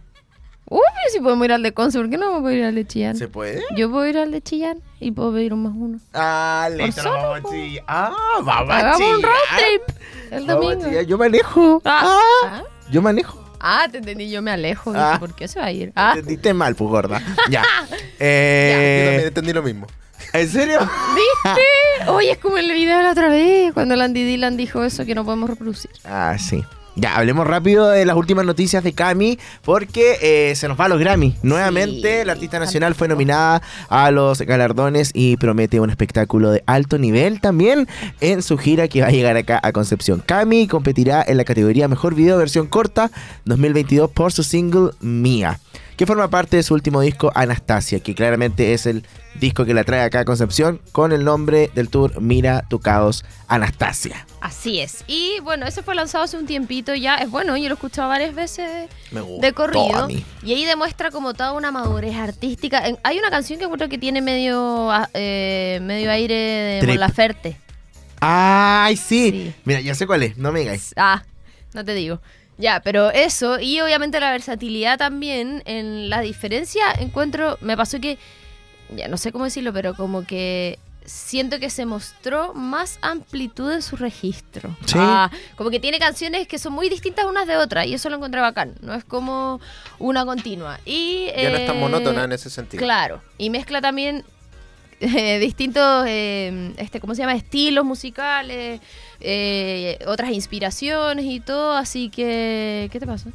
Uy, 0.66 0.80
pero 0.95 1.12
si 1.12 1.20
podemos 1.20 1.45
ir 1.45 1.53
al 1.53 1.62
de 1.62 1.72
Conce, 1.74 1.99
¿por 1.99 2.09
qué 2.09 2.16
no 2.16 2.41
puedo 2.41 2.51
ir 2.51 2.64
al 2.64 2.74
de 2.74 2.87
Chillán? 2.87 3.16
¿Se 3.16 3.28
puede? 3.28 3.62
Yo 3.76 3.91
puedo 3.91 4.07
ir 4.07 4.16
al 4.18 4.30
de 4.30 4.41
Chillán 4.41 4.78
y 4.99 5.11
puedo 5.11 5.32
pedir 5.32 5.53
un 5.53 5.62
más 5.62 5.72
uno. 5.76 5.99
Ah, 6.14 6.68
listo, 6.74 7.03
solo, 7.03 7.30
vamos 7.30 7.53
a. 7.87 8.07
Ah, 8.09 8.12
vamos 8.43 8.70
a 8.72 8.78
Hagamos 8.78 9.01
un 9.16 9.22
road 9.22 9.32
trip 9.57 9.97
el 10.30 10.47
Vamos 10.47 10.64
a 10.66 10.74
domingo. 10.76 11.01
Yo 11.03 11.18
manejo. 11.18 11.82
Ah, 11.85 12.01
Ah, 12.05 12.20
ah. 12.47 12.62
Yo 12.91 13.03
manejo. 13.03 13.45
Ah, 13.61 13.87
te 13.91 13.99
entendí, 13.99 14.30
yo 14.30 14.41
me 14.43 14.51
alejo. 14.51 14.93
Ah. 14.95 15.16
¿Por 15.20 15.35
qué 15.35 15.49
se 15.49 15.59
va 15.59 15.66
a 15.66 15.72
ir? 15.72 15.93
Ah, 15.97 16.12
Entendiste 16.16 16.53
mal, 16.55 16.74
pues 16.74 16.89
gorda. 16.91 17.22
Ya. 17.51 17.62
Yo 17.91 17.97
Eh, 18.20 19.05
también 19.07 19.28
entendí 19.28 19.53
lo 19.53 19.62
mismo. 19.62 19.87
¿En 20.35 20.49
serio? 20.49 20.80
¿viste? 20.80 22.11
Oye, 22.11 22.32
es 22.32 22.39
como 22.39 22.59
el 22.59 22.70
video 22.72 22.97
de 22.99 23.05
la 23.05 23.12
otra 23.12 23.28
vez, 23.28 23.72
cuando 23.72 23.95
Landy 23.95 24.24
Dylan 24.24 24.57
dijo 24.57 24.82
eso 24.82 25.05
que 25.07 25.14
no 25.14 25.24
podemos 25.24 25.49
reproducir. 25.49 25.93
Ah, 26.05 26.37
sí. 26.39 26.62
Ya, 26.97 27.16
hablemos 27.16 27.47
rápido 27.47 27.89
de 27.89 28.05
las 28.05 28.16
últimas 28.16 28.45
noticias 28.45 28.82
de 28.82 28.93
Cami, 28.93 29.39
porque 29.62 30.16
eh, 30.22 30.55
se 30.57 30.66
nos 30.68 30.78
va 30.78 30.85
a 30.85 30.89
los 30.89 30.99
Grammy. 30.99 31.37
Nuevamente, 31.43 32.20
Sí, 32.20 32.26
la 32.26 32.32
artista 32.32 32.59
nacional 32.59 32.95
fue 32.95 33.07
nominada 33.09 33.62
a 33.89 34.11
los 34.11 34.41
galardones 34.41 35.11
y 35.14 35.37
promete 35.37 35.78
un 35.80 35.91
espectáculo 35.91 36.51
de 36.51 36.62
alto 36.66 36.99
nivel 36.99 37.41
también 37.41 37.89
en 38.20 38.43
su 38.43 38.59
gira 38.59 38.87
que 38.89 39.03
va 39.03 39.09
a 39.09 39.11
llegar 39.11 39.37
acá 39.37 39.61
a 39.62 39.72
Concepción. 39.72 40.20
Cami 40.24 40.66
competirá 40.68 41.24
en 41.26 41.37
la 41.37 41.45
categoría 41.45 41.89
Mejor 41.89 42.14
Video 42.14 42.39
Versión 42.39 42.66
Corta 42.66 43.11
2022 43.45 44.11
por 44.11 44.32
su 44.32 44.43
single 44.45 44.91
Mía, 45.01 45.59
que 45.97 46.07
forma 46.07 46.28
parte 46.28 46.57
de 46.57 46.62
su 46.62 46.74
último 46.74 47.01
disco 47.01 47.30
Anastasia, 47.34 48.01
que 48.01 48.14
claramente 48.14 48.72
es 48.74 48.86
el 48.86 49.07
disco 49.34 49.64
que 49.64 49.74
la 49.74 49.84
trae 49.84 50.03
acá 50.03 50.20
a 50.20 50.24
Concepción 50.24 50.80
con 50.92 51.12
el 51.12 51.24
nombre 51.24 51.70
del 51.74 51.88
tour 51.88 52.20
Mira 52.20 52.64
tu 52.68 52.80
caos 52.80 53.24
Anastasia. 53.49 54.26
Así 54.40 54.80
es. 54.80 55.05
Y 55.07 55.38
bueno, 55.42 55.66
ese 55.66 55.82
fue 55.82 55.95
lanzado 55.95 56.24
hace 56.24 56.36
un 56.36 56.47
tiempito 56.47 56.95
ya. 56.95 57.16
Es 57.16 57.30
bueno, 57.30 57.57
yo 57.57 57.64
lo 57.64 57.70
he 57.70 57.74
escuchado 57.74 58.09
varias 58.09 58.34
veces 58.34 58.88
Me 59.11 59.20
de 59.40 59.53
corrido. 59.53 60.05
a 60.05 60.07
mí. 60.07 60.24
Y 60.42 60.53
ahí 60.53 60.64
demuestra 60.64 61.11
como 61.11 61.34
toda 61.34 61.53
una 61.53 61.70
madurez 61.70 62.16
artística. 62.16 62.82
Hay 63.03 63.18
una 63.18 63.30
canción 63.30 63.59
que 63.59 63.64
encuentro 63.64 63.88
que 63.88 63.99
tiene 63.99 64.20
medio, 64.20 64.90
eh, 65.14 65.78
medio 65.82 66.11
aire 66.11 66.80
de. 66.80 66.86
Mon 66.86 66.99
Laferte. 67.01 67.57
Ay, 68.20 68.97
sí. 68.97 69.30
Sí. 69.30 69.55
Mira, 69.64 69.80
ya 69.80 69.95
sé 69.95 70.07
cuál 70.07 70.22
es, 70.22 70.36
no 70.38 70.51
me 70.53 70.61
digáis. 70.61 70.92
Ah, 70.97 71.24
no 71.74 71.84
te 71.84 71.95
digo. 71.95 72.20
Ya, 72.57 72.81
pero 72.81 73.11
eso, 73.11 73.59
y 73.59 73.81
obviamente 73.81 74.21
la 74.21 74.31
versatilidad 74.31 74.99
también, 74.99 75.63
en 75.67 76.09
la 76.09 76.21
diferencia 76.21 76.93
encuentro, 76.99 77.59
me 77.61 77.77
pasó 77.77 78.01
que, 78.01 78.19
ya 78.91 79.09
no 79.09 79.17
sé 79.17 79.33
cómo 79.33 79.45
decirlo, 79.45 79.73
pero 79.73 79.95
como 79.95 80.25
que 80.25 80.79
siento 81.05 81.59
que 81.59 81.69
se 81.69 81.85
mostró 81.85 82.55
más 82.55 82.99
amplitud 83.03 83.71
en 83.73 83.83
su 83.83 83.97
registro. 83.97 84.75
Sí. 84.87 84.97
Ah, 84.99 85.31
como 85.57 85.71
que 85.71 85.81
tiene 85.81 85.99
canciones 85.99 86.49
que 86.49 86.59
son 86.59 86.73
muy 86.73 86.89
distintas 86.89 87.27
unas 87.27 87.47
de 87.47 87.57
otras, 87.57 87.87
y 87.87 87.95
eso 87.95 88.09
lo 88.09 88.17
encontré 88.17 88.41
bacán, 88.41 88.75
no 88.81 88.95
es 88.95 89.05
como 89.05 89.61
una 89.99 90.25
continua. 90.25 90.81
Y, 90.85 91.27
Ya 91.37 91.51
no 91.51 91.57
es 91.57 91.67
tan 91.67 91.77
eh, 91.77 91.81
monótona 91.81 92.25
en 92.25 92.33
ese 92.33 92.51
sentido. 92.51 92.83
Claro, 92.83 93.21
y 93.37 93.51
mezcla 93.51 93.81
también 93.81 94.25
eh, 95.01 95.38
distintos, 95.40 96.05
eh, 96.09 96.72
este, 96.78 97.01
¿cómo 97.01 97.14
se 97.14 97.22
llama? 97.22 97.34
Estilos 97.34 97.84
musicales, 97.84 98.80
eh, 99.20 99.99
otras 100.07 100.30
inspiraciones 100.32 101.24
y 101.26 101.40
todo, 101.40 101.76
así 101.76 102.09
que, 102.11 102.88
¿qué 102.92 103.01
te 103.01 103.07
pasa? 103.07 103.30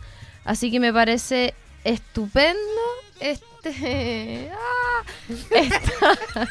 Así 0.46 0.72
que 0.72 0.80
me 0.80 0.92
parece 0.94 1.54
estupendo 1.84 2.60
este, 3.20 4.50
ah, 4.54 5.04
esta- 5.52 6.48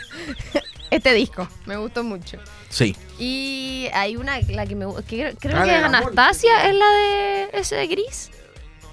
este 0.90 1.12
disco, 1.14 1.48
me 1.66 1.76
gustó 1.76 2.02
mucho. 2.04 2.38
Sí. 2.68 2.96
Y 3.18 3.88
hay 3.92 4.16
una, 4.16 4.40
la 4.40 4.66
que 4.66 4.74
me 4.74 4.86
que 5.06 5.16
creo, 5.16 5.36
creo 5.38 5.56
Ah, 5.58 5.64
que 5.64 5.70
es 5.76 5.82
amor. 5.82 5.96
Anastasia, 5.96 6.68
es 6.68 6.74
la 6.74 6.90
de 6.90 7.48
ese 7.54 7.76
de 7.76 7.86
gris, 7.86 8.30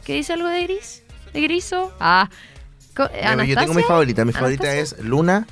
que 0.04 0.14
dice 0.14 0.34
algo 0.34 0.48
de 0.48 0.64
gris, 0.64 1.04
de 1.34 1.42
griso. 1.42 1.94
Ah, 2.00 2.30
yo 2.98 3.08
tengo 3.10 3.20
mi 3.20 3.52
Anastasia. 3.52 3.84
favorita. 3.88 4.26
Mi 4.26 4.32
favorita 4.32 4.74
es 4.74 4.98
Luna, 5.00 5.46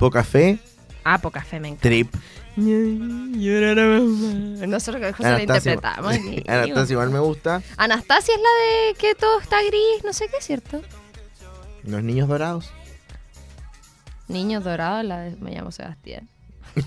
Poca 0.00 0.24
Fe, 0.24 0.58
Ah, 1.04 1.18
poca 1.18 1.42
fe, 1.42 1.60
me 1.60 1.68
encanta. 1.68 1.88
Trip. 1.88 2.14
Nosotros 4.66 5.14
que 5.16 5.22
la 5.22 5.36
Anastasia. 5.36 5.72
interpretamos. 5.72 6.14
aquí. 6.14 6.42
Anastasia 6.46 6.92
igual 6.94 7.10
me 7.10 7.18
gusta. 7.20 7.62
Anastasia 7.78 8.34
es 8.34 8.40
la 8.40 8.48
de 8.90 8.94
que 8.98 9.14
todo 9.14 9.40
está 9.40 9.62
gris, 9.62 10.04
no 10.04 10.12
sé 10.12 10.26
qué, 10.28 10.42
¿cierto? 10.42 10.82
Los 11.84 12.02
niños 12.02 12.28
dorados. 12.28 12.70
Niños 14.28 14.62
Dorados, 14.62 15.04
la 15.04 15.20
de 15.20 15.36
Me 15.36 15.50
llamo 15.52 15.72
Sebastián. 15.72 16.28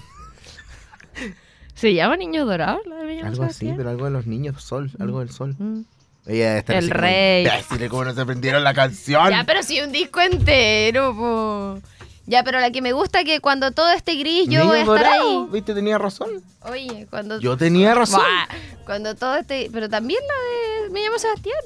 ¿Se 1.75 1.93
llama 1.93 2.15
Niños 2.17 2.45
Dorados 2.47 2.81
la 2.85 2.95
de 2.97 3.03
Me 3.05 3.15
llamo 3.15 3.27
Algo 3.27 3.43
así, 3.43 3.53
Sebastián? 3.53 3.77
pero 3.77 3.89
algo 3.89 4.05
de 4.05 4.11
los 4.11 4.27
niños, 4.27 4.63
sol, 4.63 4.91
algo 4.99 5.19
del 5.19 5.29
sol. 5.31 5.55
Mm. 5.57 5.81
Ella 6.25 6.45
debe 6.49 6.59
estar 6.59 6.75
El 6.77 6.89
rey. 6.89 7.45
"Imbéciles, 7.45 7.89
¿Cómo 7.89 8.05
no 8.05 8.13
se 8.13 8.21
aprendieron 8.21 8.63
la 8.63 8.73
canción? 8.73 9.29
Ya, 9.29 9.43
pero 9.43 9.61
sí, 9.61 9.81
un 9.81 9.91
disco 9.91 10.21
entero, 10.21 11.13
po. 11.13 11.81
Ya, 12.25 12.43
pero 12.43 12.59
la 12.59 12.71
que 12.71 12.81
me 12.81 12.93
gusta 12.93 13.23
que 13.23 13.41
cuando 13.41 13.71
todo 13.71 13.91
esté 13.91 14.15
gris 14.15 14.47
yo 14.47 14.65
voy 14.65 14.77
a 14.77 14.81
estar 14.81 14.97
dorados, 14.97 15.47
ahí. 15.47 15.47
¿Viste? 15.51 15.73
Tenía 15.73 15.97
razón. 15.97 16.29
Oye, 16.61 17.07
cuando... 17.09 17.39
Yo 17.39 17.57
tenía 17.57 17.93
razón. 17.93 18.21
Buah, 18.21 18.47
cuando 18.85 19.15
todo 19.15 19.35
esté... 19.35 19.69
Pero 19.73 19.89
también 19.89 20.21
la 20.25 20.85
de 20.85 20.89
Me 20.91 21.01
llamo 21.01 21.19
Sebastián. 21.19 21.59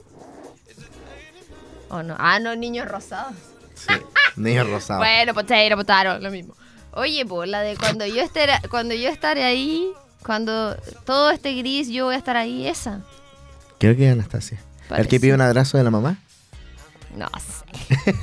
¿O 1.90 2.02
no? 2.02 2.16
Ah, 2.18 2.40
no, 2.40 2.56
Niños 2.56 2.88
Rosados. 2.88 3.34
Sí, 3.76 3.94
niños 4.36 4.68
rosados. 4.68 5.02
Bueno, 5.06 5.34
potato, 5.34 5.76
potato, 5.76 6.20
lo 6.20 6.32
mismo. 6.32 6.56
Oye, 6.94 7.26
pues 7.26 7.50
la 7.50 7.62
de 7.62 7.78
cuando 7.78 8.06
yo 8.08 8.24
esté, 8.24 8.48
cuando 8.70 8.96
yo 8.96 9.10
estaré 9.10 9.44
ahí, 9.44 9.92
cuando 10.26 10.76
todo 11.06 11.30
esté 11.30 11.54
gris, 11.54 11.90
yo 11.90 12.06
voy 12.06 12.16
a 12.16 12.18
estar 12.18 12.36
ahí, 12.36 12.68
esa. 12.68 13.02
Creo 13.78 13.96
que 13.96 14.08
es 14.08 14.14
Anastasia. 14.14 14.60
¿El 14.90 15.08
que 15.08 15.20
pide 15.20 15.34
un 15.34 15.42
abrazo 15.42 15.78
de 15.78 15.84
la 15.84 15.92
mamá? 15.92 16.18
No 17.16 17.28
sé. 17.40 18.14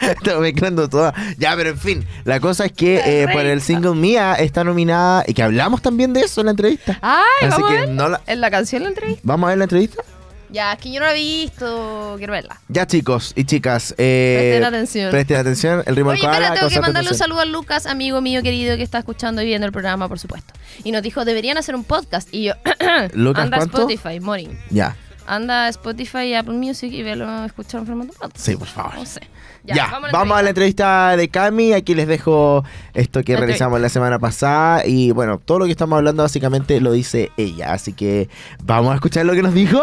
Estoy 0.00 0.40
mezclando 0.40 0.88
todo. 0.88 1.12
Ya, 1.38 1.54
pero 1.56 1.70
en 1.70 1.78
fin, 1.78 2.06
la 2.24 2.40
cosa 2.40 2.66
es 2.66 2.72
que 2.72 3.22
eh, 3.22 3.28
por 3.32 3.44
el 3.44 3.60
single 3.60 3.94
Mía 3.94 4.34
está 4.34 4.64
nominada 4.64 5.24
y 5.26 5.34
que 5.34 5.42
hablamos 5.42 5.82
también 5.82 6.12
de 6.12 6.20
eso 6.20 6.40
en 6.40 6.46
la 6.46 6.50
entrevista. 6.52 6.98
Ay, 7.02 7.22
Así 7.42 7.50
vamos 7.50 7.70
que 7.70 7.76
a 7.76 7.80
ver. 7.80 7.88
no 7.90 8.08
la... 8.08 8.20
¿En 8.26 8.40
la 8.40 8.50
canción 8.50 8.82
la 8.82 8.88
entrevista? 8.88 9.20
¿Vamos 9.24 9.46
a 9.46 9.50
ver 9.50 9.58
la 9.58 9.64
entrevista? 9.64 10.02
Ya, 10.48 10.72
es 10.72 10.78
que 10.78 10.92
yo 10.92 11.00
no 11.00 11.06
la 11.06 11.12
he 11.12 11.16
visto, 11.16 12.14
quiero 12.18 12.32
verla. 12.32 12.60
Ya, 12.68 12.86
chicos 12.86 13.32
y 13.34 13.44
chicas. 13.44 13.94
Eh, 13.98 14.36
Presten 14.38 14.64
atención. 14.64 15.10
Presten 15.10 15.36
atención. 15.38 15.82
El 15.86 15.96
ritmo 15.96 16.12
Oye, 16.12 16.20
koala, 16.20 16.36
espera, 16.36 16.54
tengo 16.54 16.68
que 16.70 16.80
mandarle 16.80 17.10
un 17.10 17.16
saludo 17.16 17.40
a 17.40 17.44
Lucas, 17.44 17.86
amigo 17.86 18.20
mío 18.20 18.42
querido 18.42 18.76
que 18.76 18.82
está 18.82 18.98
escuchando 18.98 19.42
y 19.42 19.46
viendo 19.46 19.66
el 19.66 19.72
programa, 19.72 20.08
por 20.08 20.18
supuesto. 20.20 20.54
Y 20.84 20.92
nos 20.92 21.02
dijo, 21.02 21.24
deberían 21.24 21.58
hacer 21.58 21.74
un 21.74 21.82
podcast. 21.84 22.28
Y 22.32 22.44
yo, 22.44 22.54
Lucas, 23.12 23.44
anda 23.44 23.56
¿cuánto? 23.56 23.88
Spotify, 23.88 24.20
Morin. 24.20 24.56
Ya, 24.70 24.96
Anda 25.26 25.66
a 25.66 25.68
Spotify 25.68 26.24
y 26.24 26.34
Apple 26.34 26.54
Music 26.54 26.92
y 26.92 27.02
velo, 27.02 27.44
escuchar 27.44 27.80
en 27.80 27.86
formato 27.86 28.12
podcast. 28.12 28.38
sí, 28.38 28.56
por 28.56 28.68
favor. 28.68 28.94
No 28.94 29.06
sé. 29.06 29.20
Ya, 29.64 29.90
vamos, 30.12 30.38
a 30.38 30.42
la 30.42 30.50
entrevista 30.50 31.16
de 31.16 31.28
Cami. 31.28 31.72
Aquí 31.72 31.94
les 31.94 32.06
dejo 32.06 32.64
esto 32.94 33.24
que 33.24 33.32
La 33.32 33.40
realizamos 33.40 33.80
la 33.80 33.88
semana 33.88 34.18
pasada. 34.18 34.86
Y 34.86 35.10
bueno, 35.10 35.38
todo 35.44 35.58
lo 35.58 35.64
que 35.64 35.72
estamos 35.72 35.96
hablando 35.96 36.22
básicamente 36.22 36.80
lo 36.80 36.92
dice 36.92 37.32
ella. 37.36 37.72
Así 37.72 37.92
que 37.92 38.28
vamos 38.62 38.92
a 38.92 38.94
escuchar 38.94 39.26
lo 39.26 39.32
que 39.32 39.42
nos 39.42 39.54
dijo. 39.54 39.82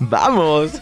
¡Vamos! 0.00 0.72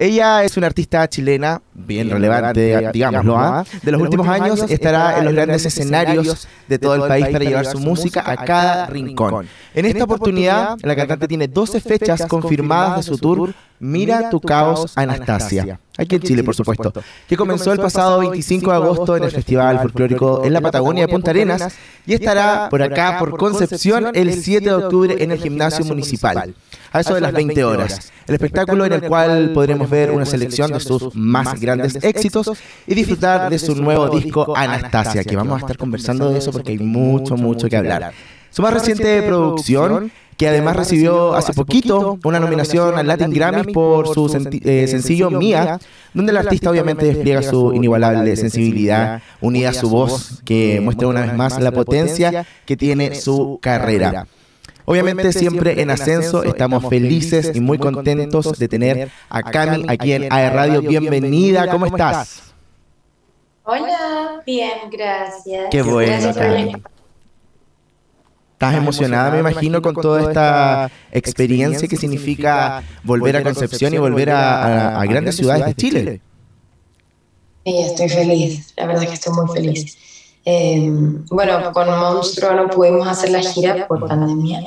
Ella 0.00 0.44
es 0.44 0.56
una 0.56 0.68
artista 0.68 1.08
chilena 1.08 1.60
bien 1.74 2.08
relevante, 2.08 2.88
digámoslo, 2.92 3.36
¿ah? 3.36 3.64
de 3.82 3.90
los 3.90 4.00
últimos 4.00 4.28
años 4.28 4.64
estará 4.68 5.18
en 5.18 5.24
los 5.24 5.34
grandes 5.34 5.66
escenarios 5.66 6.46
de 6.68 6.78
todo 6.78 6.94
el 6.94 7.08
país 7.08 7.26
para 7.32 7.44
llevar 7.44 7.66
su 7.66 7.80
música 7.80 8.22
a 8.24 8.36
cada 8.44 8.86
rincón. 8.86 9.48
En 9.74 9.86
esta 9.86 10.04
oportunidad, 10.04 10.78
la 10.82 10.94
cantante 10.94 11.26
tiene 11.26 11.48
12 11.48 11.80
fechas 11.80 12.26
confirmadas 12.26 12.98
de 12.98 13.02
su 13.02 13.18
tour 13.18 13.52
Mira 13.80 14.30
tu 14.30 14.40
caos, 14.40 14.92
Anastasia. 14.96 15.78
Aquí 15.96 16.16
en 16.16 16.22
Chile, 16.22 16.44
por 16.44 16.54
supuesto. 16.54 16.92
Que 17.28 17.36
comenzó 17.36 17.72
el 17.72 17.78
pasado 17.78 18.20
25 18.20 18.70
de 18.70 18.76
agosto 18.76 19.16
en 19.16 19.24
el 19.24 19.30
Festival 19.30 19.80
Folclórico 19.80 20.44
en 20.44 20.52
la 20.52 20.60
Patagonia 20.60 21.06
de 21.06 21.12
Punta 21.12 21.30
Arenas 21.30 21.74
y 22.06 22.14
estará 22.14 22.68
por 22.70 22.82
acá, 22.82 23.16
por 23.18 23.36
Concepción, 23.36 24.08
el 24.14 24.32
7 24.32 24.64
de 24.64 24.74
octubre 24.74 25.16
en 25.18 25.32
el 25.32 25.38
Gimnasio 25.38 25.84
Municipal. 25.84 26.54
A 26.92 27.00
eso 27.00 27.14
de 27.14 27.20
las 27.20 27.32
20 27.32 27.64
horas. 27.64 28.12
El 28.26 28.34
espectáculo 28.34 28.86
en 28.86 28.92
el 28.92 29.02
cual 29.02 29.50
podremos 29.52 29.90
ver 29.90 30.10
una 30.10 30.24
selección 30.24 30.70
de 30.72 30.80
sus 30.80 31.14
más 31.14 31.60
grandes 31.60 31.96
éxitos 32.02 32.52
y 32.86 32.94
disfrutar 32.94 33.50
de 33.50 33.58
su 33.58 33.74
nuevo 33.74 34.08
disco 34.08 34.56
Anastasia, 34.56 35.24
que 35.24 35.36
vamos 35.36 35.56
a 35.56 35.60
estar 35.60 35.76
conversando 35.76 36.30
de 36.30 36.38
eso 36.38 36.52
porque 36.52 36.72
hay 36.72 36.78
mucho, 36.78 37.36
mucho 37.36 37.68
que 37.68 37.76
hablar. 37.76 38.12
Su 38.50 38.62
más 38.62 38.72
reciente 38.72 39.22
producción, 39.22 40.10
que 40.38 40.48
además 40.48 40.76
recibió 40.76 41.34
hace 41.34 41.52
poquito 41.52 42.18
una 42.24 42.38
nominación 42.38 42.96
al 42.96 43.08
Latin 43.08 43.30
Grammy 43.30 43.72
por 43.72 44.06
su 44.14 44.28
senti- 44.28 44.62
eh, 44.64 44.86
sencillo 44.86 45.30
Mía, 45.30 45.80
donde 46.14 46.30
el 46.30 46.38
artista 46.38 46.70
obviamente 46.70 47.06
despliega 47.06 47.42
su 47.42 47.72
inigualable 47.74 48.34
sensibilidad 48.36 49.20
unida 49.40 49.70
a 49.70 49.74
su 49.74 49.90
voz, 49.90 50.40
que 50.44 50.80
muestra 50.80 51.08
una 51.08 51.22
vez 51.22 51.34
más 51.34 51.60
la 51.60 51.72
potencia 51.72 52.46
que 52.64 52.76
tiene 52.76 53.16
su 53.16 53.58
carrera. 53.60 54.26
Obviamente 54.84 55.32
siempre 55.32 55.82
en 55.82 55.90
ascenso, 55.90 56.44
estamos 56.44 56.88
felices 56.88 57.50
y 57.54 57.60
muy 57.60 57.76
contentos 57.78 58.58
de 58.58 58.68
tener 58.68 59.10
a 59.28 59.42
Cami 59.42 59.84
aquí 59.88 60.12
en 60.12 60.32
AE 60.32 60.50
Radio. 60.50 60.82
Bienvenida, 60.82 61.68
¿cómo 61.68 61.84
estás? 61.86 62.54
Hola, 63.64 64.40
bien, 64.46 64.70
gracias. 64.90 65.66
Qué 65.70 65.82
bueno, 65.82 66.12
Gracias 66.12 66.36
por 66.38 66.97
Estás 68.58 68.74
emocionada, 68.74 69.30
me 69.30 69.38
imagino, 69.38 69.80
con 69.82 70.00
toda 70.00 70.20
esta 70.24 70.90
experiencia 71.12 71.86
que 71.86 71.96
significa 71.96 72.74
volver 73.04 73.36
a 73.36 73.42
Concepción 73.42 73.94
y 73.94 73.98
volver 73.98 74.30
a, 74.30 74.56
a- 74.56 75.00
a 75.00 75.06
grandes 75.06 75.36
ciudades 75.36 75.64
de 75.64 75.74
Chile. 75.76 76.12
Sí, 77.64 77.78
estoy 77.78 78.08
feliz, 78.08 78.72
la 78.76 78.86
verdad 78.86 79.06
que 79.06 79.14
estoy 79.14 79.32
muy 79.34 79.46
feliz. 79.48 79.96
Eh, 80.44 80.88
bueno, 81.30 81.70
con 81.72 81.88
Monstruo 81.88 82.54
no 82.54 82.68
pudimos 82.70 83.06
hacer 83.06 83.30
la 83.30 83.42
gira 83.42 83.86
por 83.86 84.06
pandemia, 84.06 84.66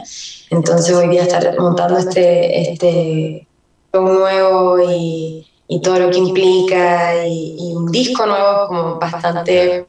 entonces 0.49 0.95
hoy 0.95 1.09
día 1.09 1.23
estar 1.23 1.55
montando 1.59 1.97
este, 1.97 2.71
este 2.73 3.49
show 3.93 4.07
nuevo 4.07 4.79
y, 4.89 5.47
y 5.67 5.81
todo 5.81 5.99
lo 5.99 6.11
que 6.11 6.19
implica 6.19 7.25
y, 7.27 7.55
y 7.59 7.73
un 7.75 7.91
disco 7.91 8.25
nuevo 8.27 8.67
como 8.67 8.99
bastante 8.99 9.87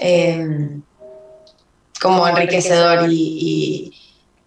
eh, 0.00 0.80
como 2.00 2.26
enriquecedor 2.28 3.10
y, 3.10 3.14
y- 3.14 3.92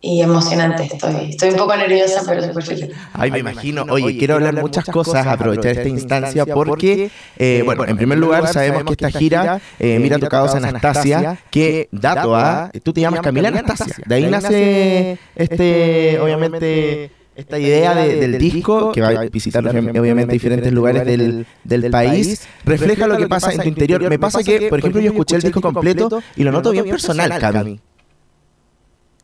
y 0.06 0.22
emocionante. 0.22 0.84
Estoy, 0.84 1.30
estoy 1.30 1.52
un 1.52 1.56
poco 1.56 1.78
nerviosa, 1.78 2.24
pero 2.28 2.44
súper 2.44 2.64
feliz. 2.64 2.90
Ay, 3.14 3.32
me 3.32 3.40
imagino. 3.40 3.86
Oye, 3.90 4.18
quiero 4.18 4.34
hablar 4.36 4.54
muchas 4.56 4.84
cosas, 4.86 5.26
aprovechar 5.28 5.72
esta 5.78 5.88
instancia 5.88 6.44
porque, 6.54 7.10
eh, 7.38 7.62
bueno, 7.66 7.86
en 7.86 7.96
primer 7.96 8.18
lugar 8.18 8.42
sabemos 8.54 8.84
que 8.84 8.92
esta 8.94 9.18
gira, 9.18 9.62
eh, 9.80 10.00
Mira 10.00 10.18
Tocados 10.20 10.52
Anastasia, 10.56 11.40
que 11.50 11.88
dato 11.94 12.36
a, 12.36 12.70
tú 12.84 12.92
te 12.92 13.00
llamas 13.00 13.22
Camila 13.22 13.48
Anastasia. 13.48 14.04
De 14.06 14.16
ahí 14.16 14.24
nace, 14.30 15.18
este, 15.36 16.20
obviamente, 16.20 17.12
esta 17.36 17.58
idea 17.60 17.96
de- 17.96 18.16
del 18.18 18.38
disco, 18.38 18.92
que 18.92 19.02
va 19.02 19.10
a 19.10 19.26
visitar 19.26 19.66
obviamente 19.68 20.32
diferentes 20.34 20.72
lugares 20.72 21.06
del, 21.06 21.46
del 21.64 21.90
país, 21.92 22.48
refleja 22.64 23.08
lo 23.08 23.18
que 23.18 23.28
pasa 23.28 23.52
en 23.52 23.62
tu 23.62 23.68
interior. 23.68 24.08
Me 24.10 24.20
pasa 24.20 24.44
que, 24.44 24.70
por 24.70 24.80
ejemplo, 24.80 25.02
yo 25.02 25.12
escuché 25.12 25.36
el 25.38 25.42
disco 25.42 25.62
completo 25.62 26.22
y 26.36 26.44
lo 26.44 26.52
noto 26.52 26.72
bien 26.72 26.88
personal, 26.90 27.38
Cami. 27.40 27.80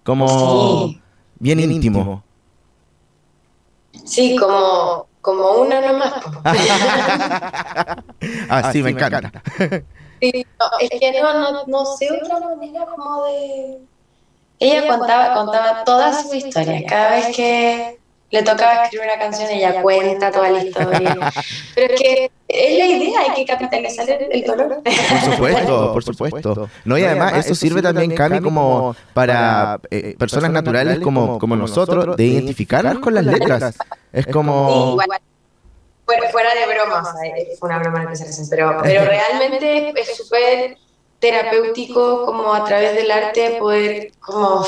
Como 0.03 0.87
Sí. 0.87 1.01
bien 1.39 1.59
íntimo. 1.59 2.23
Sí, 4.05 4.35
como, 4.39 5.07
como 5.21 5.51
una 5.61 5.81
nomás. 5.81 6.13
Ah, 8.49 8.69
sí, 8.73 8.81
me 8.81 8.91
encanta. 8.91 9.31
Sí, 10.21 10.45
no, 10.59 10.65
es 10.79 10.89
que 10.99 11.21
no, 11.21 11.51
no, 11.51 11.63
no 11.67 11.85
sé 11.85 12.09
otra 12.11 12.39
manera 12.39 12.85
como 12.85 13.23
de... 13.25 13.77
Ella 14.61 14.87
contaba, 14.97 15.33
contaba 15.35 15.83
toda 15.85 16.21
su 16.23 16.35
historia. 16.35 16.83
Cada 16.87 17.11
vez 17.11 17.35
que 17.35 17.98
le 18.31 18.43
tocaba 18.43 18.83
escribir 18.83 19.07
una 19.07 19.19
canción, 19.19 19.49
ella 19.49 19.81
cuenta 19.81 20.31
toda 20.31 20.51
la 20.51 20.63
historia. 20.63 21.17
Pero 21.75 21.93
es 21.93 22.01
que 22.01 22.31
es 22.47 22.77
la 22.77 22.85
idea, 22.85 23.21
hay 23.21 23.33
que 23.33 23.45
capitalizar 23.45 24.07
el, 24.09 24.43
dolor. 24.43 24.81
Por 24.83 25.33
supuesto, 25.33 25.93
por 25.93 26.03
supuesto. 26.03 26.69
No, 26.85 26.97
y 26.97 27.03
además 27.03 27.37
eso 27.37 27.55
sirve 27.55 27.81
también, 27.81 28.15
Cami, 28.15 28.39
como 28.39 28.95
para 29.13 29.79
eh, 29.89 30.15
personas 30.17 30.51
naturales 30.51 30.99
como, 30.99 31.39
como 31.39 31.55
nosotros, 31.55 32.15
de 32.17 32.25
identificarnos 32.25 32.99
con 32.99 33.13
las 33.13 33.25
letras. 33.25 33.75
Es 34.11 34.25
Sí, 34.25 34.31
como... 34.31 34.91
igual, 34.91 35.19
fuera, 36.05 36.29
fuera 36.29 36.49
de 36.55 36.73
broma, 36.73 37.01
o 37.01 37.05
sea, 37.05 37.29
eh, 37.29 37.55
fue 37.59 37.69
una 37.69 37.79
broma 37.79 38.03
la 38.03 38.09
que 38.09 38.15
se 38.15 38.23
hacen, 38.23 38.47
pero, 38.49 38.79
pero 38.81 39.05
realmente 39.05 39.93
es 39.95 40.17
súper 40.17 40.77
terapéutico 41.19 42.25
como 42.25 42.53
a 42.53 42.63
través 42.63 42.95
del 42.95 43.11
arte 43.11 43.57
poder 43.59 44.11
como 44.19 44.65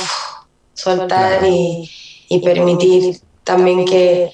soltar 0.73 1.43
y, 1.43 1.89
y 2.29 2.39
permitir 2.39 3.21
también 3.43 3.85
que, 3.85 4.31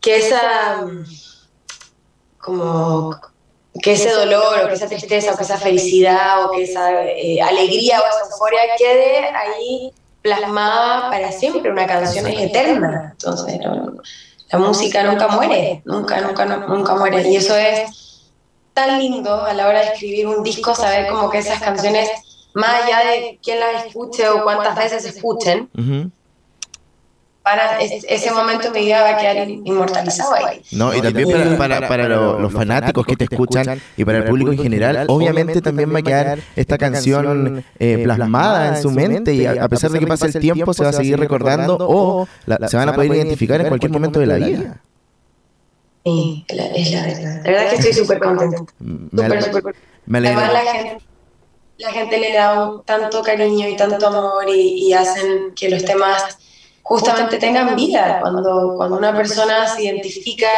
que 0.00 0.16
esa 0.16 0.84
como 2.38 3.14
que 3.82 3.92
ese 3.92 4.10
dolor 4.10 4.64
o 4.64 4.68
que 4.68 4.74
esa 4.74 4.86
tristeza 4.88 5.32
o 5.32 5.36
que 5.36 5.42
esa 5.44 5.56
felicidad 5.58 6.44
o 6.44 6.50
que 6.50 6.64
esa 6.64 7.04
eh, 7.04 7.40
alegría 7.40 8.00
o 8.00 8.04
esa 8.06 8.30
euforia 8.30 8.60
quede 8.76 9.18
ahí 9.28 9.92
plasmada 10.20 11.10
para 11.10 11.32
siempre. 11.32 11.70
Una 11.70 11.86
canción 11.86 12.26
es 12.26 12.40
eterna. 12.40 13.10
Entonces, 13.12 13.60
no- 13.60 13.74
no- 13.74 14.02
la 14.50 14.58
música 14.58 15.02
nunca 15.02 15.28
muere, 15.28 15.82
nunca, 15.86 16.20
nunca, 16.20 16.44
no- 16.44 16.68
nunca 16.68 16.94
muere. 16.94 17.26
Y 17.28 17.36
eso 17.36 17.56
es 17.56 18.32
tan 18.74 18.98
lindo 18.98 19.42
a 19.44 19.54
la 19.54 19.66
hora 19.68 19.80
de 19.80 19.86
escribir 19.92 20.26
un 20.26 20.42
disco, 20.42 20.74
saber 20.74 21.08
como 21.08 21.30
que 21.30 21.38
esas 21.38 21.60
canciones, 21.60 22.10
más 22.54 22.82
allá 22.84 22.98
de 23.10 23.40
quién 23.42 23.58
las 23.60 23.86
escuche 23.86 24.28
o 24.28 24.42
cuántas 24.44 24.76
veces 24.76 25.02
se 25.04 25.08
escuchen. 25.10 25.70
Para 27.42 27.80
es- 27.80 28.04
ese 28.08 28.30
momento 28.30 28.68
en 28.68 28.72
mi 28.72 28.80
vida 28.84 29.02
va 29.02 29.10
a 29.10 29.16
quedar 29.18 29.48
in- 29.48 29.66
inmortalizado 29.66 30.34
ahí. 30.34 30.62
No, 30.72 30.94
y 30.94 31.00
también 31.02 31.28
para, 31.30 31.56
para, 31.58 31.88
para 31.88 32.08
lo- 32.08 32.38
los 32.38 32.52
fanáticos 32.52 33.04
que 33.04 33.16
te 33.16 33.24
escuchan 33.24 33.80
y 33.96 34.04
para 34.04 34.18
el 34.18 34.24
público 34.24 34.52
en 34.52 34.58
general, 34.58 35.06
obviamente 35.08 35.60
también 35.60 35.92
va 35.92 35.98
a 35.98 36.02
quedar 36.02 36.38
esta 36.56 36.78
canción 36.78 37.64
eh, 37.78 38.00
plasmada 38.04 38.68
en 38.76 38.82
su 38.82 38.90
mente 38.90 39.34
y 39.34 39.46
a, 39.46 39.64
a 39.64 39.68
pesar 39.68 39.90
de 39.90 39.98
que 39.98 40.06
pase 40.06 40.26
el 40.26 40.34
tiempo 40.38 40.72
se 40.72 40.84
va 40.84 40.90
a 40.90 40.92
seguir 40.92 41.18
recordando 41.18 41.76
o 41.80 42.28
la- 42.46 42.68
se 42.68 42.76
van 42.76 42.88
a 42.88 42.94
poder 42.94 43.12
identificar 43.14 43.60
en 43.60 43.68
cualquier 43.68 43.90
momento 43.92 44.20
de 44.20 44.26
la 44.26 44.36
vida. 44.36 44.80
Sí, 46.04 46.44
es 46.48 46.56
la, 46.56 47.02
verdad. 47.06 47.36
La 47.44 47.50
verdad 47.50 47.64
es 47.64 47.70
que 47.70 47.76
estoy 47.90 47.92
súper 48.04 48.18
contenta. 48.18 48.58
Me, 48.80 49.08
Súper, 49.22 49.42
súper 49.44 49.74
me 50.06 50.18
Además, 50.18 50.44
alegra. 50.50 50.64
la 50.64 50.72
gente, 50.72 51.04
la 51.78 51.92
gente 51.92 52.18
le 52.18 52.32
da 52.32 52.68
un- 52.70 52.82
tanto 52.84 53.22
cariño 53.22 53.68
y 53.68 53.76
tanto 53.76 54.08
amor 54.08 54.48
y, 54.48 54.88
y 54.88 54.92
hacen 54.94 55.52
que 55.54 55.68
los 55.70 55.84
temas 55.84 56.38
justamente 56.82 57.38
tengan 57.38 57.74
vida. 57.76 58.18
Cuando, 58.20 58.74
cuando 58.76 58.96
una 58.96 59.14
persona 59.14 59.66
se 59.66 59.84
identifica 59.84 60.48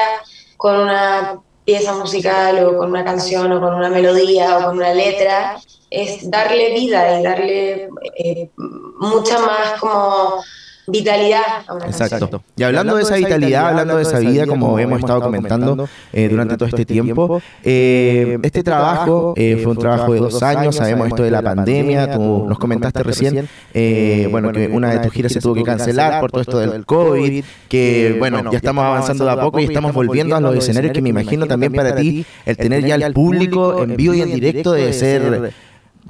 con 0.57 0.81
una 0.81 1.41
pieza 1.64 1.95
musical 1.95 2.64
o 2.64 2.77
con 2.77 2.91
una 2.91 3.05
canción 3.05 3.53
o 3.53 3.61
con 3.61 3.75
una 3.75 3.89
melodía 3.89 4.59
o 4.59 4.64
con 4.66 4.77
una 4.79 4.93
letra, 4.93 5.57
es 5.91 6.31
darle 6.31 6.75
vida 6.75 7.20
y 7.20 7.22
darle 7.22 7.89
eh, 8.16 8.51
mucha 8.57 9.39
más 9.39 9.81
como 9.81 10.43
vitalidad 10.87 11.43
a 11.66 11.74
una 11.74 11.85
canción. 11.85 12.07
Exacto. 12.07 12.43
Y 12.57 12.62
hablando 12.62 12.97
de 12.97 13.03
esa 13.03 13.16
vitalidad, 13.16 13.68
hablando 13.68 13.97
de 13.97 14.03
esa 14.03 14.18
vida, 14.18 14.47
como 14.47 14.78
hemos 14.78 15.01
estado 15.01 15.20
comentando 15.20 15.89
eh, 16.12 16.28
durante 16.28 16.57
todo 16.57 16.68
este 16.68 16.85
tiempo, 16.85 17.41
eh, 17.62 18.39
este 18.43 18.62
trabajo 18.62 19.35
eh, 19.37 19.61
fue 19.62 19.72
un 19.72 19.78
trabajo 19.78 20.12
de 20.12 20.20
dos 20.20 20.43
años, 20.43 20.76
sabemos 20.76 21.09
esto 21.09 21.22
de 21.22 21.30
la 21.30 21.43
pandemia, 21.43 22.14
tú 22.14 22.47
nos 22.49 22.59
comentaste 22.59 23.03
recién, 23.03 23.49
eh, 23.72 24.28
bueno, 24.30 24.53
que 24.53 24.66
una 24.68 24.91
de 24.91 24.99
tus 25.01 25.12
giras 25.12 25.32
se 25.32 25.41
tuvo 25.41 25.55
que 25.55 25.62
cancelar 25.62 26.20
por 26.20 26.30
todo 26.30 26.43
esto 26.43 26.59
del 26.59 26.85
COVID, 26.85 27.45
que 27.68 28.16
bueno, 28.18 28.51
ya 28.51 28.59
estamos 28.59 28.85
avanzando 28.85 29.24
de 29.24 29.30
a 29.30 29.41
poco 29.41 29.61
y 29.61 29.64
estamos 29.64 29.93
volviendo 29.93 30.37
a 30.37 30.41
los 30.41 30.57
escenarios 30.57 30.93
que 30.93 31.03
me 31.03 31.09
imagino 31.11 31.47
también 31.47 31.72
para 31.72 31.95
ti, 31.95 32.24
el 32.45 32.57
tener 32.57 32.85
ya 32.85 32.95
el 32.95 33.12
público 33.12 33.82
en 33.82 33.97
vivo 33.97 34.14
y 34.14 34.22
en 34.22 34.32
directo 34.32 34.72
debe 34.72 34.93
ser 34.93 35.53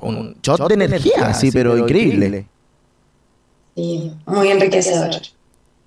un 0.00 0.36
shot 0.42 0.68
de 0.68 0.74
energía, 0.74 1.28
así, 1.28 1.50
pero 1.50 1.76
increíble. 1.76 2.46
Muy 3.76 4.50
enriquecedor. 4.50 5.10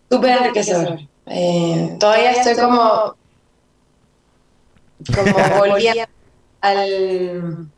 Súper 0.09 0.37
enriquecedor. 0.37 0.99
Eh, 1.25 1.95
todavía 1.99 2.31
estoy 2.31 2.55
como. 2.55 3.15
como 5.15 5.57
volviendo 5.59 6.03
al, 6.61 7.69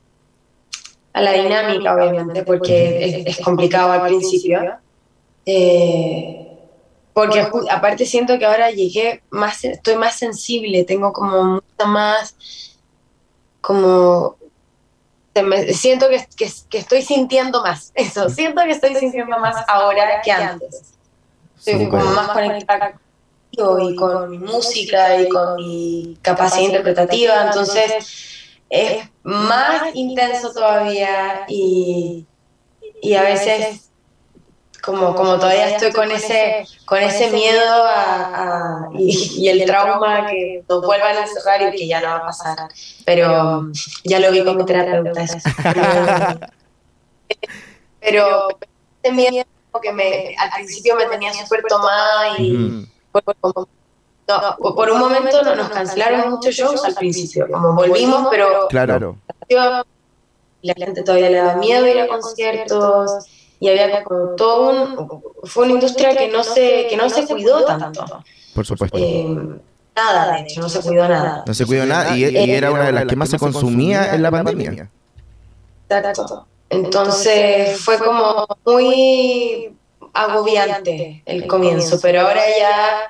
a 1.13 1.21
la 1.21 1.31
dinámica, 1.33 1.93
obviamente, 1.93 2.43
porque 2.43 3.23
es, 3.25 3.37
es 3.37 3.45
complicado 3.45 3.91
al 3.91 4.07
principio. 4.07 4.79
Eh, 5.45 6.49
porque 7.13 7.45
aparte 7.69 8.05
siento 8.05 8.39
que 8.39 8.45
ahora 8.45 8.71
llegué 8.71 9.23
más, 9.29 9.65
estoy 9.65 9.95
más 9.97 10.15
sensible, 10.15 10.85
tengo 10.85 11.11
como 11.11 11.43
mucha 11.43 11.85
más, 11.85 12.35
como, 13.59 14.37
me- 15.43 15.73
siento 15.73 16.09
que, 16.09 16.25
que, 16.35 16.51
que 16.69 16.77
estoy 16.79 17.01
sintiendo 17.01 17.61
más, 17.61 17.91
eso, 17.95 18.29
siento 18.29 18.61
que 18.63 18.71
estoy 18.71 18.95
sintiendo 18.95 19.37
más 19.39 19.55
ahora 19.67 20.21
que 20.21 20.31
antes. 20.31 20.93
Estoy 21.57 21.87
como 21.89 22.05
más 22.05 22.29
conectada 22.29 22.99
y 23.51 23.95
con 23.95 24.29
mi 24.29 24.37
música 24.37 25.21
y 25.21 25.27
con 25.29 25.55
mi 25.55 26.17
capacidad 26.21 26.63
interpretativa, 26.63 27.45
entonces 27.47 28.05
es 28.69 29.09
más 29.23 29.95
intenso 29.95 30.53
todavía 30.53 31.45
y, 31.47 32.25
y 33.01 33.13
a 33.15 33.23
veces 33.23 33.88
como, 34.89 35.15
como 35.15 35.35
todavía 35.39 35.69
estoy 35.69 35.91
con 35.91 36.09
ese, 36.11 36.65
con 36.85 36.99
ese 36.99 37.29
miedo 37.31 37.61
a, 37.85 38.85
a- 38.85 38.89
y, 38.97 39.11
y 39.37 39.49
el 39.49 39.65
trauma 39.65 40.25
que 40.27 40.63
nos 40.67 40.85
vuelvan 40.85 41.17
a 41.17 41.27
cerrar 41.27 41.61
y 41.73 41.77
que 41.77 41.87
ya 41.87 42.01
no 42.01 42.07
va 42.07 42.15
a 42.17 42.25
pasar. 42.25 42.69
Pero 43.05 43.67
ya 44.03 44.19
lo 44.19 44.31
vi 44.31 44.43
con 44.43 44.57
mi 44.57 44.65
terapeuta. 44.65 45.21
eso. 45.23 45.37
Pero 47.99 48.47
ese 49.03 49.13
miedo 49.13 49.45
que 49.81 49.91
me, 49.93 50.35
al 50.37 50.49
principio 50.55 50.95
me 50.95 51.05
tenía 51.05 51.33
súper 51.33 51.63
tomada 51.67 52.37
y 52.39 52.87
por, 53.11 53.23
no, 53.41 54.57
por 54.75 54.89
un 54.91 54.99
momento 54.99 55.41
no, 55.43 55.55
nos 55.55 55.69
cancelaron 55.69 56.31
muchos 56.31 56.55
shows 56.55 56.83
al 56.85 56.95
principio, 56.95 57.47
como 57.51 57.73
volvimos, 57.75 58.27
pero 58.31 58.67
Claro. 58.69 59.17
la 59.49 60.73
gente 60.75 61.03
todavía 61.03 61.29
le 61.29 61.37
daba 61.37 61.55
miedo 61.55 61.87
ir 61.87 61.99
a 61.99 62.07
conciertos 62.07 63.11
y 63.59 63.67
había 63.69 64.03
como 64.03 64.35
todo 64.35 64.69
un 64.71 65.21
fue 65.43 65.65
una 65.65 65.73
industria 65.73 66.15
que 66.15 66.27
no 66.29 66.43
se 66.43 66.87
que 66.89 66.95
no 66.97 67.09
se 67.09 67.25
cuidó 67.27 67.65
tanto 67.65 68.05
Por 68.55 68.65
supuesto. 68.65 68.97
Eh, 68.97 69.25
nada 69.95 70.33
de 70.33 70.41
hecho 70.41 70.61
no 70.61 70.69
se 70.69 70.79
cuidó 70.81 71.07
nada 71.07 71.43
No 71.45 71.53
se 71.53 71.65
cuidó 71.65 71.85
nada 71.85 72.15
y, 72.15 72.23
y 72.25 72.51
era 72.51 72.71
una 72.71 72.85
de 72.85 72.91
las 72.93 73.05
que 73.05 73.15
más 73.15 73.29
se 73.29 73.37
consumía 73.39 74.13
en 74.15 74.21
la 74.21 74.31
pandemia. 74.31 74.89
Exacto. 75.89 76.47
entonces 76.69 77.79
fue 77.81 77.97
como 77.99 78.45
muy 78.65 79.73
agobiante 80.13 81.23
el 81.25 81.47
comienzo 81.47 81.99
pero 82.01 82.21
ahora 82.21 82.41
ya 82.57 83.01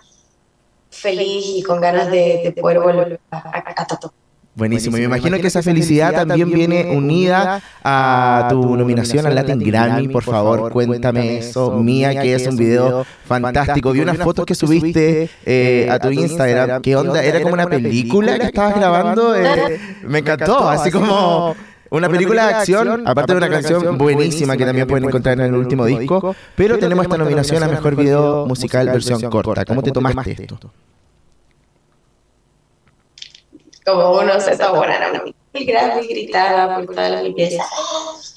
feliz 0.89 1.45
y 1.57 1.63
con 1.63 1.79
ganas 1.81 2.09
de, 2.09 2.41
de 2.43 2.51
poder 2.59 2.79
volver 2.79 3.19
a, 3.31 3.37
a- 3.37 3.63
a 3.75 3.85
Buenísimo. 4.59 4.97
Y 4.97 4.99
me 4.99 5.05
imagino 5.05 5.39
que 5.39 5.47
esa 5.47 5.63
felicidad 5.63 6.13
también 6.13 6.51
viene 6.51 6.91
unida 6.91 7.61
a 7.83 8.47
tu 8.49 8.75
nominación 8.75 9.25
al 9.25 9.35
Latin 9.35 9.59
Grammy. 9.59 10.09
Por 10.09 10.23
favor, 10.23 10.71
cuéntame 10.71 11.37
eso. 11.37 11.71
Mía, 11.71 12.21
que 12.21 12.35
es 12.35 12.45
un 12.45 12.57
video 12.57 13.05
fantástico. 13.25 13.93
Vi 13.93 14.01
unas 14.01 14.17
fotos 14.17 14.45
que 14.45 14.55
subiste 14.55 15.29
eh, 15.45 15.87
a 15.89 15.97
tu 15.99 16.11
Instagram. 16.11 16.81
¿Qué 16.81 16.95
onda? 16.95 17.23
¿Era 17.23 17.41
como 17.41 17.53
una 17.53 17.67
película 17.67 18.37
que 18.37 18.47
estabas 18.47 18.75
grabando? 18.75 19.35
Eh, 19.35 19.79
me 20.03 20.19
encantó. 20.19 20.67
Así 20.67 20.91
como 20.91 21.55
una 21.89 22.09
película 22.09 22.47
de 22.47 22.53
acción, 22.55 23.07
aparte 23.07 23.33
de 23.33 23.37
una 23.37 23.49
canción 23.49 23.97
buenísima 23.97 24.57
que 24.57 24.65
también 24.65 24.87
pueden 24.87 25.05
encontrar 25.05 25.39
en 25.39 25.45
el 25.45 25.55
último 25.55 25.85
disco. 25.85 26.35
Pero 26.55 26.77
tenemos 26.77 27.05
esta 27.05 27.17
nominación 27.17 27.63
a 27.63 27.67
Mejor 27.67 27.95
Video 27.95 28.45
Musical 28.45 28.87
versión 28.87 29.21
corta. 29.29 29.63
¿Cómo 29.63 29.81
te 29.81 29.91
tomaste 29.91 30.31
esto? 30.31 30.59
Como 33.93 34.19
uno 34.19 34.39
se 34.39 34.51
está 34.51 34.71
buena, 34.71 35.11
el 35.53 35.65
grave 35.65 36.05
gritaba 36.07 36.75
por 36.75 36.85
toda 36.95 37.09
la 37.09 37.23
limpieza, 37.23 37.63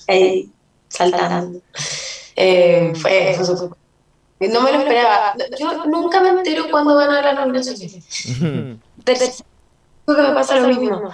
ahí 0.08 0.50
saltando. 0.88 1.60
Eh, 2.36 2.92
fue, 2.96 3.34
fue 3.36 3.44
súper- 3.44 3.76
No 4.50 4.60
me 4.62 4.72
lo 4.72 4.78
esperaba. 4.78 5.34
Yo 5.58 5.84
nunca 5.86 6.20
me 6.20 6.30
entero 6.30 6.64
cuando 6.70 6.94
van 6.96 7.10
a 7.10 7.14
dar 7.14 7.24
las 7.26 7.34
nominaciones. 7.36 7.96
Tercero 9.04 9.44
que 10.06 10.12
me 10.22 10.32
pasa 10.34 10.56
lo 10.58 10.68
mismo. 10.68 11.10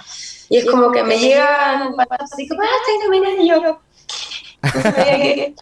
Y 0.49 0.57
es 0.57 0.65
como 0.65 0.91
que 0.91 1.03
me 1.03 1.19
llegan 1.19 1.93
así 2.19 2.47
como, 2.47 2.61
ah, 2.61 2.67
estoy 2.81 3.07
nominada 3.07 3.35
y 3.43 3.49
yo. 3.49 3.79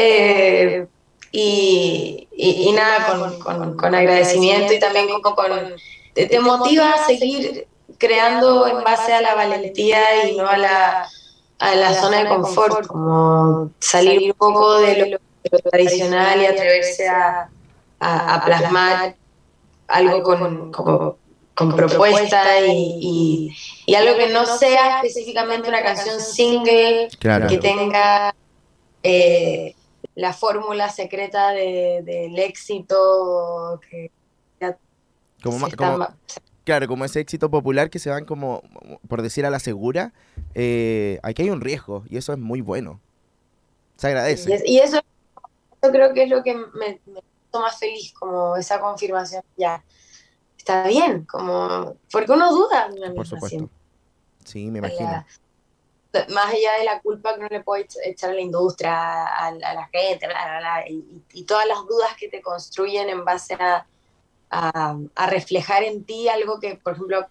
Eh, 0.00 0.86
y, 1.32 2.28
y, 2.32 2.50
y 2.68 2.72
nada, 2.72 3.06
con, 3.06 3.40
con, 3.40 3.76
con 3.76 3.94
agradecimiento 3.94 4.72
y 4.72 4.78
también 4.78 5.08
como 5.08 5.34
con... 5.34 5.50
Te, 6.18 6.26
te 6.26 6.40
motiva 6.40 6.90
a 6.90 7.06
seguir 7.06 7.68
creando 7.96 8.66
en 8.66 8.82
base 8.82 9.12
a 9.12 9.20
la 9.20 9.34
valentía 9.36 10.26
y 10.26 10.36
no 10.36 10.48
a 10.48 10.56
la, 10.56 11.08
a 11.60 11.74
la 11.76 11.94
zona 11.94 12.24
de 12.24 12.28
confort, 12.28 12.86
como 12.88 13.70
salir 13.78 14.32
un 14.32 14.36
poco 14.36 14.78
de 14.80 14.96
lo, 14.96 15.04
de 15.04 15.50
lo 15.52 15.58
tradicional 15.70 16.42
y 16.42 16.46
atreverse 16.46 17.08
a, 17.08 17.48
a, 18.00 18.34
a 18.34 18.44
plasmar 18.44 19.14
algo 19.86 20.22
con, 20.24 20.72
con 20.72 21.76
propuesta 21.76 22.60
y, 22.66 22.98
y, 23.00 23.56
y 23.86 23.94
algo 23.94 24.16
que 24.16 24.28
no 24.28 24.44
sea 24.44 24.96
específicamente 24.96 25.68
una 25.68 25.82
canción 25.82 26.20
single 26.20 27.08
Claro. 27.20 27.46
que 27.48 27.58
tenga 27.58 28.34
eh, 29.02 29.74
la 30.16 30.32
fórmula 30.32 30.88
secreta 30.88 31.50
de- 31.52 32.02
del 32.04 32.36
éxito 32.38 33.80
que 33.88 34.10
Como, 35.42 35.68
como- 35.76 36.08
claro, 36.64 36.86
como 36.88 37.04
ese 37.04 37.20
éxito 37.20 37.50
popular 37.50 37.90
que 37.90 37.98
se 37.98 38.10
van 38.10 38.24
como, 38.24 38.62
por 39.08 39.22
decir 39.22 39.46
a 39.46 39.50
la 39.50 39.58
segura, 39.60 40.12
eh, 40.54 41.18
aquí 41.22 41.42
hay 41.42 41.50
un 41.50 41.60
riesgo 41.60 42.04
y 42.08 42.16
eso 42.16 42.32
es 42.32 42.38
muy 42.38 42.60
bueno. 42.60 43.00
Se 43.96 44.08
agradece. 44.08 44.62
y 44.66 44.78
eso, 44.78 44.98
eso 45.80 45.92
creo 45.92 46.12
que 46.12 46.24
es 46.24 46.28
lo 46.30 46.42
que 46.42 46.54
me, 46.54 47.00
me 47.06 47.20
hizo 47.50 47.60
más 47.60 47.78
feliz, 47.78 48.12
como 48.12 48.56
esa 48.56 48.80
confirmación, 48.80 49.42
ya, 49.56 49.84
está 50.56 50.86
bien, 50.86 51.24
como, 51.24 51.96
porque 52.12 52.32
uno 52.32 52.50
duda 52.52 52.88
de 52.88 53.10
Por 53.12 53.26
supuesto. 53.26 53.48
siempre, 53.48 53.76
Sí, 54.44 54.70
me 54.70 54.78
imagino. 54.78 55.24
más 56.30 56.46
allá 56.52 56.72
de 56.78 56.84
la 56.84 57.00
culpa 57.00 57.34
que 57.34 57.40
uno 57.40 57.48
le 57.50 57.62
puede 57.62 57.86
ech- 57.86 57.98
echar 58.04 58.30
a 58.30 58.34
la 58.34 58.40
industria, 58.40 58.92
a, 59.26 59.46
a 59.48 59.52
la 59.52 59.88
gente, 59.92 60.26
bla, 60.26 60.44
bla, 60.44 60.58
bla, 60.58 60.88
y, 60.88 61.22
y 61.32 61.44
todas 61.44 61.66
las 61.66 61.78
dudas 61.86 62.10
que 62.18 62.28
te 62.28 62.40
construyen 62.40 63.08
en 63.08 63.24
base 63.24 63.54
a, 63.54 63.86
a, 64.50 64.96
a 65.14 65.26
reflejar 65.26 65.82
en 65.82 66.04
ti 66.04 66.28
algo 66.28 66.60
que, 66.60 66.76
por 66.76 66.94
ejemplo, 66.94 67.26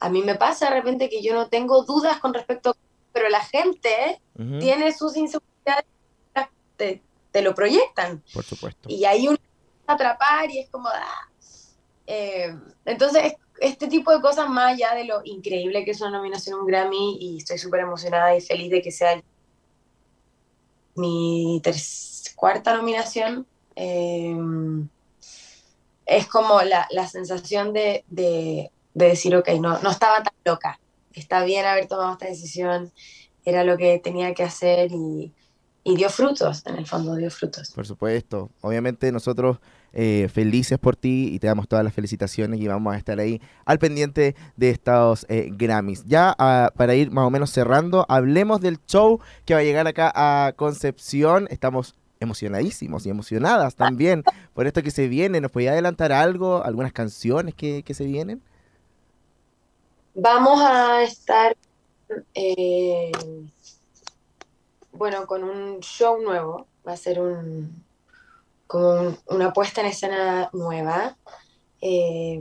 a 0.00 0.08
mí 0.08 0.22
me 0.22 0.34
pasa 0.34 0.68
de 0.68 0.76
repente 0.76 1.08
que 1.08 1.22
yo 1.22 1.34
no 1.34 1.48
tengo 1.48 1.84
dudas 1.84 2.18
con 2.20 2.34
respecto, 2.34 2.76
pero 3.12 3.28
la 3.28 3.44
gente 3.44 4.20
tiene 4.60 4.92
sus 4.92 5.16
inseguridades, 5.16 5.84
te, 6.76 7.02
te 7.30 7.42
lo 7.42 7.54
proyectan. 7.54 8.22
Por 8.32 8.44
supuesto. 8.44 8.88
Y 8.88 9.04
ahí 9.04 9.26
uno 9.28 9.36
se 9.36 9.86
va 9.86 9.92
a 9.92 9.94
atrapar 9.94 10.50
y 10.50 10.60
es 10.60 10.70
como... 10.70 10.88
ah. 10.88 11.28
Eh, 12.10 12.56
entonces, 12.86 13.34
este 13.60 13.86
tipo 13.86 14.10
de 14.12 14.22
cosas, 14.22 14.48
más 14.48 14.72
allá 14.72 14.94
de 14.94 15.04
lo 15.04 15.20
increíble 15.24 15.84
que 15.84 15.90
es 15.90 16.00
una 16.00 16.12
nominación 16.12 16.56
a 16.56 16.60
un 16.62 16.66
Grammy, 16.66 17.18
y 17.20 17.38
estoy 17.38 17.58
súper 17.58 17.80
emocionada 17.80 18.34
y 18.34 18.40
feliz 18.40 18.70
de 18.70 18.80
que 18.80 18.90
sea 18.90 19.20
mi 20.94 21.60
cuarta 22.34 22.74
nominación, 22.74 23.46
eh, 23.76 24.34
es 26.08 26.26
como 26.26 26.62
la, 26.62 26.86
la 26.90 27.06
sensación 27.06 27.72
de, 27.72 28.04
de- 28.08 28.70
de 28.94 29.06
decir, 29.06 29.36
ok, 29.36 29.48
no, 29.60 29.78
no 29.80 29.90
estaba 29.90 30.22
tan 30.24 30.34
loca, 30.44 30.80
está 31.12 31.44
bien 31.44 31.64
haber 31.66 31.86
tomado 31.86 32.12
esta 32.12 32.26
decisión, 32.26 32.90
era 33.44 33.62
lo 33.62 33.76
que 33.76 34.00
tenía 34.02 34.34
que 34.34 34.42
hacer 34.42 34.90
y, 34.90 35.32
y 35.84 35.96
dio 35.96 36.10
frutos, 36.10 36.62
en 36.66 36.76
el 36.76 36.86
fondo 36.86 37.14
dio 37.14 37.30
frutos. 37.30 37.70
Por 37.74 37.86
supuesto. 37.86 38.50
Obviamente 38.60 39.12
nosotros 39.12 39.58
eh, 39.92 40.28
felices 40.32 40.78
por 40.78 40.96
ti 40.96 41.30
y 41.32 41.38
te 41.38 41.46
damos 41.46 41.66
todas 41.68 41.84
las 41.84 41.94
felicitaciones 41.94 42.60
y 42.60 42.66
vamos 42.66 42.92
a 42.94 42.98
estar 42.98 43.18
ahí 43.20 43.40
al 43.64 43.78
pendiente 43.78 44.34
de 44.56 44.70
estos 44.70 45.24
eh, 45.28 45.48
Grammys. 45.52 46.04
Ya 46.06 46.34
ah, 46.38 46.72
para 46.76 46.94
ir 46.94 47.10
más 47.10 47.24
o 47.26 47.30
menos 47.30 47.50
cerrando, 47.50 48.04
hablemos 48.08 48.60
del 48.60 48.78
show 48.86 49.20
que 49.46 49.54
va 49.54 49.60
a 49.60 49.64
llegar 49.64 49.86
acá 49.86 50.12
a 50.14 50.52
Concepción. 50.54 51.46
Estamos 51.50 51.94
emocionadísimos 52.20 53.06
y 53.06 53.10
emocionadas 53.10 53.74
también 53.76 54.24
por 54.54 54.66
esto 54.66 54.82
que 54.82 54.90
se 54.90 55.08
viene. 55.08 55.40
¿Nos 55.40 55.50
podía 55.50 55.72
adelantar 55.72 56.12
algo? 56.12 56.64
¿Algunas 56.64 56.92
canciones 56.92 57.54
que, 57.54 57.82
que 57.82 57.94
se 57.94 58.04
vienen? 58.04 58.42
Vamos 60.14 60.60
a 60.62 61.02
estar, 61.02 61.56
eh, 62.34 63.12
bueno, 64.92 65.26
con 65.26 65.44
un 65.44 65.80
show 65.80 66.20
nuevo. 66.20 66.66
Va 66.86 66.92
a 66.92 66.96
ser 66.96 67.20
un, 67.20 67.84
como 68.66 68.90
un- 68.92 69.18
una 69.26 69.52
puesta 69.52 69.80
en 69.80 69.88
escena 69.88 70.50
nueva. 70.52 71.16
Eh, 71.80 72.40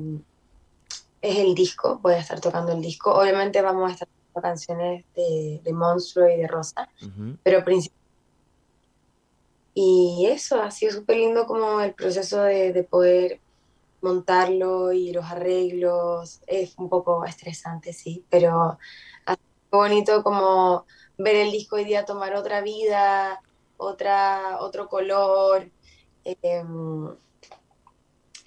es 1.21 1.38
el 1.38 1.53
disco, 1.53 1.99
voy 2.01 2.13
a 2.13 2.19
estar 2.19 2.39
tocando 2.39 2.71
el 2.71 2.82
disco. 2.82 3.13
Obviamente 3.13 3.61
vamos 3.61 3.89
a 3.89 3.93
estar 3.93 4.07
tocando 4.07 4.41
canciones 4.41 5.05
de, 5.15 5.61
de 5.63 5.73
Monstruo 5.73 6.28
y 6.30 6.38
de 6.38 6.47
Rosa, 6.47 6.88
pero 7.43 7.63
princip- 7.65 7.91
Y 9.80 10.25
eso, 10.25 10.59
ha 10.59 10.71
sido 10.71 10.91
súper 10.91 11.17
lindo 11.17 11.45
como 11.45 11.82
el 11.82 11.93
proceso 11.93 12.41
de, 12.41 12.73
de 12.73 12.84
poder 12.84 13.39
montarlo 14.01 14.91
y 14.91 15.11
los 15.11 15.23
arreglos. 15.25 16.41
Es 16.47 16.73
un 16.80 16.89
poco 16.89 17.23
estresante, 17.25 17.93
sí, 17.93 18.25
pero 18.28 18.80
ha 19.28 19.36
sido 19.36 19.45
bonito 19.69 20.23
como 20.23 20.88
ver 21.19 21.36
el 21.36 21.51
disco 21.51 21.75
hoy 21.75 21.86
día 21.86 22.05
tomar 22.05 22.34
otra 22.34 22.61
vida, 22.61 23.39
otra, 23.78 24.57
otro 24.61 24.89
color. 24.89 25.69
Em, 26.23 27.15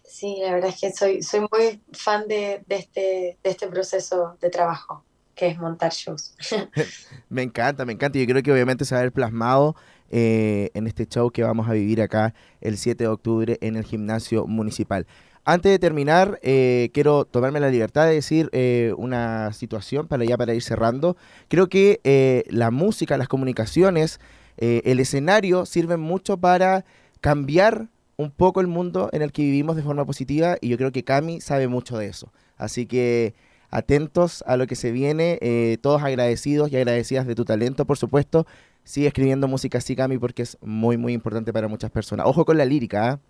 sí, 0.03 0.39
la 0.43 0.55
verdad 0.55 0.71
es 0.71 0.81
que 0.81 0.93
soy, 0.93 1.23
soy 1.23 1.47
muy 1.49 1.81
fan 1.93 2.27
de, 2.27 2.65
de 2.67 2.75
este, 2.75 3.39
de 3.41 3.51
este 3.51 3.69
proceso 3.69 4.37
de 4.41 4.51
trabajo, 4.51 5.05
que 5.37 5.47
es 5.47 5.59
montar 5.61 5.93
shows. 5.93 6.35
Me 7.29 7.45
encanta, 7.45 7.85
me 7.85 7.93
encanta. 7.93 8.19
Yo 8.19 8.27
creo 8.27 8.43
que 8.43 8.51
obviamente 8.51 8.85
se 8.85 8.97
va 8.97 9.09
plasmado 9.13 9.77
eh, 10.11 10.71
en 10.75 10.87
este 10.87 11.07
show 11.07 11.31
que 11.31 11.43
vamos 11.43 11.69
a 11.69 11.73
vivir 11.73 12.03
acá 12.03 12.35
el 12.61 12.77
7 12.77 13.05
de 13.05 13.09
octubre 13.09 13.59
en 13.61 13.77
el 13.77 13.85
gimnasio 13.85 14.47
municipal. 14.47 15.07
Antes 15.45 15.73
de 15.73 15.79
terminar, 15.79 16.39
eh, 16.43 16.91
quiero 16.93 17.25
tomarme 17.25 17.61
la 17.61 17.71
libertad 17.71 18.07
de 18.07 18.15
decir 18.15 18.51
eh, 18.53 18.93
una 18.99 19.53
situación 19.53 20.07
para 20.07 20.25
ya 20.25 20.37
para 20.37 20.55
ir 20.55 20.63
cerrando. 20.63 21.17
Creo 21.49 21.69
que 21.69 22.01
eh, 22.05 22.45
la 22.51 22.71
música, 22.71 23.17
las 23.17 23.29
comunicaciones, 23.29 24.21
eh, 24.59 24.83
el 24.85 25.01
escenario 25.01 25.65
sirven 25.65 26.01
mucho 26.01 26.37
para 26.37 26.85
cambiar 27.21 27.89
un 28.17 28.31
poco 28.31 28.61
el 28.61 28.67
mundo 28.67 29.09
en 29.13 29.23
el 29.23 29.33
que 29.33 29.43
vivimos 29.43 29.77
de 29.77 29.83
forma 29.83 30.05
positiva 30.05 30.57
y 30.61 30.69
yo 30.69 30.77
creo 30.77 30.93
que 30.93 31.05
Cami 31.05 31.41
sabe 31.41 31.69
mucho 31.69 31.97
de 31.97 32.09
eso. 32.09 32.31
Así 32.59 32.85
que 32.85 33.35
atentos 33.71 34.45
a 34.47 34.59
lo 34.59 34.67
que 34.67 34.77
se 34.77 34.93
viene, 34.93 35.39
eh, 35.41 35.79
todos 35.81 36.03
agradecidos 36.03 36.71
y 36.71 36.77
agradecidas 36.77 37.27
de 37.27 37.35
tu 37.35 37.47
talento, 37.47 37.87
por 37.87 37.97
supuesto. 37.97 38.47
Sigue 38.91 39.07
escribiendo 39.07 39.47
música 39.47 39.79
así, 39.79 39.95
Cami, 39.95 40.19
porque 40.19 40.43
es 40.43 40.59
muy, 40.63 40.97
muy 40.97 41.13
importante 41.13 41.53
para 41.53 41.69
muchas 41.69 41.93
personas. 41.93 42.27
Ojo 42.27 42.45
con 42.45 42.59
la 42.59 42.65
lírica, 42.65 43.09
¿ah? 43.09 43.21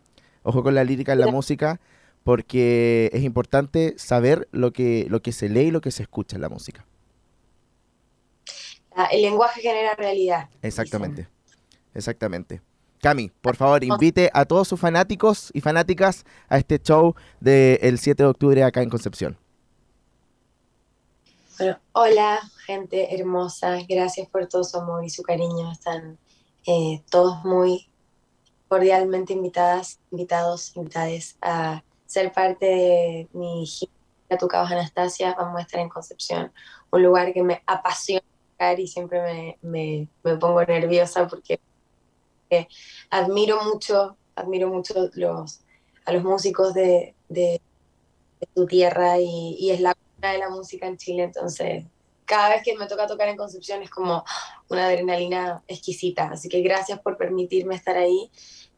Ojo 0.42 0.62
con 0.62 0.74
la 0.74 0.84
lírica 0.84 1.12
en 1.12 1.20
la 1.20 1.26
música, 1.26 1.78
porque 2.24 3.10
es 3.12 3.22
importante 3.24 3.92
saber 3.98 4.48
lo 4.52 4.72
que, 4.72 5.06
lo 5.10 5.20
que 5.20 5.32
se 5.32 5.50
lee 5.50 5.66
y 5.66 5.70
lo 5.70 5.82
que 5.82 5.90
se 5.90 6.02
escucha 6.02 6.36
en 6.36 6.40
la 6.40 6.48
música. 6.48 6.86
Ah, 8.96 9.08
El 9.12 9.20
lenguaje 9.20 9.60
genera 9.60 9.94
realidad. 9.96 10.48
Exactamente. 10.62 11.28
Exactamente. 11.92 12.62
Cami, 13.02 13.30
por 13.42 13.54
favor, 13.54 13.84
invite 13.84 14.30
a 14.32 14.46
todos 14.46 14.66
sus 14.66 14.80
fanáticos 14.80 15.50
y 15.52 15.60
fanáticas 15.60 16.24
a 16.48 16.56
este 16.56 16.78
show 16.78 17.14
del 17.38 17.98
7 17.98 18.22
de 18.22 18.28
octubre 18.30 18.64
acá 18.64 18.80
en 18.80 18.88
Concepción. 18.88 19.36
Hola, 21.92 22.40
gente 22.64 23.14
hermosa. 23.14 23.78
Gracias 23.86 24.28
por 24.28 24.46
todo 24.46 24.64
su 24.64 24.78
amor 24.78 25.04
y 25.04 25.10
su 25.10 25.22
cariño. 25.22 25.70
Están 25.70 26.18
eh, 26.66 27.02
todos 27.10 27.44
muy 27.44 27.90
cordialmente 28.68 29.32
invitadas, 29.34 29.98
invitados, 30.10 30.74
invitades 30.76 31.36
a 31.42 31.82
ser 32.06 32.32
parte 32.32 32.66
de 32.66 33.28
mi 33.32 33.66
gira 33.66 33.92
tocabas 34.38 34.70
Anastasia, 34.70 35.34
vamos 35.36 35.58
a 35.58 35.62
estar 35.62 35.80
en 35.80 35.88
Concepción, 35.88 36.52
un 36.90 37.02
lugar 37.02 37.32
que 37.32 37.42
me 37.42 37.62
apasiona 37.66 38.22
y 38.78 38.86
siempre 38.86 39.20
me, 39.20 39.58
me, 39.62 40.08
me 40.22 40.36
pongo 40.36 40.62
nerviosa 40.64 41.26
porque 41.26 41.60
eh, 42.50 42.68
admiro 43.10 43.62
mucho, 43.64 44.16
admiro 44.36 44.68
mucho 44.68 45.10
los, 45.14 45.60
a 46.04 46.12
los 46.12 46.22
músicos 46.22 46.74
de, 46.74 47.14
de, 47.28 47.60
de 48.40 48.46
tu 48.54 48.66
tierra 48.66 49.18
y, 49.18 49.56
y 49.58 49.70
es 49.70 49.80
la 49.80 49.96
de 50.28 50.38
la 50.38 50.50
música 50.50 50.86
en 50.86 50.96
Chile, 50.96 51.24
entonces 51.24 51.84
cada 52.30 52.50
vez 52.50 52.62
que 52.62 52.76
me 52.76 52.86
toca 52.86 53.08
tocar 53.08 53.28
en 53.28 53.36
Concepción 53.36 53.82
es 53.82 53.90
como 53.90 54.24
una 54.68 54.86
adrenalina 54.86 55.64
exquisita. 55.66 56.28
Así 56.30 56.48
que 56.48 56.60
gracias 56.62 57.00
por 57.00 57.16
permitirme 57.16 57.74
estar 57.74 57.96
ahí 57.96 58.30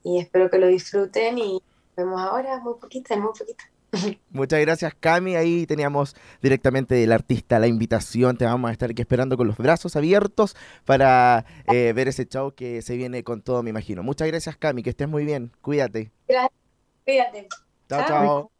y 0.02 0.18
espero 0.18 0.48
que 0.48 0.58
lo 0.58 0.68
disfruten 0.68 1.36
y 1.38 1.52
nos 1.52 1.96
vemos 1.96 2.20
ahora, 2.20 2.58
muy 2.60 2.74
poquito, 2.80 3.14
muy 3.18 3.32
poquito. 3.38 3.64
Muchas 4.30 4.58
gracias, 4.60 4.94
Cami. 4.98 5.36
Ahí 5.36 5.66
teníamos 5.66 6.16
directamente 6.40 6.94
del 6.94 7.12
artista 7.12 7.58
la 7.58 7.66
invitación. 7.66 8.38
Te 8.38 8.46
vamos 8.46 8.70
a 8.70 8.72
estar 8.72 8.90
aquí 8.90 9.02
esperando 9.02 9.36
con 9.36 9.46
los 9.46 9.58
brazos 9.58 9.96
abiertos 9.96 10.56
para 10.86 11.44
eh, 11.70 11.92
ver 11.94 12.08
ese 12.08 12.26
show 12.26 12.54
que 12.54 12.80
se 12.80 12.96
viene 12.96 13.22
con 13.22 13.42
todo, 13.42 13.62
me 13.62 13.68
imagino. 13.68 14.02
Muchas 14.02 14.28
gracias, 14.28 14.56
Cami. 14.56 14.82
Que 14.82 14.90
estés 14.90 15.08
muy 15.08 15.26
bien. 15.26 15.52
Cuídate. 15.60 16.10
Gracias, 16.26 16.58
cuídate. 17.04 17.48
Chao, 17.88 18.00
Chao. 18.00 18.08
chao. 18.08 18.51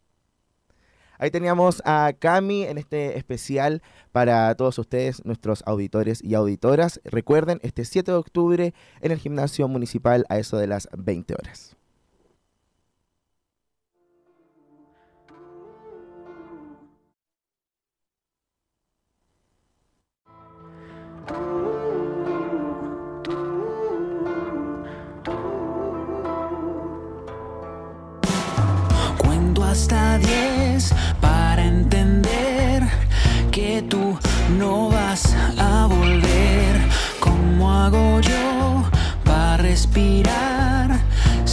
Ahí 1.23 1.31
teníamos 1.31 1.81
a 1.85 2.15
Cami 2.19 2.65
en 2.65 2.79
este 2.79 3.17
especial 3.17 3.81
para 4.11 4.53
todos 4.57 4.77
ustedes, 4.81 5.25
nuestros 5.25 5.63
auditores 5.67 6.21
y 6.21 6.35
auditoras. 6.35 7.01
Recuerden, 7.05 7.61
este 7.63 7.85
7 7.85 8.11
de 8.11 8.17
octubre 8.17 8.75
en 9.01 9.13
el 9.13 9.19
gimnasio 9.19 9.69
municipal 9.69 10.27
a 10.29 10.41
eso 10.41 10.57
de 10.57 10.67
las 10.67 10.89
20 10.99 11.35
horas. 11.35 11.77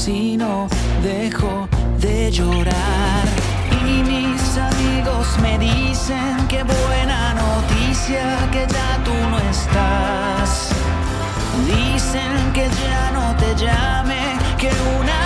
Si 0.09 0.37
no 0.37 0.67
dejo 1.03 1.69
de 1.99 2.31
llorar? 2.31 3.25
Y 3.87 4.01
mis 4.11 4.41
amigos 4.57 5.27
me 5.43 5.53
dicen 5.59 6.35
que 6.47 6.63
buena 6.63 7.21
noticia 7.45 8.23
que 8.53 8.63
ya 8.75 8.91
tú 9.05 9.15
no 9.31 9.37
estás. 9.55 10.49
Dicen 11.73 12.33
que 12.55 12.65
ya 12.83 13.03
no 13.17 13.25
te 13.41 13.49
llame, 13.63 14.21
que 14.57 14.71
una 14.99 15.18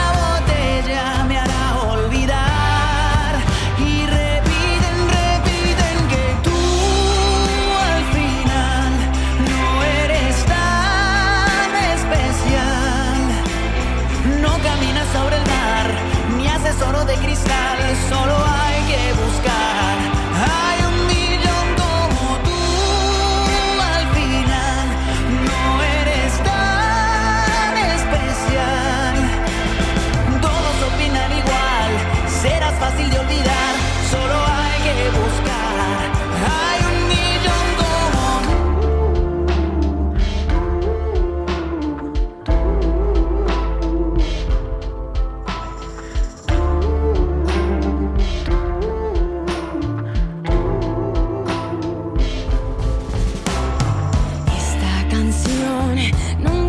canción 56.11 56.62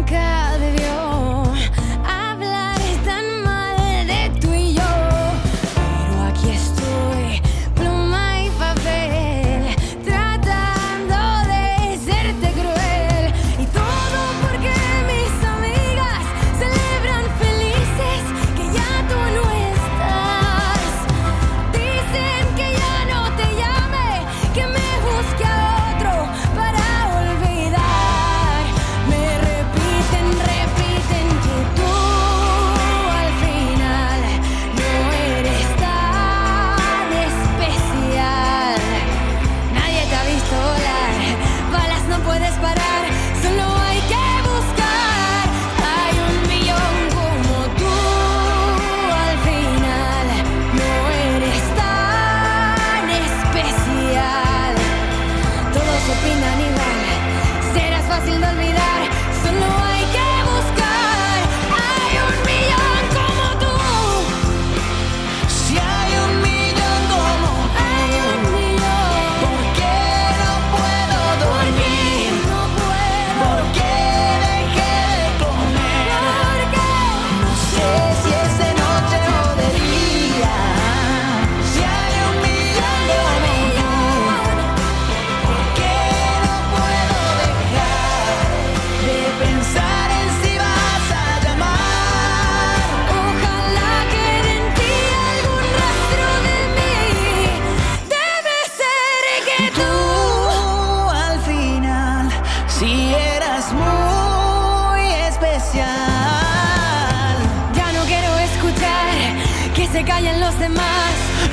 se 109.94 110.04
callen 110.04 110.40
los 110.40 110.58
demás. 110.58 111.12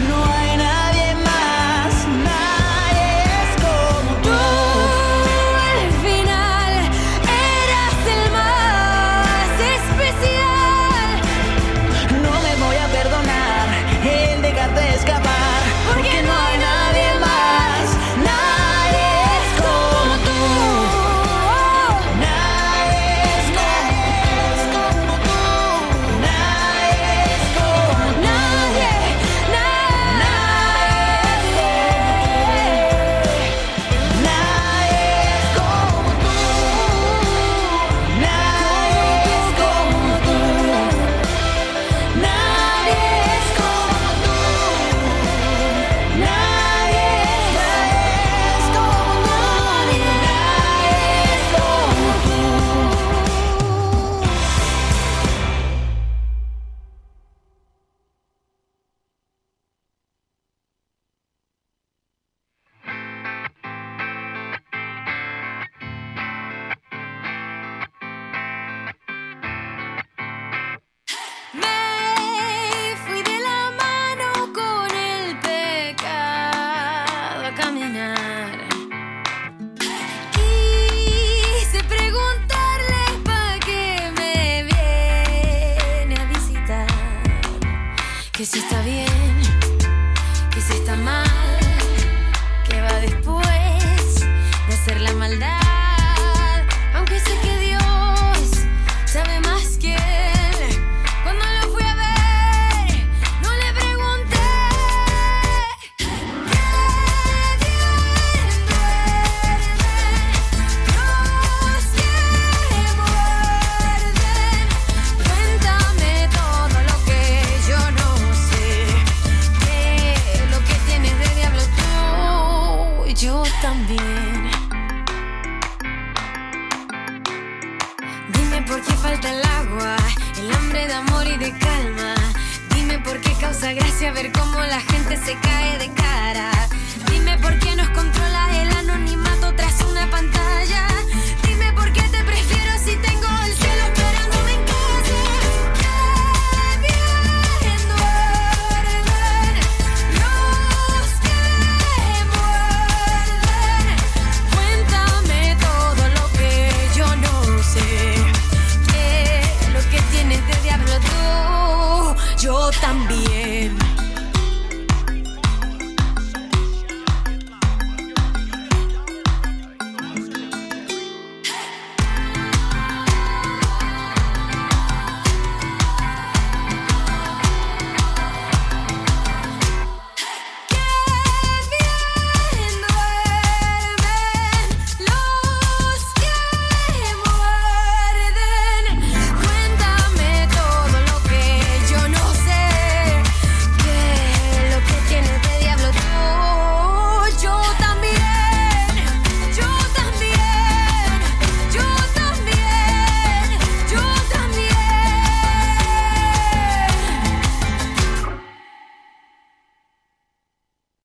No 0.09 0.25
hay 0.25 0.40